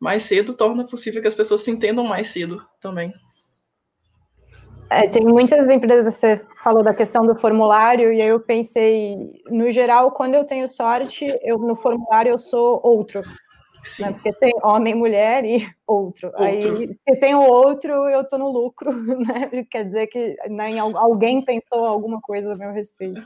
mais 0.00 0.22
cedo 0.22 0.56
torna 0.56 0.86
possível 0.86 1.20
que 1.20 1.26
as 1.26 1.34
pessoas 1.34 1.62
se 1.62 1.72
entendam 1.72 2.04
mais 2.04 2.28
cedo 2.28 2.64
também. 2.80 3.12
É, 4.88 5.02
tem 5.08 5.24
muitas 5.24 5.68
empresas, 5.68 6.14
você 6.14 6.40
falou 6.62 6.84
da 6.84 6.94
questão 6.94 7.26
do 7.26 7.36
formulário, 7.36 8.12
e 8.12 8.22
aí 8.22 8.28
eu 8.28 8.38
pensei, 8.38 9.16
no 9.50 9.70
geral, 9.72 10.12
quando 10.12 10.36
eu 10.36 10.44
tenho 10.44 10.68
sorte, 10.68 11.26
eu 11.42 11.58
no 11.58 11.74
formulário 11.74 12.30
eu 12.30 12.38
sou 12.38 12.80
outro. 12.84 13.20
Né? 14.00 14.12
Porque 14.12 14.32
tem 14.34 14.52
homem, 14.62 14.94
mulher 14.94 15.44
e 15.44 15.68
outro. 15.86 16.28
outro. 16.28 16.42
Aí, 16.42 16.60
se 16.60 17.16
tem 17.18 17.34
o 17.34 17.40
outro, 17.40 17.92
eu 18.08 18.26
tô 18.26 18.38
no 18.38 18.48
lucro, 18.48 18.92
né? 19.18 19.64
Quer 19.70 19.84
dizer 19.84 20.06
que 20.08 20.36
né, 20.48 20.78
alguém 20.78 21.44
pensou 21.44 21.86
alguma 21.86 22.20
coisa 22.20 22.52
a 22.52 22.56
meu 22.56 22.72
respeito. 22.72 23.20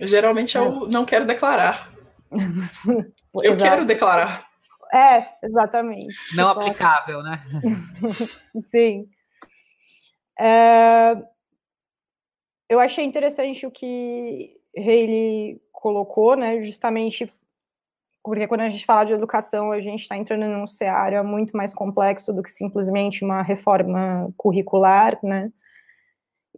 Geralmente 0.00 0.56
eu 0.56 0.86
é. 0.86 0.90
não 0.90 1.04
quero 1.04 1.26
declarar. 1.26 1.92
eu 3.42 3.56
quero 3.56 3.84
declarar. 3.84 4.46
É, 4.92 5.28
exatamente. 5.42 6.14
Não 6.34 6.48
aplicável, 6.48 7.22
né? 7.22 7.38
Sim. 8.70 9.08
É, 10.38 11.16
eu 12.68 12.78
achei 12.78 13.04
interessante 13.04 13.66
o 13.66 13.70
que 13.70 14.56
Haley 14.76 15.60
colocou, 15.72 16.36
né? 16.36 16.62
Justamente 16.62 17.32
porque 18.26 18.48
quando 18.48 18.62
a 18.62 18.68
gente 18.68 18.84
fala 18.84 19.04
de 19.04 19.12
educação, 19.12 19.70
a 19.70 19.78
gente 19.78 20.02
está 20.02 20.16
entrando 20.16 20.46
num 20.48 20.66
cenário 20.66 21.24
muito 21.24 21.56
mais 21.56 21.72
complexo 21.72 22.32
do 22.32 22.42
que 22.42 22.50
simplesmente 22.50 23.24
uma 23.24 23.40
reforma 23.40 24.28
curricular, 24.36 25.16
né? 25.22 25.48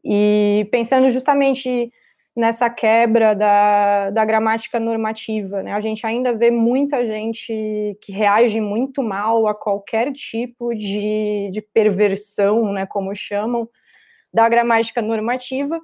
E 0.02 0.66
pensando 0.72 1.10
justamente 1.10 1.92
nessa 2.34 2.70
quebra 2.70 3.34
da, 3.34 4.08
da 4.08 4.24
gramática 4.24 4.80
normativa, 4.80 5.62
né? 5.62 5.74
A 5.74 5.80
gente 5.80 6.06
ainda 6.06 6.32
vê 6.32 6.50
muita 6.50 7.04
gente 7.04 7.52
que 8.00 8.12
reage 8.12 8.62
muito 8.62 9.02
mal 9.02 9.46
a 9.46 9.54
qualquer 9.54 10.10
tipo 10.12 10.74
de, 10.74 11.50
de 11.52 11.60
perversão, 11.60 12.72
né, 12.72 12.86
como 12.86 13.14
chamam, 13.14 13.68
da 14.32 14.48
gramática 14.48 15.02
normativa, 15.02 15.78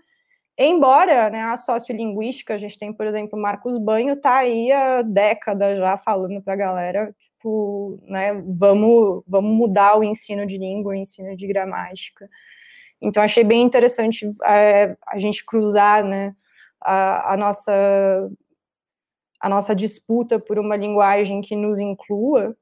embora 0.58 1.30
né, 1.30 1.42
a 1.44 1.56
sociolinguística, 1.56 2.54
a 2.54 2.58
gente 2.58 2.78
tem, 2.78 2.92
por 2.92 3.06
exemplo, 3.06 3.38
Marcos 3.38 3.78
Banho, 3.78 4.16
tá 4.20 4.38
aí 4.38 4.70
há 4.70 5.02
décadas 5.02 5.78
já 5.78 5.98
falando 5.98 6.40
para 6.42 6.54
a 6.54 6.56
galera, 6.56 7.14
tipo, 7.18 7.98
né, 8.02 8.32
vamos, 8.46 9.22
vamos 9.26 9.52
mudar 9.52 9.98
o 9.98 10.04
ensino 10.04 10.46
de 10.46 10.56
língua, 10.58 10.92
o 10.92 10.94
ensino 10.94 11.36
de 11.36 11.46
gramática. 11.46 12.28
Então, 13.00 13.22
achei 13.22 13.44
bem 13.44 13.62
interessante 13.62 14.32
é, 14.44 14.96
a 15.06 15.18
gente 15.18 15.44
cruzar, 15.44 16.04
né, 16.04 16.34
a, 16.80 17.34
a, 17.34 17.36
nossa 17.36 18.30
a 19.40 19.48
nossa 19.48 19.74
disputa 19.74 20.38
por 20.38 20.58
uma 20.58 20.76
linguagem 20.76 21.40
que 21.40 21.56
nos 21.56 21.78
inclua, 21.78 22.56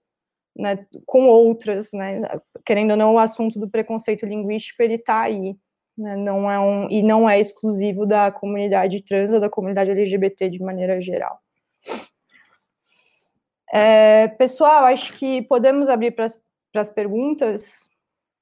né, 0.56 0.86
com 1.06 1.28
outras, 1.28 1.92
né, 1.92 2.22
querendo 2.64 2.92
ou 2.92 2.96
não, 2.96 3.14
o 3.14 3.18
assunto 3.18 3.58
do 3.58 3.68
preconceito 3.70 4.26
linguístico 4.26 4.82
ele 4.82 4.94
está 4.94 5.20
aí, 5.22 5.56
né, 5.96 6.16
não 6.16 6.50
é 6.50 6.58
um 6.58 6.90
e 6.90 7.02
não 7.02 7.28
é 7.28 7.38
exclusivo 7.38 8.06
da 8.06 8.30
comunidade 8.30 9.02
trans 9.02 9.32
ou 9.32 9.40
da 9.40 9.50
comunidade 9.50 9.90
LGBT 9.90 10.48
de 10.48 10.62
maneira 10.62 11.00
geral. 11.00 11.40
É, 13.72 14.28
pessoal, 14.28 14.84
acho 14.84 15.14
que 15.14 15.42
podemos 15.42 15.88
abrir 15.88 16.12
para 16.12 16.26
as 16.74 16.90
perguntas 16.90 17.88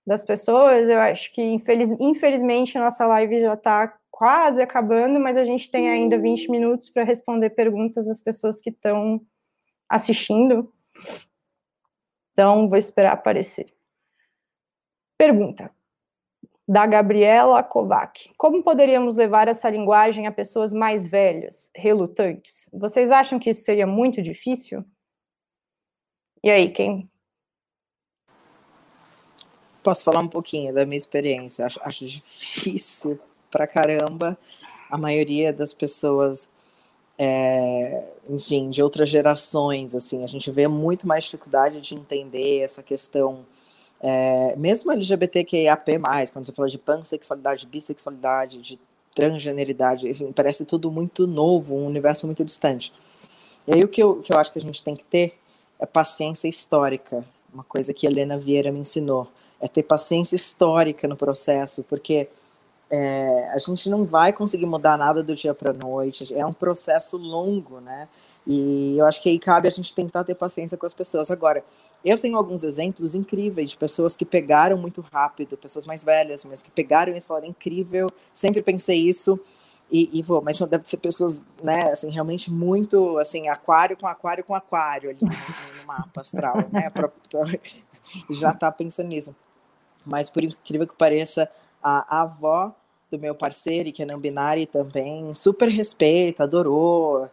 das 0.07 0.24
pessoas. 0.24 0.88
Eu 0.88 0.98
acho 1.01 1.32
que 1.32 1.42
infeliz, 1.42 1.92
infelizmente 2.01 2.76
a 2.76 2.80
nossa 2.80 3.07
live 3.07 3.40
já 3.40 3.55
está 3.55 3.96
quase 4.11 4.61
acabando, 4.61 5.18
mas 5.20 5.36
a 5.36 5.44
gente 5.44 5.70
tem 5.70 5.88
ainda 5.88 6.18
20 6.18 6.51
minutos 6.51 6.90
para 6.90 7.05
responder 7.05 7.51
perguntas 7.51 8.07
das 8.07 8.20
pessoas 8.20 8.61
que 8.61 8.70
estão 8.70 9.20
assistindo. 9.88 10.72
Então, 12.32 12.68
vou 12.68 12.78
esperar 12.78 13.12
aparecer. 13.12 13.72
Pergunta 15.16 15.70
da 16.71 16.87
Gabriela 16.87 17.64
Kovac. 17.64 18.31
Como 18.39 18.62
poderíamos 18.62 19.16
levar 19.16 19.49
essa 19.49 19.68
linguagem 19.68 20.29
a 20.29 20.31
pessoas 20.33 20.73
mais 20.73 21.09
velhas, 21.09 21.68
relutantes? 21.75 22.71
Vocês 22.73 23.11
acham 23.11 23.41
que 23.41 23.51
isso 23.51 23.62
seria 23.62 23.89
muito 23.89 24.23
difícil? 24.23 24.85
E 26.45 26.49
aí, 26.49 26.71
quem? 26.71 27.11
Posso 29.83 30.05
falar 30.05 30.21
um 30.21 30.29
pouquinho 30.29 30.73
da 30.73 30.87
minha 30.87 30.97
experiência? 30.97 31.66
Acho, 31.66 31.81
acho 31.83 32.07
difícil 32.07 33.18
pra 33.51 33.66
caramba. 33.66 34.39
A 34.89 34.97
maioria 34.97 35.53
das 35.53 35.75
pessoas, 35.75 36.49
é, 37.18 38.05
enfim, 38.29 38.71
de 38.71 38.81
outras 38.81 39.09
gerações, 39.09 39.93
assim, 39.93 40.23
a 40.23 40.29
gente 40.29 40.53
vê 40.53 40.68
muito 40.68 41.05
mais 41.05 41.25
dificuldade 41.25 41.81
de 41.81 41.97
entender 41.97 42.61
essa 42.61 42.81
questão, 42.81 43.45
é, 44.01 44.57
mesmo 44.57 44.90
LGBTQIAP+, 44.90 45.98
quando 46.32 46.46
você 46.46 46.53
fala 46.53 46.68
de 46.68 46.78
pansexualidade, 46.78 47.66
bissexualidade, 47.66 48.62
de 48.62 48.78
transgeneridade, 49.14 50.09
enfim, 50.09 50.32
parece 50.32 50.64
tudo 50.64 50.90
muito 50.90 51.26
novo, 51.26 51.74
um 51.74 51.86
universo 51.86 52.26
muito 52.26 52.44
distante. 52.44 52.92
E 53.66 53.74
aí 53.74 53.84
o 53.84 53.88
que 53.88 54.03
eu, 54.03 54.16
que 54.20 54.32
eu 54.32 54.38
acho 54.38 54.53
que 54.53 54.59
a 54.59 54.62
gente 54.62 54.82
tem 54.82 54.96
que 54.96 55.05
ter 55.05 55.38
é 55.78 55.84
paciência 55.84 56.48
histórica, 56.48 57.24
uma 57.53 57.64
coisa 57.64 57.92
que 57.92 58.07
Helena 58.07 58.38
Vieira 58.38 58.70
me 58.70 58.80
ensinou, 58.80 59.28
é 59.61 59.68
ter 59.68 59.82
paciência 59.82 60.36
histórica 60.36 61.07
no 61.07 61.16
processo, 61.16 61.82
porque 61.84 62.28
é, 62.90 63.51
a 63.53 63.59
gente 63.59 63.90
não 63.90 64.05
vai 64.05 64.32
conseguir 64.32 64.66
mudar 64.66 64.96
nada 64.96 65.22
do 65.22 65.34
dia 65.34 65.55
para 65.55 65.70
a 65.70 65.74
noite, 65.74 66.34
é 66.34 66.44
um 66.46 66.53
processo 66.53 67.16
longo, 67.16 67.80
né? 67.80 68.09
E 68.47 68.97
eu 68.97 69.07
acho 69.07 69.22
que 69.22 69.28
aí 69.28 69.38
cabe 69.38 69.68
a 69.68 69.70
gente 69.70 69.95
tentar 69.95 70.24
ter 70.24 70.34
paciência 70.34 70.76
com 70.76 70.86
as 70.86 70.95
pessoas. 70.95 71.30
Agora, 71.30 71.64
eu 72.05 72.18
tenho 72.18 72.36
alguns 72.36 72.64
exemplos 72.64 73.14
incríveis 73.14 73.70
de 73.70 73.76
pessoas 73.76 74.16
que 74.16 74.24
pegaram 74.24 74.76
muito 74.78 75.01
rápido, 75.12 75.57
pessoas 75.57 75.86
mais 75.86 76.05
velhas 76.05 76.45
mesmo, 76.45 76.64
que 76.64 76.70
pegaram 76.70 77.14
isso 77.14 77.26
e 77.26 77.28
falaram, 77.28 77.47
incrível, 77.47 78.09
sempre 78.32 78.62
pensei 78.62 78.99
isso, 78.99 79.38
e, 79.93 80.18
e 80.18 80.22
vou, 80.22 80.41
mas 80.41 80.59
deve 80.59 80.88
ser 80.88 80.99
pessoas, 80.99 81.43
né, 81.62 81.91
assim, 81.91 82.11
realmente 82.11 82.51
muito, 82.51 83.18
assim, 83.18 83.49
aquário 83.49 83.97
com 83.97 84.07
aquário 84.07 84.45
com 84.45 84.55
aquário 84.55 85.11
ali 85.11 85.18
no, 85.20 85.28
no 85.28 85.86
mapa 85.86 86.20
astral, 86.20 86.57
né, 86.72 86.88
pra, 86.91 87.09
pra, 87.09 87.45
já 88.30 88.53
tá 88.53 88.70
pensando 88.70 89.09
nisso. 89.09 89.34
Mas 90.07 90.30
por 90.30 90.43
incrível 90.45 90.86
que 90.86 90.95
pareça, 90.95 91.51
a, 91.82 92.18
a 92.18 92.22
avó 92.22 92.72
do 93.11 93.18
meu 93.18 93.34
parceiro, 93.34 93.93
que 93.93 94.03
é 94.03 94.07
não 94.07 94.18
binário 94.18 94.66
também, 94.66 95.34
super 95.34 95.68
respeita, 95.68 96.45
adorou, 96.45 97.28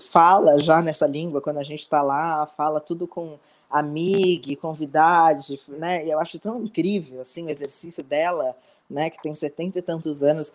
fala 0.00 0.60
já 0.60 0.80
nessa 0.82 1.06
língua 1.06 1.40
quando 1.40 1.58
a 1.58 1.62
gente 1.62 1.80
está 1.80 2.02
lá, 2.02 2.46
fala 2.46 2.80
tudo 2.80 3.06
com 3.06 3.38
amiga, 3.70 4.54
convidade, 4.56 5.60
né? 5.68 6.04
E 6.06 6.10
eu 6.10 6.20
acho 6.20 6.38
tão 6.38 6.62
incrível 6.62 7.20
assim 7.20 7.46
o 7.46 7.50
exercício 7.50 8.02
dela, 8.02 8.56
né, 8.88 9.10
que 9.10 9.20
tem 9.22 9.34
setenta 9.34 9.78
e 9.78 9.82
tantos 9.82 10.22
anos, 10.22 10.52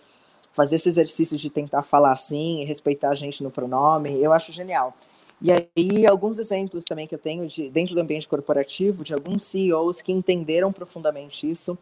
fazer 0.53 0.75
esse 0.75 0.89
exercício 0.89 1.37
de 1.37 1.49
tentar 1.49 1.83
falar 1.83 2.11
assim, 2.11 2.63
respeitar 2.63 3.09
a 3.09 3.15
gente 3.15 3.43
no 3.43 3.51
pronome, 3.51 4.21
eu 4.21 4.33
acho 4.33 4.51
genial. 4.51 4.93
E 5.41 5.51
aí, 5.51 6.05
alguns 6.05 6.37
exemplos 6.37 6.83
também 6.83 7.07
que 7.07 7.15
eu 7.15 7.19
tenho 7.19 7.47
de, 7.47 7.69
dentro 7.69 7.95
do 7.95 8.01
ambiente 8.01 8.27
corporativo, 8.27 9.03
de 9.03 9.13
alguns 9.13 9.43
CEOs 9.43 10.01
que 10.01 10.11
entenderam 10.11 10.71
profundamente 10.71 11.49
isso, 11.49 11.77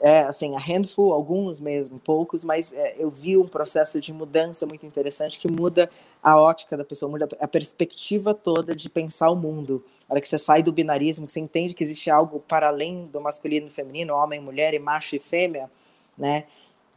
é, 0.00 0.20
assim, 0.22 0.56
a 0.56 0.58
handful, 0.58 1.12
alguns 1.12 1.60
mesmo, 1.60 1.98
poucos, 1.98 2.42
mas 2.42 2.72
é, 2.72 2.96
eu 2.98 3.10
vi 3.10 3.36
um 3.36 3.46
processo 3.46 4.00
de 4.00 4.12
mudança 4.12 4.64
muito 4.66 4.86
interessante 4.86 5.38
que 5.38 5.46
muda 5.50 5.90
a 6.22 6.40
ótica 6.40 6.74
da 6.74 6.84
pessoa, 6.84 7.10
muda 7.10 7.28
a 7.38 7.46
perspectiva 7.46 8.32
toda 8.32 8.74
de 8.74 8.88
pensar 8.88 9.30
o 9.30 9.36
mundo. 9.36 9.84
Na 10.08 10.14
hora 10.14 10.20
que 10.20 10.28
você 10.28 10.38
sai 10.38 10.62
do 10.62 10.72
binarismo, 10.72 11.26
que 11.26 11.32
você 11.32 11.40
entende 11.40 11.74
que 11.74 11.84
existe 11.84 12.10
algo 12.10 12.40
para 12.40 12.68
além 12.68 13.06
do 13.06 13.20
masculino 13.20 13.68
e 13.68 13.70
feminino, 13.70 14.14
homem, 14.14 14.40
mulher, 14.40 14.72
e 14.72 14.78
macho 14.78 15.16
e 15.16 15.20
fêmea, 15.20 15.70
né? 16.16 16.44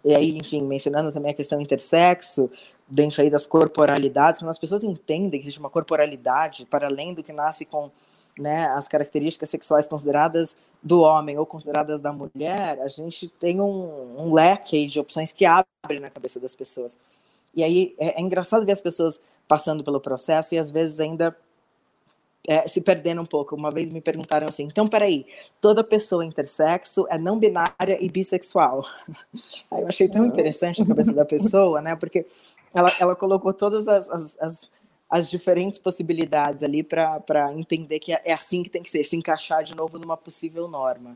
E 0.03 0.15
aí, 0.15 0.37
enfim, 0.37 0.61
mencionando 0.61 1.11
também 1.11 1.31
a 1.31 1.35
questão 1.35 1.59
intersexo, 1.59 2.49
dentro 2.87 3.21
aí 3.21 3.29
das 3.29 3.45
corporalidades, 3.45 4.39
quando 4.39 4.49
as 4.49 4.59
pessoas 4.59 4.83
entendem 4.83 5.31
que 5.31 5.45
existe 5.45 5.59
uma 5.59 5.69
corporalidade 5.69 6.65
para 6.65 6.87
além 6.87 7.13
do 7.13 7.23
que 7.23 7.33
nasce 7.33 7.65
com 7.65 7.91
né, 8.37 8.65
as 8.67 8.87
características 8.87 9.49
sexuais 9.49 9.87
consideradas 9.87 10.57
do 10.81 11.01
homem 11.01 11.37
ou 11.37 11.45
consideradas 11.45 11.99
da 11.99 12.11
mulher, 12.11 12.79
a 12.81 12.87
gente 12.87 13.27
tem 13.27 13.61
um, 13.61 14.15
um 14.17 14.33
leque 14.33 14.87
de 14.87 14.99
opções 14.99 15.31
que 15.31 15.45
abre 15.45 15.99
na 15.99 16.09
cabeça 16.09 16.39
das 16.39 16.55
pessoas. 16.55 16.97
E 17.55 17.63
aí 17.63 17.95
é, 17.99 18.19
é, 18.19 18.21
engraçado 18.21 18.65
ver 18.65 18.71
as 18.71 18.81
pessoas 18.81 19.19
passando 19.47 19.83
pelo 19.83 19.99
processo 19.99 20.55
e 20.55 20.57
às 20.57 20.71
vezes 20.71 20.99
ainda 20.99 21.35
é, 22.47 22.67
se 22.67 22.81
perdendo 22.81 23.21
um 23.21 23.25
pouco. 23.25 23.55
Uma 23.55 23.71
vez 23.71 23.89
me 23.89 24.01
perguntaram 24.01 24.47
assim: 24.47 24.63
então, 24.63 24.87
peraí, 24.87 25.25
toda 25.61 25.83
pessoa 25.83 26.25
intersexo 26.25 27.05
é 27.09 27.17
não 27.17 27.37
binária 27.37 27.97
e 28.01 28.09
bissexual. 28.09 28.83
Aí 29.71 29.81
eu 29.81 29.87
achei 29.87 30.09
tão 30.09 30.25
interessante 30.25 30.81
a 30.81 30.85
cabeça 30.85 31.13
da 31.13 31.25
pessoa, 31.25 31.81
né? 31.81 31.95
Porque 31.95 32.25
ela, 32.73 32.91
ela 32.99 33.15
colocou 33.15 33.53
todas 33.53 33.87
as, 33.87 34.09
as, 34.09 34.37
as, 34.39 34.71
as 35.13 35.29
diferentes 35.29 35.77
possibilidades 35.77 36.63
ali 36.63 36.81
para 36.81 37.53
entender 37.55 37.99
que 37.99 38.11
é 38.11 38.33
assim 38.33 38.63
que 38.63 38.69
tem 38.69 38.81
que 38.81 38.89
ser, 38.89 39.03
se 39.03 39.15
encaixar 39.15 39.63
de 39.63 39.75
novo 39.75 39.99
numa 39.99 40.17
possível 40.17 40.67
norma. 40.67 41.15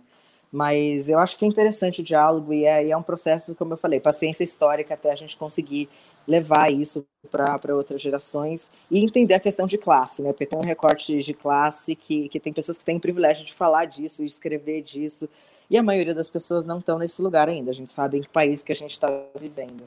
Mas 0.52 1.10
eu 1.10 1.18
acho 1.18 1.36
que 1.36 1.44
é 1.44 1.48
interessante 1.48 2.02
o 2.02 2.04
diálogo 2.04 2.54
e 2.54 2.64
é, 2.64 2.86
e 2.86 2.92
é 2.92 2.96
um 2.96 3.02
processo, 3.02 3.56
como 3.56 3.74
eu 3.74 3.78
falei, 3.78 4.00
paciência 4.00 4.44
histórica 4.44 4.94
até 4.94 5.12
a 5.12 5.16
gente 5.16 5.36
conseguir 5.36 5.90
levar 6.28 6.72
isso 6.72 7.04
para 7.32 7.76
outras 7.76 8.00
gerações 8.00 8.70
e 8.92 9.04
entender 9.04 9.34
a 9.34 9.40
questão 9.40 9.66
de 9.66 9.80
classe, 9.80 10.22
né? 10.22 10.32
Porque 10.32 10.46
tem 10.46 10.60
um 10.60 10.64
recorte 10.64 11.20
de 11.24 11.34
classe 11.34 11.96
que, 11.96 12.30
que 12.30 12.40
tem 12.40 12.54
pessoas 12.54 12.78
que 12.78 12.86
têm 12.86 12.98
o 12.98 13.02
privilégio 13.02 13.48
de 13.48 13.54
falar 13.54 13.86
disso, 13.86 14.24
de 14.24 14.30
escrever 14.30 14.84
disso, 14.84 15.28
e 15.72 15.76
a 15.76 15.82
maioria 15.82 16.14
das 16.14 16.30
pessoas 16.30 16.68
não 16.68 16.78
estão 16.78 17.00
nesse 17.00 17.20
lugar 17.20 17.50
ainda. 17.50 17.72
A 17.72 17.74
gente 17.74 17.92
sabe 17.92 18.20
em 18.20 18.22
que 18.22 18.30
país 18.30 18.62
que 18.62 18.72
a 18.72 18.76
gente 18.76 18.92
está 18.92 19.08
vivendo. 19.40 19.86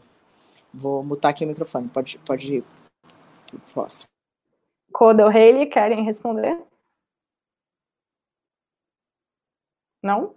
Vou 0.75 1.01
mutar 1.05 1.29
aqui 1.29 1.45
o 1.45 1.49
microfone, 1.49 1.87
pode, 1.87 2.19
pode 2.27 2.65
próximo. 3.73 4.09
Coda 4.93 5.25
ou 5.25 5.31
Haley, 5.31 5.69
querem 5.69 6.05
responder? 6.05 6.61
Não? 10.03 10.35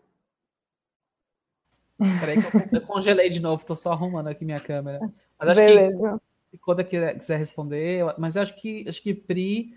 Peraí 2.20 2.42
que 2.42 2.76
eu, 2.76 2.82
congelei 2.82 3.30
de 3.30 3.40
novo, 3.40 3.66
tô 3.66 3.76
só 3.76 3.94
arrumando 3.94 4.28
aqui 4.28 4.44
minha 4.44 4.60
câmera. 4.60 5.00
Mas 5.40 5.50
acho 5.50 5.62
Beleza. 5.62 6.22
que 6.52 6.58
quando 6.58 6.84
quiser 6.84 7.38
responder, 7.38 8.04
mas 8.18 8.36
eu 8.36 8.42
acho 8.42 8.56
que 8.56 8.86
acho 8.88 9.02
que 9.02 9.14
Pri 9.14 9.74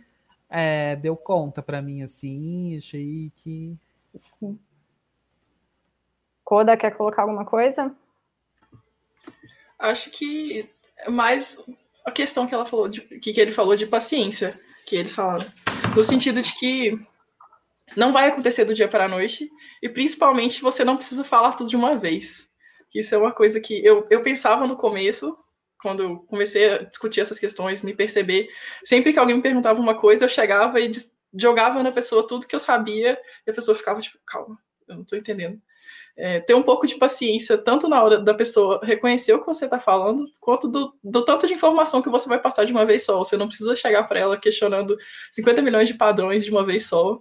é, 0.49 0.97
deu 0.97 1.17
conta 1.17 1.63
para 1.63 1.81
mim 1.81 2.03
assim, 2.03 2.77
achei 2.77 3.33
que 3.37 3.79
Sim. 4.17 4.59
Coda 6.45 6.77
quer 6.77 6.97
colocar 6.97 7.23
alguma 7.23 7.45
coisa? 7.45 7.95
Acho 9.79 10.11
que 10.11 10.71
mais 11.09 11.63
a 12.07 12.11
questão 12.13 12.47
que 12.47 12.55
ela 12.55 12.65
falou 12.65 12.89
de, 12.89 13.01
que 13.01 13.39
ele 13.39 13.51
falou 13.51 13.75
de 13.75 13.85
paciência, 13.85 14.59
que 14.87 14.95
eles 14.95 15.15
falaram, 15.15 15.45
no 15.97 16.05
sentido 16.05 16.41
de 16.41 16.55
que 16.55 16.97
não 17.97 18.13
vai 18.13 18.29
acontecer 18.29 18.65
do 18.65 18.73
dia 18.73 18.89
para 18.89 19.07
a 19.07 19.09
noite, 19.09 19.51
e 19.83 19.89
principalmente 19.89 20.63
você 20.63 20.85
não 20.85 20.97
precisa 20.97 21.25
falar 21.25 21.55
tudo 21.55 21.69
de 21.69 21.77
uma 21.77 21.97
vez. 21.97 22.49
Isso 22.95 23.15
é 23.15 23.19
uma 23.19 23.33
coisa 23.33 23.61
que 23.61 23.85
eu, 23.85 24.07
eu 24.09 24.23
pensava 24.23 24.67
no 24.67 24.77
começo, 24.77 25.37
quando 25.83 26.03
eu 26.03 26.19
comecei 26.21 26.73
a 26.73 26.79
discutir 26.85 27.21
essas 27.21 27.39
questões, 27.39 27.83
me 27.83 27.95
perceber, 27.95 28.49
sempre 28.85 29.13
que 29.13 29.19
alguém 29.19 29.37
me 29.37 29.43
perguntava 29.43 29.81
uma 29.81 29.97
coisa, 29.97 30.25
eu 30.25 30.29
chegava 30.29 30.81
e 30.81 30.91
jogava 31.39 31.83
na 31.83 31.93
pessoa 31.93 32.27
tudo 32.27 32.47
que 32.47 32.55
eu 32.55 32.61
sabia, 32.61 33.19
e 33.47 33.51
a 33.51 33.55
pessoa 33.55 33.75
ficava 33.75 34.01
tipo, 34.01 34.19
calma, 34.25 34.57
eu 34.89 34.95
não 34.95 35.03
estou 35.03 35.19
entendendo. 35.19 35.61
É, 36.17 36.41
ter 36.41 36.55
um 36.55 36.63
pouco 36.63 36.87
de 36.87 36.97
paciência, 36.97 37.59
tanto 37.59 37.89
na 37.89 38.03
hora 38.03 38.19
da 38.19 38.35
pessoa 38.35 38.81
reconhecer 38.83 39.33
o 39.33 39.41
que 39.41 39.47
você 39.47 39.67
está 39.67 39.79
falando, 39.79 40.27
quanto 40.41 40.69
do, 40.69 40.95
do, 41.03 41.25
tanto 41.25 41.47
de 41.47 41.55
informação 41.55 42.01
que 42.01 42.09
você 42.09 42.29
vai 42.29 42.39
passar 42.39 42.65
de 42.65 42.73
uma 42.73 42.87
vez 42.87 43.05
só. 43.05 43.19
Você 43.19 43.37
não 43.37 43.49
precisa 43.49 43.77
chegar 43.77 44.05
para 44.05 44.19
ela 44.19 44.39
questionando 44.39 44.97
50 45.33 45.63
milhões 45.63 45.89
de 45.89 45.95
padrões 45.95 46.45
de 46.45 46.51
uma 46.51 46.65
vez 46.65 46.87
só 46.87 47.21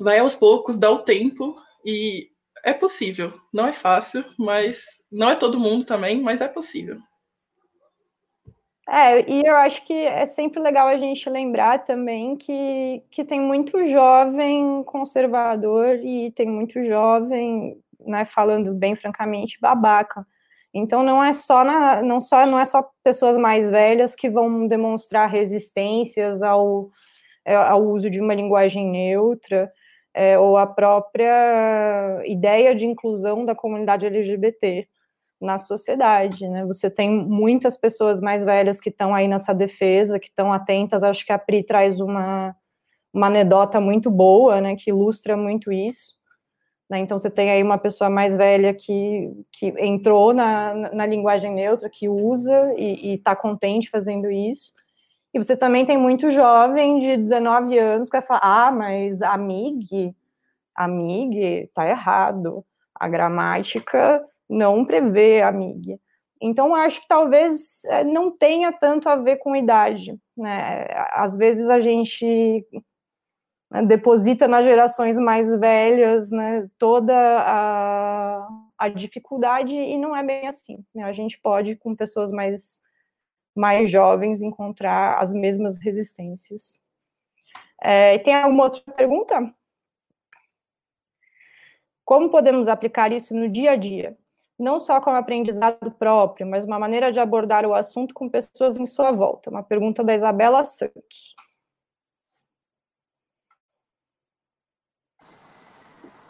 vai 0.00 0.18
aos 0.18 0.34
poucos, 0.34 0.76
dá 0.76 0.90
o 0.90 0.98
tempo 0.98 1.56
e 1.84 2.30
é 2.64 2.72
possível. 2.72 3.32
Não 3.52 3.66
é 3.66 3.72
fácil, 3.72 4.24
mas 4.38 5.02
não 5.10 5.30
é 5.30 5.36
todo 5.36 5.60
mundo 5.60 5.84
também, 5.84 6.20
mas 6.20 6.40
é 6.40 6.48
possível. 6.48 6.96
É, 8.88 9.28
e 9.28 9.42
eu 9.44 9.56
acho 9.56 9.84
que 9.84 9.92
é 9.92 10.24
sempre 10.24 10.60
legal 10.60 10.86
a 10.86 10.96
gente 10.96 11.28
lembrar 11.28 11.82
também 11.82 12.36
que, 12.36 13.02
que 13.10 13.24
tem 13.24 13.40
muito 13.40 13.84
jovem 13.84 14.84
conservador 14.84 15.96
e 15.96 16.30
tem 16.30 16.46
muito 16.48 16.84
jovem, 16.84 17.80
né, 18.00 18.24
falando 18.24 18.72
bem 18.72 18.94
francamente, 18.94 19.58
babaca. 19.60 20.24
Então 20.72 21.02
não 21.02 21.22
é 21.24 21.32
só 21.32 21.64
na, 21.64 22.00
não 22.02 22.20
só 22.20 22.46
não 22.46 22.58
é 22.58 22.64
só 22.64 22.88
pessoas 23.02 23.36
mais 23.36 23.68
velhas 23.70 24.14
que 24.14 24.30
vão 24.30 24.68
demonstrar 24.68 25.28
resistências 25.28 26.42
ao, 26.42 26.90
ao 27.44 27.82
uso 27.82 28.08
de 28.08 28.20
uma 28.20 28.34
linguagem 28.34 28.86
neutra 28.88 29.72
é, 30.14 30.38
ou 30.38 30.56
a 30.56 30.66
própria 30.66 32.22
ideia 32.26 32.74
de 32.74 32.86
inclusão 32.86 33.44
da 33.44 33.54
comunidade 33.54 34.06
LGBT 34.06 34.86
na 35.40 35.58
sociedade, 35.58 36.48
né? 36.48 36.64
Você 36.66 36.90
tem 36.90 37.10
muitas 37.10 37.76
pessoas 37.76 38.20
mais 38.20 38.44
velhas 38.44 38.80
que 38.80 38.88
estão 38.88 39.14
aí 39.14 39.28
nessa 39.28 39.52
defesa, 39.52 40.18
que 40.18 40.28
estão 40.28 40.52
atentas. 40.52 41.02
Acho 41.02 41.24
que 41.26 41.32
a 41.32 41.38
Pri 41.38 41.62
traz 41.62 42.00
uma, 42.00 42.56
uma 43.12 43.26
anedota 43.26 43.80
muito 43.80 44.10
boa, 44.10 44.60
né? 44.60 44.74
Que 44.76 44.90
ilustra 44.90 45.36
muito 45.36 45.70
isso. 45.70 46.16
Né? 46.88 47.00
Então 47.00 47.18
você 47.18 47.30
tem 47.30 47.50
aí 47.50 47.62
uma 47.62 47.78
pessoa 47.78 48.08
mais 48.08 48.36
velha 48.36 48.72
que, 48.72 49.30
que 49.52 49.74
entrou 49.78 50.32
na, 50.32 50.74
na 50.92 51.06
linguagem 51.06 51.52
neutra, 51.52 51.90
que 51.90 52.08
usa 52.08 52.72
e 52.76 53.14
está 53.14 53.34
contente 53.34 53.90
fazendo 53.90 54.30
isso. 54.30 54.72
E 55.34 55.38
você 55.38 55.56
também 55.56 55.84
tem 55.84 55.98
muito 55.98 56.30
jovem 56.30 56.98
de 56.98 57.16
19 57.16 57.78
anos 57.78 58.08
que 58.08 58.16
vai 58.16 58.26
falar: 58.26 58.40
ah, 58.42 58.70
mas 58.70 59.20
amigue, 59.20 60.16
amigue, 60.74 61.70
tá 61.74 61.86
errado. 61.86 62.64
A 62.94 63.06
gramática 63.08 64.24
não 64.48 64.84
prevê 64.84 65.42
amigue. 65.42 66.00
Então, 66.40 66.74
acho 66.74 67.00
que 67.00 67.08
talvez 67.08 67.84
eh, 67.86 68.04
não 68.04 68.30
tenha 68.30 68.72
tanto 68.72 69.08
a 69.08 69.16
ver 69.16 69.36
com 69.36 69.56
idade. 69.56 70.18
Né? 70.36 70.86
Às 71.12 71.36
vezes 71.36 71.68
a 71.70 71.80
gente 71.80 72.66
né, 73.70 73.82
deposita 73.84 74.46
nas 74.46 74.64
gerações 74.64 75.18
mais 75.18 75.50
velhas 75.58 76.30
né, 76.30 76.68
toda 76.78 77.14
a, 77.14 78.48
a 78.78 78.88
dificuldade 78.88 79.74
e 79.74 79.96
não 79.96 80.14
é 80.14 80.22
bem 80.22 80.46
assim. 80.46 80.84
Né? 80.94 81.04
A 81.04 81.12
gente 81.12 81.40
pode, 81.40 81.76
com 81.76 81.96
pessoas 81.96 82.30
mais 82.30 82.84
mais 83.56 83.90
jovens 83.90 84.42
encontrar 84.42 85.18
as 85.18 85.32
mesmas 85.32 85.80
resistências. 85.80 86.78
É, 87.80 88.18
tem 88.18 88.34
alguma 88.34 88.64
outra 88.64 88.82
pergunta? 88.92 89.54
Como 92.04 92.30
podemos 92.30 92.68
aplicar 92.68 93.10
isso 93.12 93.34
no 93.34 93.48
dia 93.48 93.72
a 93.72 93.76
dia? 93.76 94.16
Não 94.58 94.80
só 94.80 95.00
como 95.00 95.16
aprendizado 95.16 95.90
próprio, 95.90 96.46
mas 96.46 96.64
uma 96.64 96.78
maneira 96.78 97.12
de 97.12 97.20
abordar 97.20 97.66
o 97.66 97.74
assunto 97.74 98.14
com 98.14 98.28
pessoas 98.28 98.78
em 98.78 98.86
sua 98.86 99.12
volta. 99.12 99.50
Uma 99.50 99.62
pergunta 99.62 100.02
da 100.02 100.14
Isabela 100.14 100.64
Santos. 100.64 101.34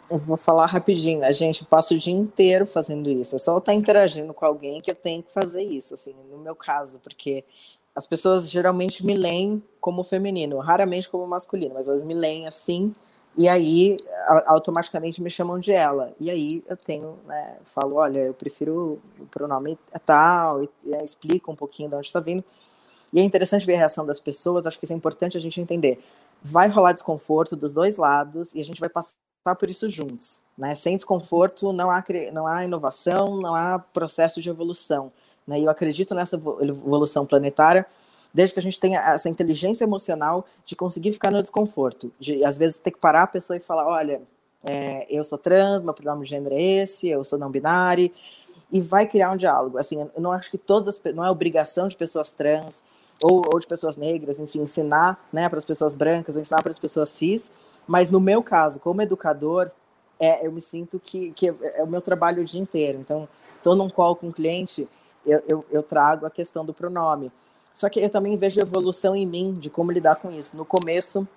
Eu 0.09 0.19
vou 0.19 0.37
falar 0.37 0.65
rapidinho. 0.65 1.23
A 1.23 1.31
gente 1.31 1.65
passa 1.65 1.93
o 1.93 1.97
dia 1.97 2.13
inteiro 2.13 2.65
fazendo 2.65 3.09
isso. 3.09 3.35
É 3.35 3.39
só 3.39 3.57
estar 3.57 3.73
interagindo 3.73 4.33
com 4.33 4.45
alguém 4.45 4.81
que 4.81 4.91
eu 4.91 4.95
tenho 4.95 5.23
que 5.23 5.31
fazer 5.31 5.63
isso, 5.63 5.93
assim, 5.93 6.13
no 6.29 6.37
meu 6.37 6.55
caso, 6.55 6.99
porque 6.99 7.43
as 7.95 8.05
pessoas 8.07 8.49
geralmente 8.49 9.05
me 9.05 9.17
leem 9.17 9.61
como 9.81 10.03
feminino, 10.03 10.59
raramente 10.59 11.09
como 11.09 11.25
masculino, 11.27 11.73
mas 11.73 11.87
elas 11.87 12.03
me 12.03 12.13
leem 12.13 12.47
assim, 12.47 12.93
e 13.37 13.47
aí 13.47 13.97
automaticamente 14.47 15.21
me 15.21 15.29
chamam 15.29 15.59
de 15.59 15.71
ela. 15.71 16.13
E 16.19 16.29
aí 16.29 16.63
eu 16.67 16.75
tenho, 16.75 17.17
né, 17.25 17.57
falo, 17.65 17.95
olha, 17.95 18.19
eu 18.19 18.33
prefiro 18.33 18.99
o 19.19 19.25
pronome 19.27 19.77
tal, 20.05 20.63
e, 20.63 20.69
e 20.85 20.95
explico 21.03 21.51
um 21.51 21.55
pouquinho 21.55 21.89
de 21.89 21.95
onde 21.95 22.07
está 22.07 22.19
vindo. 22.19 22.43
E 23.13 23.19
é 23.19 23.23
interessante 23.23 23.65
ver 23.65 23.75
a 23.75 23.77
reação 23.77 24.05
das 24.05 24.19
pessoas, 24.19 24.65
acho 24.65 24.77
que 24.77 24.85
isso 24.85 24.93
é 24.93 24.95
importante 24.95 25.37
a 25.37 25.39
gente 25.39 25.61
entender. 25.61 26.03
Vai 26.41 26.67
rolar 26.67 26.91
desconforto 26.93 27.55
dos 27.55 27.71
dois 27.71 27.97
lados 27.97 28.53
e 28.53 28.59
a 28.59 28.63
gente 28.63 28.79
vai 28.79 28.89
passar 28.89 29.15
passar 29.47 29.55
por 29.55 29.69
isso 29.69 29.89
juntos. 29.89 30.41
Né? 30.57 30.75
Sem 30.75 30.95
desconforto 30.95 31.71
não 31.71 31.89
há, 31.89 32.03
não 32.33 32.47
há 32.47 32.65
inovação, 32.65 33.39
não 33.39 33.55
há 33.55 33.79
processo 33.79 34.41
de 34.41 34.49
evolução. 34.49 35.07
Né? 35.45 35.59
E 35.59 35.63
eu 35.63 35.69
acredito 35.69 36.13
nessa 36.13 36.35
evolução 36.35 37.25
planetária 37.25 37.85
desde 38.37 38.53
que 38.53 38.59
a 38.59 38.61
gente 38.61 38.79
tenha 38.79 38.99
essa 38.99 39.27
inteligência 39.27 39.83
emocional 39.83 40.45
de 40.63 40.75
conseguir 40.75 41.11
ficar 41.11 41.31
no 41.31 41.41
desconforto, 41.41 42.11
de 42.19 42.45
às 42.45 42.55
vezes 42.55 42.77
ter 42.77 42.91
que 42.91 42.99
parar 42.99 43.23
a 43.23 43.27
pessoa 43.27 43.57
e 43.57 43.59
falar, 43.59 43.87
olha, 43.87 44.21
é, 44.63 45.07
eu 45.09 45.23
sou 45.23 45.39
trans, 45.39 45.81
meu 45.81 45.91
pronome 45.91 46.23
de 46.23 46.29
gênero 46.29 46.53
é 46.53 46.61
esse, 46.61 47.09
eu 47.09 47.23
sou 47.23 47.39
não 47.39 47.49
binário, 47.49 48.11
e 48.71 48.79
vai 48.79 49.07
criar 49.07 49.31
um 49.31 49.37
diálogo. 49.37 49.79
Assim, 49.79 49.99
eu 49.99 50.21
não 50.21 50.31
acho 50.31 50.51
que 50.51 50.57
todas 50.59 50.87
as 50.87 51.13
não 51.15 51.25
é 51.25 51.31
obrigação 51.31 51.87
de 51.87 51.97
pessoas 51.97 52.31
trans 52.31 52.83
ou, 53.23 53.41
ou 53.51 53.59
de 53.59 53.65
pessoas 53.65 53.97
negras, 53.97 54.39
enfim, 54.39 54.59
ensinar, 54.59 55.27
né, 55.33 55.49
para 55.49 55.57
as 55.57 55.65
pessoas 55.65 55.95
brancas 55.95 56.35
ou 56.35 56.41
ensinar 56.41 56.61
para 56.61 56.69
as 56.69 56.77
pessoas 56.77 57.09
cis, 57.09 57.51
mas 57.87 58.11
no 58.11 58.19
meu 58.19 58.43
caso, 58.43 58.79
como 58.79 59.01
educador, 59.01 59.71
é, 60.19 60.45
eu 60.45 60.51
me 60.51 60.61
sinto 60.61 60.99
que, 60.99 61.31
que 61.31 61.47
é 61.49 61.81
o 61.81 61.87
meu 61.87 62.01
trabalho 62.01 62.43
o 62.43 62.45
dia 62.45 62.61
inteiro. 62.61 62.99
Então, 62.99 63.27
estou 63.55 63.75
num 63.75 63.89
call 63.89 64.15
com 64.15 64.27
um 64.27 64.31
cliente, 64.31 64.87
eu, 65.25 65.41
eu, 65.47 65.65
eu, 65.71 65.81
trago 65.81 66.27
a 66.27 66.29
questão 66.29 66.63
do 66.63 66.71
pronome. 66.71 67.31
Só 67.77 67.89
que 67.89 67.99
eu 67.99 68.09
também 68.09 68.35
vejo 68.35 68.59
evolução 68.59 69.15
em 69.15 69.23
mim 69.23 69.53
de 69.53 69.69
como 69.69 69.91
lidar 69.91 70.15
com 70.15 70.31
isso. 70.31 70.57
No 70.57 70.65
começo, 70.65 71.27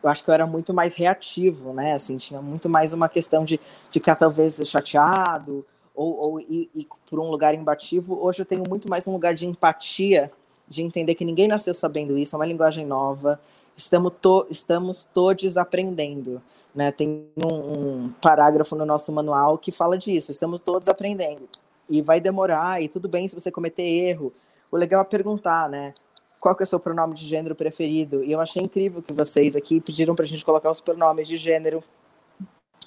eu 0.00 0.08
acho 0.08 0.22
que 0.22 0.30
eu 0.30 0.34
era 0.34 0.46
muito 0.46 0.72
mais 0.72 0.94
reativo, 0.94 1.72
né? 1.72 1.94
Assim, 1.94 2.16
tinha 2.16 2.40
muito 2.40 2.68
mais 2.68 2.92
uma 2.92 3.08
questão 3.08 3.44
de 3.44 3.58
ficar 3.90 4.14
talvez 4.14 4.62
chateado 4.64 5.66
ou, 5.92 6.28
ou 6.28 6.40
ir, 6.40 6.70
ir 6.72 6.86
por 7.10 7.18
um 7.18 7.28
lugar 7.28 7.56
embativo. 7.56 8.16
Hoje 8.24 8.42
eu 8.42 8.46
tenho 8.46 8.62
muito 8.68 8.88
mais 8.88 9.08
um 9.08 9.12
lugar 9.12 9.34
de 9.34 9.46
empatia, 9.46 10.30
de 10.68 10.80
entender 10.80 11.16
que 11.16 11.24
ninguém 11.24 11.48
nasceu 11.48 11.74
sabendo 11.74 12.16
isso, 12.16 12.36
é 12.36 12.38
uma 12.38 12.46
linguagem 12.46 12.86
nova, 12.86 13.40
estamos, 13.76 14.12
to, 14.22 14.46
estamos 14.48 15.02
todos 15.02 15.56
aprendendo. 15.56 16.40
Né? 16.72 16.92
Tem 16.92 17.26
um, 17.36 17.52
um, 17.52 18.12
parágrafo 18.22 18.76
no 18.76 18.86
nosso 18.86 19.10
manual 19.10 19.58
que 19.58 19.72
fala 19.72 19.98
disso, 19.98 20.30
estamos 20.30 20.60
todos 20.60 20.88
aprendendo. 20.88 21.48
E 21.90 22.00
vai 22.00 22.20
demorar, 22.20 22.80
e 22.80 22.86
tudo 22.86 23.08
bem 23.08 23.26
se 23.26 23.34
você 23.34 23.50
cometer 23.50 23.82
erro. 23.82 24.32
O 24.74 24.76
legal 24.76 25.02
é 25.02 25.04
perguntar, 25.04 25.68
né? 25.68 25.94
Qual 26.40 26.52
que 26.52 26.64
é 26.64 26.64
o 26.64 26.66
seu 26.66 26.80
pronome 26.80 27.14
de 27.14 27.24
gênero 27.24 27.54
preferido? 27.54 28.24
E 28.24 28.32
eu 28.32 28.40
achei 28.40 28.60
incrível 28.60 29.00
que 29.00 29.12
vocês 29.12 29.54
aqui 29.54 29.80
pediram 29.80 30.16
para 30.16 30.24
a 30.24 30.26
gente 30.26 30.44
colocar 30.44 30.68
os 30.68 30.80
pronomes 30.80 31.28
de 31.28 31.36
gênero 31.36 31.80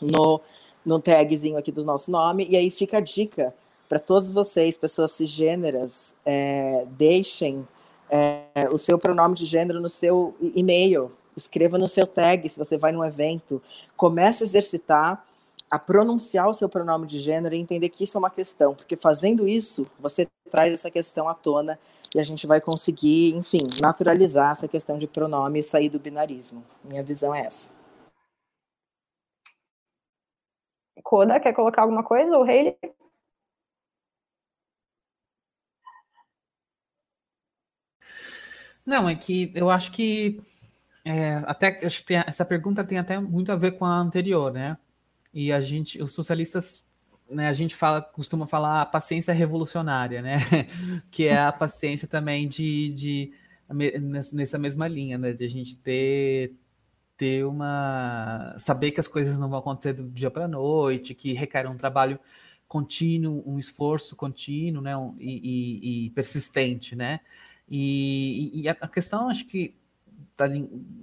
no, 0.01 0.41
no 0.85 0.99
tagzinho 0.99 1.57
aqui 1.57 1.71
do 1.71 1.85
nosso 1.85 2.11
nome. 2.11 2.45
E 2.49 2.57
aí 2.57 2.69
fica 2.69 2.97
a 2.97 2.99
dica 2.99 3.55
para 3.87 3.99
todos 3.99 4.29
vocês, 4.29 4.77
pessoas 4.77 5.13
cisgêneras, 5.13 6.13
é, 6.25 6.85
deixem 6.89 7.65
é, 8.09 8.67
o 8.69 8.77
seu 8.77 8.99
pronome 8.99 9.35
de 9.35 9.45
gênero 9.45 9.79
no 9.79 9.87
seu 9.87 10.35
e-mail, 10.41 11.09
escreva 11.37 11.77
no 11.77 11.87
seu 11.87 12.05
tag 12.05 12.49
se 12.49 12.59
você 12.59 12.77
vai 12.77 12.91
num 12.91 13.05
evento, 13.05 13.63
comece 13.95 14.43
a 14.43 14.45
exercitar 14.45 15.25
a 15.69 15.77
pronunciar 15.77 16.47
o 16.47 16.53
seu 16.53 16.69
pronome 16.69 17.07
de 17.07 17.19
gênero 17.19 17.53
e 17.53 17.59
entender 17.59 17.89
que 17.89 18.03
isso 18.03 18.17
é 18.17 18.19
uma 18.19 18.29
questão, 18.29 18.73
porque 18.73 18.95
fazendo 18.95 19.47
isso, 19.47 19.85
você 19.99 20.27
traz 20.49 20.73
essa 20.73 20.89
questão 20.89 21.27
à 21.27 21.33
tona 21.33 21.77
e 22.15 22.19
a 22.19 22.23
gente 22.23 22.47
vai 22.47 22.61
conseguir, 22.61 23.35
enfim, 23.35 23.59
naturalizar 23.81 24.51
essa 24.51 24.67
questão 24.67 24.97
de 24.97 25.07
pronome 25.07 25.59
e 25.59 25.63
sair 25.63 25.89
do 25.89 25.99
binarismo. 25.99 26.63
Minha 26.83 27.03
visão 27.03 27.35
é 27.35 27.41
essa. 27.41 27.69
Coda, 31.03 31.39
quer 31.39 31.53
colocar 31.53 31.83
alguma 31.83 32.03
coisa? 32.03 32.37
Ou 32.37 32.43
Hayley? 32.43 32.77
Não, 38.85 39.07
é 39.09 39.15
que 39.15 39.51
eu 39.53 39.69
acho 39.69 39.91
que 39.91 40.41
é, 41.05 41.35
até 41.45 41.85
acho 41.85 41.99
que 41.99 42.05
tem, 42.05 42.17
essa 42.25 42.45
pergunta 42.45 42.83
tem 42.83 42.97
até 42.97 43.19
muito 43.19 43.51
a 43.51 43.55
ver 43.55 43.73
com 43.77 43.85
a 43.85 43.97
anterior, 43.97 44.51
né? 44.51 44.77
E 45.37 45.51
a 45.51 45.61
gente, 45.61 46.01
os 46.01 46.13
socialistas, 46.13 46.87
né, 47.29 47.47
a 47.47 47.53
gente 47.53 47.75
fala, 47.75 48.01
costuma 48.01 48.47
falar 48.47 48.81
a 48.81 48.85
paciência 48.87 49.31
revolucionária, 49.31 50.19
né? 50.19 50.37
que 51.11 51.25
é 51.27 51.37
a 51.37 51.51
paciência 51.51 52.07
também 52.07 52.47
de, 52.47 52.91
de 52.91 53.33
nessa 54.33 54.57
mesma 54.57 54.87
linha, 54.87 55.15
né? 55.15 55.33
De 55.33 55.45
a 55.45 55.47
gente 55.47 55.77
ter 55.77 56.55
ter 57.15 57.45
uma 57.45 58.55
saber 58.57 58.89
que 58.89 58.99
as 58.99 59.07
coisas 59.07 59.37
não 59.37 59.47
vão 59.47 59.59
acontecer 59.59 59.93
do 59.93 60.09
dia 60.09 60.31
para 60.31 60.45
a 60.45 60.47
noite, 60.47 61.13
que 61.13 61.33
requer 61.33 61.67
um 61.67 61.77
trabalho 61.77 62.19
contínuo, 62.67 63.43
um 63.45 63.59
esforço 63.59 64.15
contínuo, 64.15 64.81
né? 64.81 64.97
Um, 64.97 65.15
e, 65.19 65.37
e, 65.43 66.05
e, 66.07 66.09
persistente, 66.11 66.95
né? 66.95 67.19
E, 67.69 68.63
e, 68.63 68.67
a 68.67 68.87
questão, 68.87 69.29
acho 69.29 69.45
que 69.45 69.75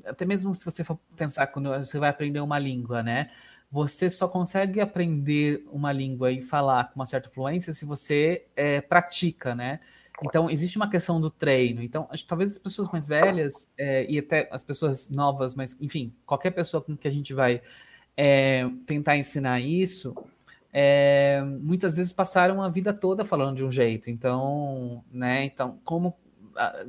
até 0.05 0.25
mesmo 0.25 0.53
se 0.55 0.65
você 0.65 0.83
for 0.83 0.99
pensar 1.17 1.47
quando 1.47 1.71
você 1.79 2.01
vai 2.01 2.11
aprender 2.11 2.41
uma 2.41 2.59
língua, 2.59 3.01
né? 3.01 3.31
Você 3.75 4.09
só 4.09 4.29
consegue 4.29 4.81
aprender 4.81 5.67
uma 5.69 5.91
língua 5.91 6.31
e 6.31 6.41
falar 6.41 6.85
com 6.85 6.95
uma 6.95 7.07
certa 7.07 7.29
fluência 7.29 7.73
se 7.73 7.85
você 7.85 8.47
é, 8.55 8.81
pratica, 8.81 9.53
né? 9.53 9.81
Então, 10.23 10.49
existe 10.49 10.77
uma 10.77 10.89
questão 10.89 11.21
do 11.21 11.29
treino. 11.29 11.83
Então, 11.83 12.07
acho 12.09 12.25
talvez 12.25 12.53
as 12.53 12.59
pessoas 12.59 12.89
mais 12.93 13.09
velhas 13.09 13.67
é, 13.77 14.07
e 14.09 14.17
até 14.17 14.49
as 14.53 14.63
pessoas 14.63 15.11
novas, 15.11 15.57
mas, 15.57 15.77
enfim, 15.81 16.15
qualquer 16.25 16.53
pessoa 16.53 16.81
com 16.81 16.97
que 16.97 17.09
a 17.09 17.11
gente 17.11 17.35
vai 17.35 17.61
é, 18.17 18.65
tentar 18.87 19.17
ensinar 19.17 19.59
isso, 19.59 20.15
é, 20.73 21.43
muitas 21.43 21.97
vezes 21.97 22.13
passaram 22.13 22.63
a 22.63 22.69
vida 22.69 22.95
toda 22.95 23.25
falando 23.25 23.57
de 23.57 23.65
um 23.65 23.73
jeito. 23.73 24.09
Então, 24.09 25.03
né? 25.11 25.43
Então, 25.43 25.81
como 25.83 26.17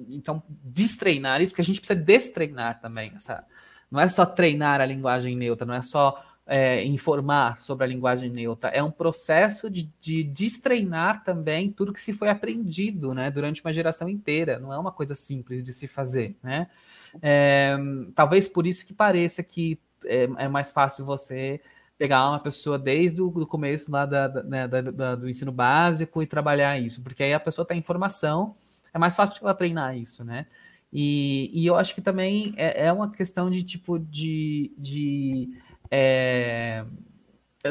então 0.07 0.43
destreinar 0.63 1.41
isso, 1.41 1.51
porque 1.51 1.63
a 1.63 1.65
gente 1.65 1.79
precisa 1.79 1.99
destreinar 1.99 2.79
também 2.79 3.11
essa. 3.15 3.43
Não 3.89 3.99
é 3.99 4.07
só 4.07 4.23
treinar 4.23 4.81
a 4.81 4.85
linguagem 4.85 5.35
neutra, 5.35 5.65
não 5.65 5.73
é 5.73 5.81
só 5.81 6.23
é, 6.47 6.83
informar 6.83 7.59
sobre 7.59 7.85
a 7.85 7.87
linguagem 7.87 8.29
neutra, 8.29 8.69
é 8.69 8.81
um 8.83 8.91
processo 8.91 9.69
de, 9.69 9.89
de 9.99 10.23
destreinar 10.23 11.23
também 11.23 11.71
tudo 11.71 11.93
que 11.93 12.01
se 12.01 12.13
foi 12.13 12.29
aprendido 12.29 13.13
né, 13.13 13.31
durante 13.31 13.61
uma 13.61 13.73
geração 13.73 14.07
inteira. 14.07 14.59
Não 14.59 14.71
é 14.71 14.77
uma 14.77 14.91
coisa 14.91 15.15
simples 15.15 15.63
de 15.63 15.73
se 15.73 15.87
fazer. 15.87 16.35
Né? 16.43 16.67
É, 17.21 17.75
talvez 18.13 18.47
por 18.47 18.67
isso 18.67 18.85
que 18.85 18.93
pareça 18.93 19.41
que 19.41 19.79
é, 20.05 20.23
é, 20.37 20.47
mais 20.47 20.71
fácil 20.71 21.05
você 21.05 21.59
pegar 21.97 22.29
uma 22.29 22.39
pessoa 22.39 22.77
desde 22.77 23.21
o 23.21 23.31
começo 23.47 23.91
lá 23.91 24.05
da, 24.05 24.27
da, 24.27 24.43
né, 24.43 24.67
da, 24.67 25.15
do 25.15 25.29
ensino 25.29 25.51
básico 25.51 26.21
e 26.21 26.27
trabalhar 26.27 26.77
isso, 26.77 27.01
porque 27.01 27.23
aí 27.23 27.33
a 27.33 27.39
pessoa 27.39 27.65
tem 27.65 27.79
informação 27.79 28.53
é 28.95 28.97
mais 28.97 29.13
fácil 29.13 29.35
ela 29.41 29.53
treinar 29.53 29.97
isso, 29.97 30.23
né? 30.23 30.45
E, 30.91 31.51
e 31.53 31.65
eu 31.65 31.75
acho 31.75 31.93
que 31.93 32.01
também 32.01 32.53
é, 32.55 32.85
é 32.85 32.93
uma 32.93 33.11
questão 33.11 33.51
de 33.51 33.61
tipo 33.61 33.99
de. 33.99 34.71
de 34.77 35.49
é, 35.89 36.85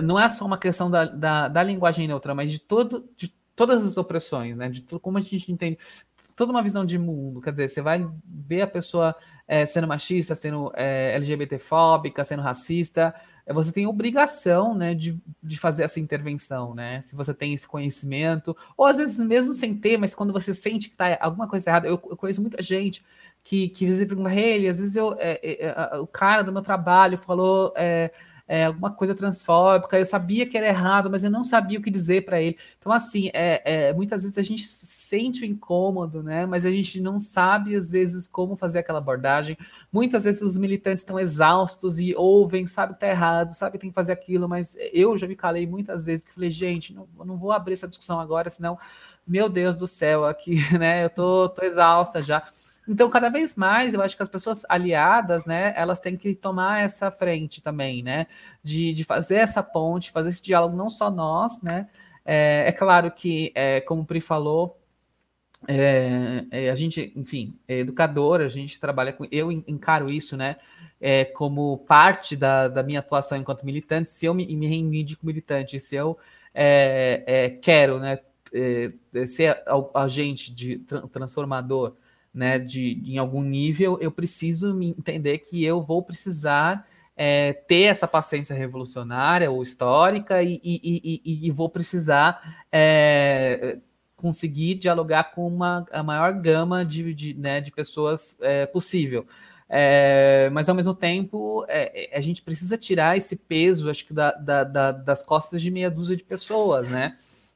não 0.03 0.19
é 0.19 0.29
só 0.29 0.45
uma 0.45 0.59
questão 0.59 0.91
da, 0.91 1.05
da, 1.05 1.49
da, 1.49 1.63
linguagem 1.63 2.07
neutra, 2.07 2.35
mas 2.35 2.51
de, 2.51 2.59
todo, 2.59 3.09
de 3.17 3.29
todas 3.55 3.87
as 3.87 3.97
opressões, 3.97 4.57
né? 4.57 4.69
De 4.69 4.83
tudo, 4.83 5.01
como 5.01 5.19
a 5.19 5.21
gente 5.21 5.51
entende 5.51 5.79
toda 6.35 6.53
uma 6.53 6.63
visão 6.63 6.85
de 6.85 6.99
mundo. 6.99 7.41
Quer 7.41 7.53
dizer, 7.53 7.69
você 7.69 7.83
vai 7.83 8.09
ver 8.27 8.63
a 8.63 8.67
pessoa 8.67 9.15
é, 9.47 9.65
sendo 9.67 9.87
machista, 9.87 10.35
sendo 10.35 10.73
é, 10.75 11.15
LGBTfóbica, 11.15 12.25
sendo 12.25 12.43
racista, 12.43 13.15
é, 13.47 13.53
você 13.53 13.71
tem 13.71 13.87
obrigação 13.87 14.75
né, 14.75 14.95
de, 14.95 15.21
de 15.43 15.59
fazer 15.59 15.85
essa 15.85 16.01
intervenção, 16.01 16.75
né? 16.75 17.03
Se 17.03 17.15
você 17.15 17.35
tem 17.35 17.53
esse 17.53 17.69
conhecimento, 17.69 18.57
ou 18.77 18.87
às 18.87 18.97
vezes 18.97 19.19
mesmo 19.19 19.53
sem 19.53 19.75
ter, 19.75 19.99
mas 19.99 20.15
quando 20.15 20.33
você 20.33 20.55
sente 20.55 20.89
que 20.89 20.95
está 20.95 21.19
alguma 21.21 21.47
coisa 21.47 21.69
errada, 21.69 21.87
eu, 21.87 21.93
eu, 21.93 22.17
conheço 22.17 22.41
muita 22.41 22.63
gente 22.63 23.05
que, 23.45 23.69
que 23.69 23.85
às 23.85 23.93
vezes 23.93 24.07
pergunta, 24.09 24.35
hey, 24.35 24.69
às 24.69 24.79
vezes 24.79 24.97
eu, 24.97 25.15
é, 25.19 25.39
é, 25.43 25.67
é 25.67 25.99
o 25.99 26.07
cara 26.07 26.43
do 26.43 26.51
meu 26.51 26.63
trabalho 26.63 27.19
falou 27.19 27.75
é, 27.77 28.11
é, 28.49 28.65
alguma 28.65 28.91
coisa 28.91 29.15
transfóbica, 29.15 29.99
eu 29.99 30.05
sabia 30.05 30.47
que 30.47 30.57
era 30.57 30.67
errado, 30.67 31.11
mas 31.11 31.25
eu 31.25 31.31
não 31.31 31.45
sabia 31.45 31.79
o 31.79 31.83
que 31.83 31.91
dizer 31.91 32.25
para 32.25 32.41
ele. 32.41 32.59
Então, 32.79 32.93
assim, 32.93 33.31
é, 33.33 33.93
muitas 33.93 34.23
vezes 34.23 34.37
a 34.39 34.43
gente 34.43 34.67
sente 34.67 35.43
o 35.43 35.47
incômodo, 35.47 36.23
né? 36.23 36.45
Mas 36.47 36.65
a 36.67 36.71
gente 36.71 37.01
não 37.01 37.19
sabe, 37.19 37.75
às 37.75 37.91
vezes, 37.91 38.29
como 38.29 38.57
fazer 38.57 38.81
aquela 38.81 38.99
abordagem. 38.99 39.57
Muitas 39.93 40.25
vezes 40.25 40.43
os 40.43 40.57
militantes 40.59 41.01
estão 41.03 41.19
exaustos 41.19 41.99
e 41.99 42.15
ouvem, 42.15 42.67
sabe 42.67 42.95
que 42.95 43.01
tá 43.01 43.09
errado, 43.09 43.55
sabe 43.55 43.73
que 43.73 43.79
tem 43.79 43.91
que 43.91 43.95
fazer 43.95 44.13
aquilo, 44.13 44.49
mas 44.49 44.77
eu 44.93 45.17
já 45.17 45.27
me 45.27 45.37
calei 45.37 45.67
muitas 45.67 46.07
vezes, 46.07 46.23
porque 46.23 46.35
falei, 46.35 46.51
gente, 46.51 46.93
não, 46.95 47.09
não 47.25 47.37
vou 47.39 47.53
abrir 47.53 47.75
essa 47.75 47.89
discussão 47.89 48.21
agora, 48.21 48.51
senão, 48.51 48.79
meu 49.27 49.49
Deus 49.49 49.77
do 49.77 49.87
céu, 49.87 50.25
aqui, 50.27 50.57
né? 50.79 51.05
Eu 51.05 51.11
tô, 51.11 51.49
tô 51.49 51.65
exausta 51.65 52.21
já. 52.23 52.43
Então, 52.87 53.09
cada 53.09 53.31
vez 53.31 53.57
mais, 53.57 53.95
eu 53.95 54.03
acho 54.03 54.17
que 54.17 54.23
as 54.23 54.29
pessoas 54.29 54.65
aliadas, 54.69 55.47
né, 55.47 55.73
elas 55.77 56.01
têm 56.01 56.17
que 56.17 56.35
tomar 56.35 56.83
essa 56.83 57.11
frente 57.11 57.63
também, 57.63 58.03
né, 58.03 58.27
de, 58.63 58.93
de 58.93 59.05
fazer 59.05 59.37
essa 59.37 59.63
ponte, 59.63 60.11
fazer 60.11 60.29
esse 60.29 60.43
diálogo, 60.43 60.77
não 60.77 60.91
só 60.91 61.11
nós, 61.11 61.63
né, 61.63 61.89
é, 62.25 62.65
é 62.69 62.73
claro 62.73 63.11
que, 63.11 63.53
é, 63.55 63.81
como 63.81 64.03
o 64.03 64.07
Pri 64.07 64.21
falou, 64.21 64.79
é, 65.67 66.45
é, 66.51 66.71
a 66.71 66.75
gente, 66.75 67.13
enfim, 67.17 67.59
é 67.67 67.79
educadora, 67.79 68.45
a 68.45 68.49
gente 68.49 68.79
trabalha 68.79 69.13
com. 69.13 69.27
Eu 69.31 69.51
encaro 69.51 70.11
isso, 70.11 70.37
né, 70.37 70.57
é, 71.01 71.25
como 71.25 71.79
parte 71.79 72.37
da, 72.37 72.69
da 72.69 72.83
minha 72.83 73.01
atuação 73.01 73.39
enquanto 73.39 73.65
militante. 73.65 74.11
Se 74.11 74.27
eu 74.27 74.35
me, 74.35 74.47
me 74.57 74.67
reivindico 74.67 75.27
militante, 75.27 75.81
se 75.81 75.97
eu 75.97 76.19
é, 76.53 77.25
é, 77.27 77.51
quero, 77.51 77.99
né, 77.99 78.19
é, 78.53 79.27
ser 79.27 79.63
agente 79.95 80.55
de 80.55 80.79
transformador 81.13 81.95
né, 82.35 82.59
de, 82.59 82.95
de, 82.97 83.15
em 83.15 83.19
algum 83.19 83.43
nível, 83.43 83.97
eu 84.01 84.11
preciso 84.11 84.75
me 84.75 84.91
entender 84.91 85.39
que 85.39 85.65
eu 85.65 85.81
vou 85.81 86.03
precisar 86.03 86.85
é, 87.17 87.53
ter 87.53 87.83
essa 87.83 88.09
paciência 88.09 88.55
revolucionária 88.55 89.51
ou 89.51 89.63
histórica 89.63 90.43
e, 90.43 90.61
e, 90.65 91.23
e, 91.25 91.47
e 91.47 91.51
vou 91.51 91.69
precisar 91.69 92.67
é, 92.73 93.79
conseguir 94.17 94.75
dialogar 94.75 95.33
com 95.33 95.47
uma, 95.47 95.87
a 95.93 96.03
maior 96.03 96.33
gama 96.33 96.85
de, 96.85 97.15
de, 97.15 97.35
né, 97.35 97.61
de 97.61 97.71
pessoas 97.71 98.37
é, 98.41 98.67
possível. 98.67 99.27
É, 99.69 100.51
mas 100.53 100.69
ao 100.69 100.75
mesmo 100.75 100.95
tempo 100.95 101.65
é, 101.69 102.15
é, 102.15 102.19
a 102.19 102.21
gente 102.21 102.43
precisa 102.43 102.77
tirar 102.77 103.17
esse 103.17 103.37
peso, 103.37 103.91
acho 103.91 104.07
que 104.07 104.13
da, 104.13 104.33
da, 104.33 104.65
da, 104.65 104.93
das 104.93 105.23
costas 105.23 105.63
de 105.63 105.71
meia 105.71 105.91
dúzia 105.91 106.17
de 106.17 106.25
pessoas, 106.25 106.91
né? 106.91 107.15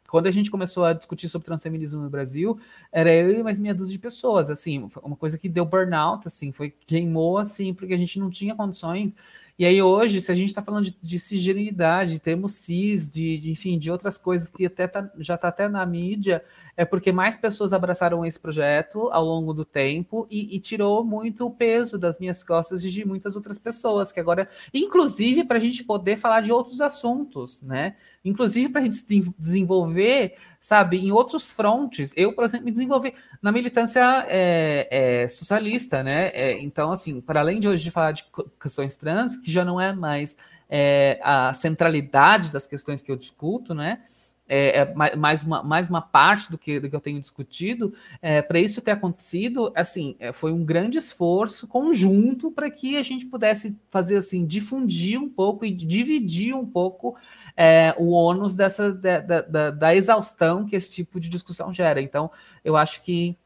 Quando 0.08 0.26
a 0.26 0.30
gente 0.30 0.50
começou 0.50 0.84
a 0.84 0.92
discutir 0.94 1.28
sobre 1.28 1.46
transfeminismo 1.46 2.02
no 2.02 2.08
Brasil, 2.08 2.58
era 2.90 3.12
eu 3.14 3.30
e 3.30 3.42
mais 3.42 3.58
meia 3.58 3.74
dúzia 3.74 3.92
de 3.92 3.98
pessoas, 3.98 4.48
assim, 4.48 4.88
uma 5.02 5.16
coisa 5.16 5.36
que 5.36 5.48
deu 5.48 5.64
burnout, 5.64 6.26
assim, 6.26 6.50
foi 6.50 6.70
queimou, 6.70 7.38
assim, 7.38 7.74
porque 7.74 7.92
a 7.92 7.96
gente 7.98 8.18
não 8.18 8.30
tinha 8.30 8.54
condições. 8.54 9.12
E 9.58 9.66
aí 9.66 9.82
hoje, 9.82 10.20
se 10.20 10.30
a 10.30 10.34
gente 10.34 10.48
está 10.48 10.62
falando 10.62 10.84
de, 10.84 10.96
de 11.02 11.18
cisgeneridade, 11.18 12.12
de 12.12 12.20
termos 12.20 12.54
cis, 12.54 13.10
de, 13.10 13.38
de, 13.38 13.50
enfim, 13.50 13.76
de 13.76 13.90
outras 13.90 14.16
coisas 14.16 14.48
que 14.48 14.64
até 14.64 14.86
tá, 14.86 15.10
já 15.18 15.34
está 15.34 15.48
até 15.48 15.68
na 15.68 15.84
mídia, 15.84 16.44
é 16.78 16.84
porque 16.84 17.10
mais 17.10 17.36
pessoas 17.36 17.72
abraçaram 17.72 18.24
esse 18.24 18.38
projeto 18.38 19.08
ao 19.10 19.24
longo 19.24 19.52
do 19.52 19.64
tempo 19.64 20.28
e, 20.30 20.54
e, 20.54 20.60
tirou 20.60 21.04
muito 21.04 21.44
o 21.44 21.50
peso 21.50 21.98
das 21.98 22.20
minhas 22.20 22.44
costas 22.44 22.84
e 22.84 22.88
de 22.88 23.04
muitas 23.04 23.34
outras 23.34 23.58
pessoas, 23.58 24.12
que 24.12 24.20
agora, 24.20 24.48
inclusive 24.72 25.42
para 25.42 25.58
a 25.58 25.60
gente 25.60 25.82
poder 25.82 26.16
falar 26.16 26.40
de 26.40 26.52
outros 26.52 26.80
assuntos, 26.80 27.60
né? 27.62 27.96
Inclusive 28.24 28.68
para 28.70 28.80
a 28.80 28.84
gente 28.84 29.04
desenvolver, 29.36 30.34
sabe, 30.60 30.98
em 30.98 31.10
outros 31.10 31.50
frontes. 31.50 32.12
Eu, 32.16 32.32
por 32.32 32.44
exemplo, 32.44 32.66
me 32.66 32.70
desenvolvi 32.70 33.12
na 33.42 33.50
militância 33.50 34.24
é, 34.28 34.86
é, 34.88 35.28
socialista, 35.28 36.04
né? 36.04 36.28
É, 36.28 36.62
então, 36.62 36.92
assim, 36.92 37.20
para 37.20 37.40
além 37.40 37.58
de 37.58 37.66
hoje 37.66 37.82
de 37.82 37.90
falar 37.90 38.12
de 38.12 38.24
questões 38.62 38.94
trans, 38.94 39.34
que 39.34 39.50
já 39.50 39.64
não 39.64 39.80
é 39.80 39.92
mais 39.92 40.36
é, 40.70 41.18
a 41.24 41.52
centralidade 41.54 42.52
das 42.52 42.68
questões 42.68 43.02
que 43.02 43.10
eu 43.10 43.16
discuto, 43.16 43.74
né? 43.74 44.00
É, 44.48 44.78
é 44.78 44.94
mais, 45.16 45.42
uma, 45.42 45.62
mais 45.62 45.88
uma 45.90 46.00
parte 46.00 46.50
do 46.50 46.56
que, 46.56 46.80
do 46.80 46.88
que 46.88 46.96
eu 46.96 47.00
tenho 47.00 47.20
discutido, 47.20 47.92
é, 48.22 48.40
para 48.40 48.58
isso 48.58 48.80
ter 48.80 48.92
acontecido, 48.92 49.72
assim, 49.74 50.16
é, 50.18 50.32
foi 50.32 50.52
um 50.52 50.64
grande 50.64 50.98
esforço 50.98 51.68
conjunto 51.68 52.50
para 52.50 52.70
que 52.70 52.96
a 52.96 53.02
gente 53.02 53.26
pudesse 53.26 53.78
fazer 53.90 54.16
assim, 54.16 54.46
difundir 54.46 55.20
um 55.20 55.28
pouco 55.28 55.64
e 55.64 55.70
dividir 55.70 56.54
um 56.54 56.66
pouco 56.66 57.16
é, 57.56 57.94
o 57.98 58.10
ônus 58.10 58.54
dessa 58.54 58.92
da, 58.92 59.20
da, 59.20 59.70
da 59.70 59.94
exaustão 59.94 60.64
que 60.64 60.76
esse 60.76 60.90
tipo 60.90 61.18
de 61.18 61.28
discussão 61.28 61.74
gera. 61.74 62.00
Então, 62.00 62.30
eu 62.64 62.76
acho 62.76 63.02
que 63.02 63.36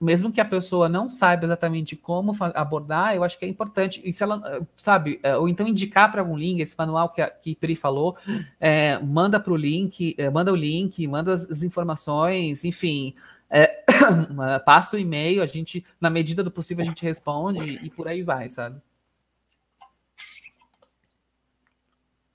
mesmo 0.00 0.32
que 0.32 0.40
a 0.40 0.44
pessoa 0.46 0.88
não 0.88 1.10
saiba 1.10 1.44
exatamente 1.44 1.94
como 1.94 2.34
abordar, 2.54 3.14
eu 3.14 3.22
acho 3.22 3.38
que 3.38 3.44
é 3.44 3.48
importante. 3.48 4.00
E 4.02 4.12
se 4.12 4.22
ela, 4.22 4.66
sabe, 4.74 5.20
é, 5.22 5.36
ou 5.36 5.46
então 5.46 5.68
indicar 5.68 6.10
para 6.10 6.22
algum 6.22 6.38
link, 6.38 6.60
esse 6.60 6.74
manual 6.78 7.10
que 7.10 7.20
a 7.20 7.28
que 7.28 7.54
Pri 7.54 7.76
falou, 7.76 8.16
é, 8.58 8.98
manda 8.98 9.38
para 9.38 9.52
o 9.52 9.56
link, 9.56 10.14
é, 10.16 10.30
manda 10.30 10.50
o 10.50 10.56
link, 10.56 11.06
manda 11.06 11.34
as, 11.34 11.62
informações, 11.62 12.64
enfim. 12.64 13.14
É, 13.50 13.84
passa 14.64 14.96
o 14.96 14.98
e-mail, 14.98 15.42
a 15.42 15.46
gente, 15.46 15.84
na 16.00 16.08
medida 16.08 16.42
do 16.42 16.50
possível, 16.50 16.82
a 16.82 16.86
gente 16.86 17.04
responde 17.04 17.78
e 17.84 17.90
por 17.90 18.08
aí 18.08 18.22
vai, 18.22 18.48
sabe? 18.48 18.80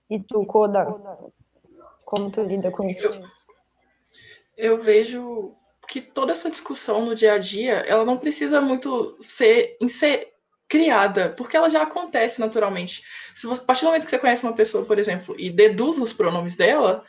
E 0.07 0.19
tu, 0.19 0.45
Koda, 0.45 0.85
como 2.03 2.29
tu 2.29 2.43
lida 2.43 2.69
com 2.69 2.83
isso? 2.83 3.07
Eu, 3.07 3.23
eu 4.55 4.77
vejo 4.77 5.55
que 5.87 6.01
toda 6.01 6.31
essa 6.31 6.49
discussão 6.49 7.05
no 7.05 7.15
dia 7.15 7.33
a 7.33 7.37
dia, 7.37 7.83
ela 7.87 8.05
não 8.05 8.17
precisa 8.17 8.61
muito 8.61 9.15
ser, 9.17 9.77
ser 9.89 10.33
criada, 10.67 11.29
porque 11.29 11.55
ela 11.55 11.69
já 11.69 11.83
acontece 11.83 12.39
naturalmente. 12.39 13.03
Se 13.33 13.47
você, 13.47 13.61
a 13.61 13.65
partir 13.65 13.81
do 13.81 13.87
momento 13.87 14.05
que 14.05 14.09
você 14.09 14.19
conhece 14.19 14.43
uma 14.43 14.53
pessoa, 14.53 14.85
por 14.85 14.97
exemplo, 14.97 15.35
e 15.37 15.49
deduz 15.49 15.99
os 15.99 16.13
pronomes 16.13 16.55
dela, 16.55 17.05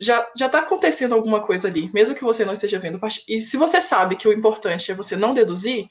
já 0.00 0.30
já 0.36 0.46
está 0.46 0.60
acontecendo 0.60 1.14
alguma 1.14 1.40
coisa 1.40 1.68
ali, 1.68 1.90
mesmo 1.92 2.14
que 2.14 2.24
você 2.24 2.44
não 2.44 2.52
esteja 2.52 2.78
vendo. 2.78 3.00
E 3.28 3.40
se 3.40 3.56
você 3.56 3.80
sabe 3.80 4.16
que 4.16 4.28
o 4.28 4.32
importante 4.32 4.90
é 4.90 4.94
você 4.94 5.16
não 5.16 5.34
deduzir, 5.34 5.88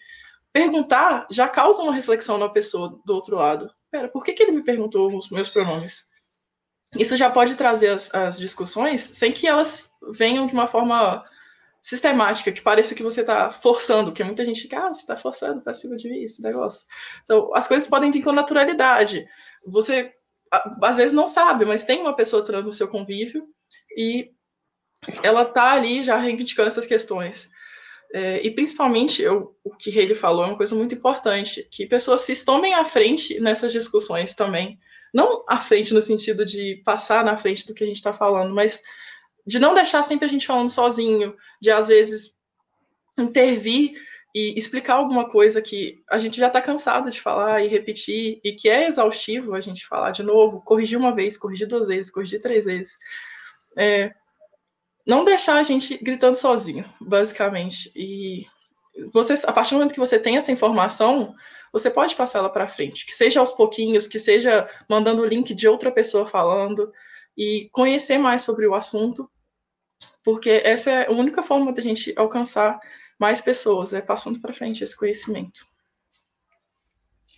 perguntar 0.53 1.27
já 1.29 1.47
causa 1.47 1.81
uma 1.83 1.93
reflexão 1.93 2.37
na 2.37 2.49
pessoa 2.49 2.89
do 3.05 3.13
outro 3.13 3.35
lado. 3.35 3.69
Pera, 3.91 4.07
por 4.07 4.23
que, 4.23 4.33
que 4.33 4.43
ele 4.43 4.53
me 4.53 4.63
perguntou 4.63 5.15
os 5.15 5.29
meus 5.29 5.49
pronomes? 5.49 6.07
Isso 6.97 7.17
já 7.17 7.29
pode 7.29 7.55
trazer 7.55 7.89
as, 7.89 8.13
as 8.13 8.39
discussões 8.39 9.01
sem 9.01 9.31
que 9.31 9.45
elas 9.45 9.91
venham 10.11 10.45
de 10.45 10.53
uma 10.53 10.67
forma 10.67 11.21
sistemática, 11.81 12.51
que 12.51 12.61
pareça 12.61 12.95
que 12.95 13.03
você 13.03 13.21
está 13.21 13.49
forçando, 13.49 14.11
porque 14.11 14.23
muita 14.23 14.43
gente 14.43 14.61
fica, 14.61 14.79
ah, 14.79 14.93
você 14.93 15.01
está 15.01 15.15
forçando 15.15 15.61
para 15.61 15.73
cima 15.73 15.95
de 15.95 16.09
mim, 16.09 16.23
esse 16.23 16.41
negócio. 16.41 16.85
Então, 17.23 17.53
as 17.55 17.67
coisas 17.67 17.87
podem 17.89 18.11
vir 18.11 18.23
com 18.23 18.31
naturalidade. 18.31 19.25
Você, 19.65 20.13
às 20.81 20.97
vezes, 20.97 21.13
não 21.13 21.27
sabe, 21.27 21.65
mas 21.65 21.83
tem 21.83 22.01
uma 22.01 22.15
pessoa 22.15 22.43
trans 22.43 22.65
no 22.65 22.71
seu 22.71 22.87
convívio 22.87 23.47
e 23.97 24.31
ela 25.23 25.43
está 25.43 25.71
ali 25.71 26.03
já 26.03 26.17
reivindicando 26.17 26.67
essas 26.67 26.85
questões. 26.85 27.49
É, 28.13 28.41
e 28.45 28.51
principalmente, 28.51 29.21
eu, 29.21 29.55
o 29.63 29.75
que 29.75 29.97
ele 29.97 30.15
falou 30.15 30.43
é 30.43 30.47
uma 30.47 30.57
coisa 30.57 30.75
muito 30.75 30.95
importante, 30.95 31.67
que 31.69 31.85
pessoas 31.85 32.21
se 32.21 32.45
tomem 32.45 32.73
à 32.73 32.85
frente 32.85 33.39
nessas 33.39 33.71
discussões 33.71 34.33
também. 34.33 34.79
Não 35.13 35.45
à 35.49 35.59
frente 35.59 35.93
no 35.93 36.01
sentido 36.01 36.45
de 36.45 36.81
passar 36.85 37.23
na 37.23 37.37
frente 37.37 37.65
do 37.65 37.73
que 37.73 37.83
a 37.83 37.87
gente 37.87 37.97
está 37.97 38.13
falando, 38.13 38.53
mas 38.53 38.81
de 39.47 39.59
não 39.59 39.73
deixar 39.73 40.03
sempre 40.03 40.25
a 40.25 40.29
gente 40.29 40.45
falando 40.45 40.69
sozinho, 40.69 41.33
de 41.61 41.71
às 41.71 41.87
vezes 41.87 42.37
intervir 43.17 43.93
e 44.35 44.53
explicar 44.57 44.95
alguma 44.95 45.29
coisa 45.29 45.61
que 45.61 46.03
a 46.11 46.17
gente 46.17 46.37
já 46.37 46.47
está 46.47 46.61
cansado 46.61 47.09
de 47.09 47.21
falar 47.21 47.63
e 47.63 47.67
repetir, 47.67 48.41
e 48.43 48.51
que 48.51 48.69
é 48.69 48.87
exaustivo 48.87 49.55
a 49.55 49.61
gente 49.61 49.87
falar 49.87 50.11
de 50.11 50.21
novo, 50.21 50.61
corrigir 50.61 50.99
uma 50.99 51.15
vez, 51.15 51.37
corrigir 51.37 51.65
duas 51.65 51.87
vezes, 51.87 52.11
corrigir 52.11 52.41
três 52.41 52.65
vezes. 52.65 52.97
É, 53.77 54.13
não 55.07 55.23
deixar 55.23 55.55
a 55.55 55.63
gente 55.63 55.97
gritando 56.03 56.35
sozinho, 56.35 56.83
basicamente. 56.99 57.89
E 57.95 58.45
você, 59.13 59.33
a 59.47 59.53
partir 59.53 59.71
do 59.71 59.77
momento 59.77 59.93
que 59.93 59.99
você 59.99 60.19
tem 60.19 60.35
essa 60.35 60.51
informação, 60.51 61.33
você 61.71 61.89
pode 61.89 62.15
passar 62.15 62.39
ela 62.39 62.49
para 62.49 62.67
frente, 62.67 63.05
que 63.05 63.13
seja 63.13 63.39
aos 63.39 63.53
pouquinhos, 63.53 64.07
que 64.07 64.19
seja 64.19 64.69
mandando 64.89 65.21
o 65.21 65.25
link 65.25 65.53
de 65.53 65.67
outra 65.67 65.89
pessoa 65.89 66.27
falando, 66.27 66.91
e 67.37 67.69
conhecer 67.71 68.17
mais 68.17 68.41
sobre 68.41 68.67
o 68.67 68.75
assunto 68.75 69.29
porque 70.27 70.61
essa 70.65 70.91
é 70.91 71.07
a 71.07 71.11
única 71.13 71.41
forma 71.41 71.71
da 71.71 71.81
gente 71.81 72.13
alcançar 72.17 72.77
mais 73.17 73.39
pessoas, 73.39 73.93
é 73.93 74.01
passando 74.01 74.41
para 74.41 74.53
frente 74.53 74.83
esse 74.83 74.93
conhecimento. 74.93 75.65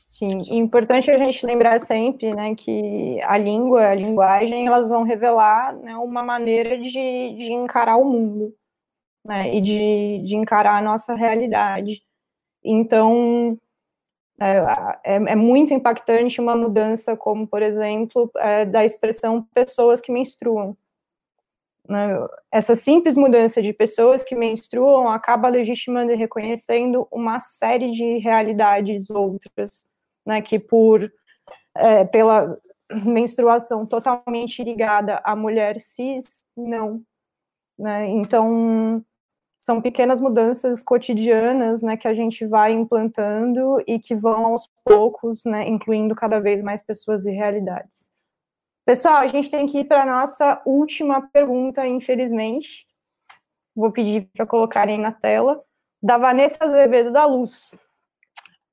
Sim, 0.07 0.41
importante 0.57 1.11
a 1.11 1.17
gente 1.19 1.45
lembrar 1.45 1.79
sempre, 1.79 2.33
né, 2.33 2.55
que 2.55 3.21
a 3.21 3.37
língua, 3.37 3.89
a 3.89 3.93
linguagem, 3.93 4.65
elas 4.65 4.87
vão 4.87 5.03
revelar 5.03 5.75
né, 5.75 5.95
uma 5.97 6.23
maneira 6.23 6.79
de, 6.79 6.89
de 6.89 7.53
encarar 7.53 7.95
o 7.95 8.05
mundo, 8.05 8.55
né, 9.23 9.55
e 9.55 9.61
de, 9.61 10.23
de 10.25 10.35
encarar 10.35 10.75
a 10.75 10.81
nossa 10.81 11.13
realidade. 11.13 12.01
Então, 12.63 13.55
é, 14.41 15.13
é, 15.13 15.15
é, 15.15 15.35
muito 15.35 15.75
impactante 15.75 16.41
uma 16.41 16.55
mudança 16.55 17.15
como, 17.15 17.47
por 17.47 17.61
exemplo, 17.61 18.31
é, 18.37 18.65
da 18.65 18.83
expressão 18.83 19.43
pessoas 19.53 20.01
que 20.01 20.11
menstruam. 20.11 20.75
Né? 21.89 22.15
Essa 22.51 22.75
simples 22.75 23.17
mudança 23.17 23.63
de 23.63 23.73
pessoas 23.73 24.23
que 24.23 24.35
menstruam 24.35 25.09
acaba 25.09 25.49
legitimando 25.49 26.11
e 26.11 26.15
reconhecendo 26.15 27.07
uma 27.11 27.39
série 27.39 27.91
de 27.91 28.19
realidades 28.19 29.09
outras, 29.09 29.89
né, 30.23 30.39
que 30.39 30.59
por 30.59 31.11
é, 31.75 32.05
pela 32.05 32.55
menstruação 33.03 33.87
totalmente 33.87 34.63
ligada 34.63 35.19
à 35.23 35.35
mulher 35.35 35.81
cis, 35.81 36.45
não. 36.55 37.01
Né? 37.77 38.07
Então, 38.09 39.03
são 39.57 39.81
pequenas 39.81 40.21
mudanças 40.21 40.83
cotidianas 40.83 41.81
né, 41.81 41.97
que 41.97 42.07
a 42.07 42.13
gente 42.13 42.45
vai 42.45 42.71
implantando 42.71 43.81
e 43.87 43.97
que 43.97 44.13
vão 44.13 44.45
aos 44.45 44.69
poucos, 44.85 45.43
né, 45.43 45.67
incluindo 45.67 46.13
cada 46.13 46.39
vez 46.39 46.61
mais 46.61 46.83
pessoas 46.83 47.25
e 47.25 47.31
realidades. 47.31 48.11
Pessoal, 48.89 49.17
a 49.17 49.27
gente 49.27 49.51
tem 49.51 49.67
que 49.67 49.81
ir 49.81 49.85
para 49.85 50.01
a 50.01 50.05
nossa 50.19 50.59
última 50.65 51.21
pergunta, 51.29 51.87
infelizmente. 51.87 52.87
Vou 53.75 53.91
pedir 53.91 54.27
para 54.35 54.47
colocarem 54.47 54.97
na 54.97 55.11
tela. 55.11 55.63
Da 56.01 56.17
Vanessa 56.17 56.57
Azevedo 56.65 57.11
da 57.11 57.23
Luz. 57.23 57.77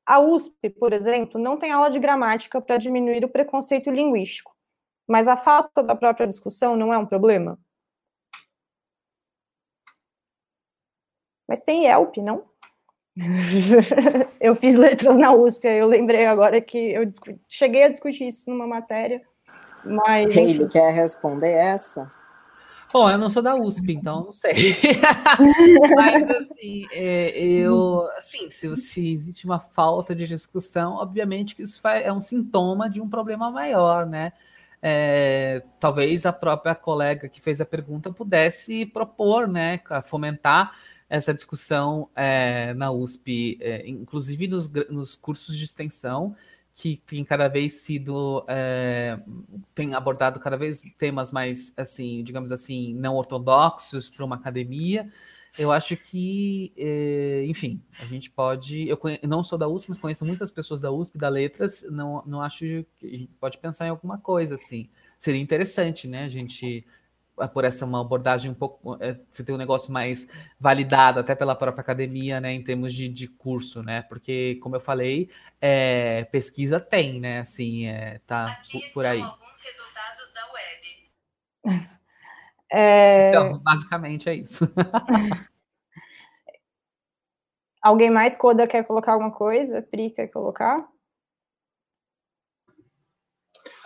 A 0.07 0.19
USP, 0.19 0.71
por 0.71 0.95
exemplo, 0.95 1.39
não 1.39 1.59
tem 1.59 1.71
aula 1.71 1.91
de 1.91 1.99
gramática 1.99 2.62
para 2.62 2.79
diminuir 2.79 3.27
o 3.27 3.29
preconceito 3.29 3.91
linguístico, 3.91 4.57
mas 5.07 5.29
a 5.29 5.37
falta 5.37 5.83
da 5.83 5.95
própria 5.95 6.27
discussão 6.27 6.77
não 6.77 6.95
é 6.95 6.97
um 6.97 7.05
problema? 7.05 7.59
Mas 11.47 11.61
tem 11.61 11.85
IELP, 11.85 12.23
não? 12.23 12.43
eu 14.41 14.57
fiz 14.57 14.77
letras 14.77 15.19
na 15.19 15.35
USP, 15.35 15.67
eu 15.67 15.87
lembrei 15.87 16.25
agora 16.25 16.59
que 16.62 16.79
eu 16.79 17.03
cheguei 17.47 17.83
a 17.83 17.91
discutir 17.91 18.29
isso 18.29 18.49
numa 18.49 18.67
matéria 18.67 19.23
mas... 19.87 20.37
Ele 20.37 20.66
quer 20.68 20.93
responder 20.93 21.53
essa? 21.53 22.11
Bom, 22.93 23.11
eu 23.11 23.18
não 23.18 23.28
sou 23.28 23.43
da 23.43 23.55
USP, 23.55 23.93
então 23.93 24.24
não 24.24 24.32
sei. 24.32 24.55
Mas 25.95 26.24
assim, 26.30 26.87
é, 26.93 27.39
eu, 27.39 28.09
assim, 28.16 28.49
se, 28.51 28.74
se, 28.76 29.12
existe 29.12 29.45
uma 29.45 29.59
falta 29.59 30.14
de 30.14 30.26
discussão, 30.26 30.95
obviamente 30.95 31.55
que 31.55 31.62
isso 31.62 31.87
é 31.87 32.12
um 32.12 32.20
sintoma 32.20 32.89
de 32.89 33.01
um 33.01 33.09
problema 33.09 33.51
maior, 33.51 34.07
né? 34.07 34.32
É, 34.80 35.62
talvez 35.80 36.24
a 36.24 36.32
própria 36.32 36.74
colega 36.74 37.28
que 37.28 37.41
fez 37.41 37.61
a 37.61 37.66
pergunta 37.66 38.12
pudesse 38.12 38.87
propor, 38.87 39.49
né, 39.49 39.80
fomentar 40.05 40.72
essa 41.09 41.34
discussão 41.34 42.09
é, 42.14 42.72
na 42.74 42.91
USP, 42.91 43.59
é, 43.61 43.89
inclusive 43.89 44.47
nos, 44.47 44.70
nos 44.89 45.16
cursos 45.16 45.57
de 45.57 45.64
extensão, 45.64 46.37
que 46.79 46.99
tem 47.07 47.24
cada 47.24 47.49
vez 47.49 47.72
sido 47.72 48.45
é, 48.47 49.18
tem 49.74 49.95
abordado 49.95 50.39
cada 50.39 50.59
vez 50.59 50.83
temas 50.99 51.33
mais 51.33 51.72
assim 51.74 52.22
digamos 52.22 52.53
assim 52.53 52.95
não 52.95 53.16
ortodoxos 53.16 54.11
para 54.11 54.24
uma 54.24 54.37
academia. 54.37 55.11
Eu 55.59 55.72
acho 55.72 55.97
que 55.97 56.74
é, 56.77 57.47
enfim 57.49 57.83
a 58.03 58.05
gente 58.05 58.29
pode 58.31 58.87
eu 58.87 58.97
conhe, 58.99 59.18
não 59.22 59.43
sou 59.43 59.57
da 59.59 59.66
USP 59.66 59.89
mas 59.89 59.99
conheço 59.99 60.27
muitas 60.27 60.51
pessoas 60.51 60.79
da 60.79 60.93
USP 60.93 61.16
da 61.16 61.31
letras 61.31 61.83
não 61.91 62.22
não 62.27 62.43
acho 62.43 62.59
que 62.99 63.07
a 63.07 63.16
gente 63.16 63.33
pode 63.41 63.57
pensar 63.57 63.87
em 63.87 63.91
alguma 63.91 64.18
coisa 64.18 64.57
assim. 64.57 64.91
Seria 65.16 65.41
interessante 65.41 66.07
né 66.07 66.24
a 66.24 66.29
gente 66.29 66.85
por 67.53 67.64
essa 67.64 67.84
uma 67.84 68.01
abordagem 68.01 68.51
um 68.51 68.55
pouco 68.55 68.97
é, 69.01 69.18
você 69.30 69.45
tem 69.45 69.55
um 69.55 69.59
negócio 69.59 69.93
mais 69.93 70.28
validado 70.59 71.20
até 71.20 71.34
pela 71.34 71.55
própria 71.55 71.82
academia, 71.82 72.41
né, 72.41 72.53
em 72.53 72.62
termos 72.62 72.95
de, 72.95 73.09
de 73.09 73.28
curso, 73.28 73.82
né, 73.82 74.03
porque 74.03 74.59
como 74.62 74.76
eu 74.76 74.80
falei, 74.80 75.28
é, 75.61 76.24
pesquisa 76.24 76.80
tem, 76.80 77.20
né, 77.20 77.41
assim, 77.41 77.87
é, 77.87 78.20
tá 78.26 78.47
Aqui 78.47 78.80
por, 78.80 78.93
por 78.95 79.07
aí. 79.07 79.20
alguns 79.20 79.62
resultados 79.62 80.32
da 80.32 80.53
web. 80.53 81.87
É... 82.68 83.28
Então, 83.28 83.61
basicamente 83.61 84.28
é 84.28 84.34
isso. 84.34 84.68
Alguém 87.80 88.11
mais, 88.11 88.37
Coda, 88.37 88.66
quer 88.66 88.84
colocar 88.84 89.12
alguma 89.12 89.30
coisa? 89.30 89.80
Pri, 89.80 90.11
quer 90.11 90.26
colocar? 90.26 90.84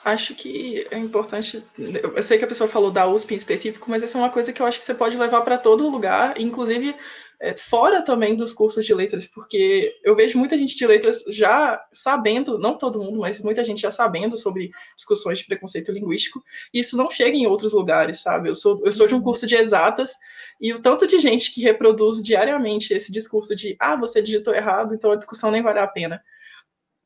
Acho 0.04 0.34
que 0.34 0.86
é 0.90 0.98
importante. 0.98 1.62
Eu 1.78 2.22
sei 2.22 2.38
que 2.38 2.44
a 2.44 2.48
pessoa 2.48 2.68
falou 2.68 2.90
da 2.90 3.06
USP 3.06 3.34
em 3.34 3.36
específico, 3.36 3.90
mas 3.90 4.02
essa 4.02 4.18
é 4.18 4.20
uma 4.20 4.30
coisa 4.30 4.52
que 4.52 4.60
eu 4.60 4.66
acho 4.66 4.78
que 4.78 4.84
você 4.84 4.94
pode 4.94 5.16
levar 5.16 5.42
para 5.42 5.58
todo 5.58 5.88
lugar, 5.88 6.40
inclusive 6.40 6.94
é, 7.40 7.56
fora 7.56 8.02
também 8.02 8.36
dos 8.36 8.52
cursos 8.52 8.84
de 8.84 8.92
letras, 8.92 9.24
porque 9.24 9.94
eu 10.04 10.14
vejo 10.14 10.38
muita 10.38 10.58
gente 10.58 10.76
de 10.76 10.86
letras 10.86 11.24
já 11.28 11.82
sabendo, 11.90 12.58
não 12.58 12.76
todo 12.76 13.02
mundo, 13.02 13.18
mas 13.18 13.40
muita 13.40 13.64
gente 13.64 13.80
já 13.80 13.90
sabendo 13.90 14.36
sobre 14.36 14.70
discussões 14.94 15.38
de 15.38 15.46
preconceito 15.46 15.90
linguístico, 15.90 16.44
e 16.72 16.80
isso 16.80 16.98
não 16.98 17.10
chega 17.10 17.36
em 17.36 17.46
outros 17.46 17.72
lugares, 17.72 18.20
sabe? 18.20 18.50
Eu 18.50 18.54
sou, 18.54 18.78
eu 18.84 18.92
sou 18.92 19.06
de 19.06 19.14
um 19.14 19.22
curso 19.22 19.46
de 19.46 19.56
exatas, 19.56 20.16
e 20.60 20.74
o 20.74 20.78
tanto 20.78 21.06
de 21.06 21.18
gente 21.18 21.50
que 21.50 21.62
reproduz 21.62 22.22
diariamente 22.22 22.92
esse 22.92 23.10
discurso 23.10 23.56
de 23.56 23.74
ah, 23.80 23.96
você 23.96 24.20
digitou 24.20 24.54
errado, 24.54 24.94
então 24.94 25.10
a 25.10 25.16
discussão 25.16 25.50
nem 25.50 25.62
vale 25.62 25.78
a 25.78 25.86
pena. 25.86 26.22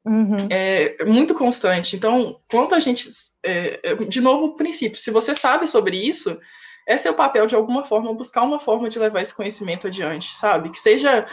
Uhum. 0.04 0.48
É, 0.50 1.02
muito 1.04 1.34
constante. 1.34 1.96
Então, 1.96 2.40
quando 2.50 2.74
a 2.74 2.80
gente. 2.80 3.10
É, 3.42 3.80
é, 3.82 3.94
de 3.94 4.20
novo, 4.20 4.46
o 4.46 4.54
princípio: 4.54 4.98
se 4.98 5.10
você 5.10 5.34
sabe 5.34 5.66
sobre 5.66 5.96
isso, 5.96 6.38
é 6.86 6.96
seu 6.96 7.14
papel, 7.14 7.46
de 7.46 7.54
alguma 7.54 7.84
forma, 7.84 8.12
buscar 8.12 8.42
uma 8.42 8.60
forma 8.60 8.88
de 8.88 8.98
levar 8.98 9.22
esse 9.22 9.34
conhecimento 9.34 9.86
adiante, 9.86 10.34
sabe? 10.34 10.70
Que 10.70 10.78
seja 10.78 11.26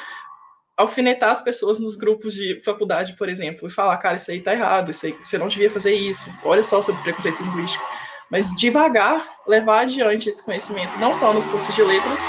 alfinetar 0.78 1.32
as 1.32 1.42
pessoas 1.42 1.80
nos 1.80 1.96
grupos 1.96 2.34
de 2.34 2.62
faculdade, 2.64 3.16
por 3.18 3.30
exemplo, 3.30 3.68
e 3.68 3.72
falar, 3.72 3.98
cara, 3.98 4.16
isso 4.16 4.32
aí 4.32 4.42
tá 4.42 4.54
errado, 4.54 4.92
isso 4.92 5.06
aí, 5.06 5.12
você 5.14 5.38
não 5.38 5.48
devia 5.48 5.70
fazer 5.70 5.94
isso, 5.94 6.34
olha 6.44 6.64
só 6.64 6.82
sobre 6.82 7.04
preconceito 7.04 7.44
linguístico. 7.44 7.84
Mas 8.32 8.56
devagar 8.56 9.28
levar 9.46 9.82
adiante 9.82 10.30
esse 10.30 10.44
conhecimento, 10.44 10.98
não 10.98 11.14
só 11.14 11.34
nos 11.34 11.46
cursos 11.46 11.76
de 11.76 11.84
letras, 11.84 12.20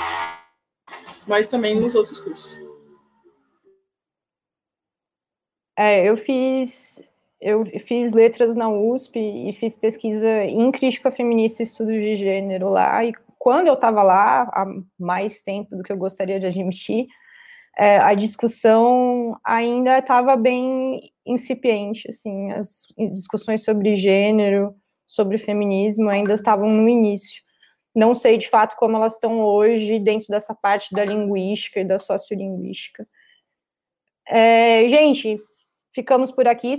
mas 1.27 1.47
também 1.47 1.81
nos 1.81 1.95
outros 1.95 2.19
cursos. 2.19 2.72
É, 5.77 6.09
eu 6.09 6.17
fiz 6.17 7.03
eu 7.41 7.67
fiz 7.81 8.13
letras 8.13 8.55
na 8.55 8.69
USP 8.69 9.19
e 9.19 9.53
fiz 9.53 9.77
pesquisa 9.77 10.45
em 10.45 10.71
crítica 10.71 11.11
feminista 11.11 11.61
e 11.61 11.67
estudos 11.67 11.95
de 11.95 12.15
gênero 12.15 12.69
lá. 12.69 13.05
E 13.05 13.13
quando 13.37 13.67
eu 13.67 13.75
estava 13.75 14.01
lá, 14.05 14.43
há 14.43 14.65
mais 14.97 15.43
tempo 15.43 15.75
do 15.75 15.83
que 15.83 15.93
eu 15.93 15.97
gostaria 15.97 16.39
de 16.39 16.47
admitir, 16.47 17.09
é, 17.77 17.99
a 17.99 18.15
discussão 18.15 19.37
ainda 19.45 19.99
estava 19.99 20.37
bem 20.37 21.13
incipiente, 21.27 22.09
assim, 22.09 22.53
as 22.53 22.87
discussões 23.11 23.65
sobre 23.65 23.97
gênero, 23.97 24.77
sobre 25.05 25.37
feminismo 25.37 26.09
ainda 26.09 26.35
estavam 26.35 26.69
no 26.69 26.89
início. 26.89 27.43
Não 27.93 28.15
sei 28.15 28.39
de 28.39 28.49
fato 28.49 28.77
como 28.77 28.97
elas 28.97 29.15
estão 29.15 29.41
hoje 29.41 29.99
dentro 29.99 30.29
dessa 30.29 30.55
parte 30.55 30.95
da 30.95 31.05
linguística 31.05 31.81
e 31.81 31.85
da 31.85 31.99
sociolinguística. 31.99 33.07
É, 34.29 34.87
gente, 34.89 35.41
ficamos 35.93 36.33
por 36.33 36.49
aqui. 36.49 36.75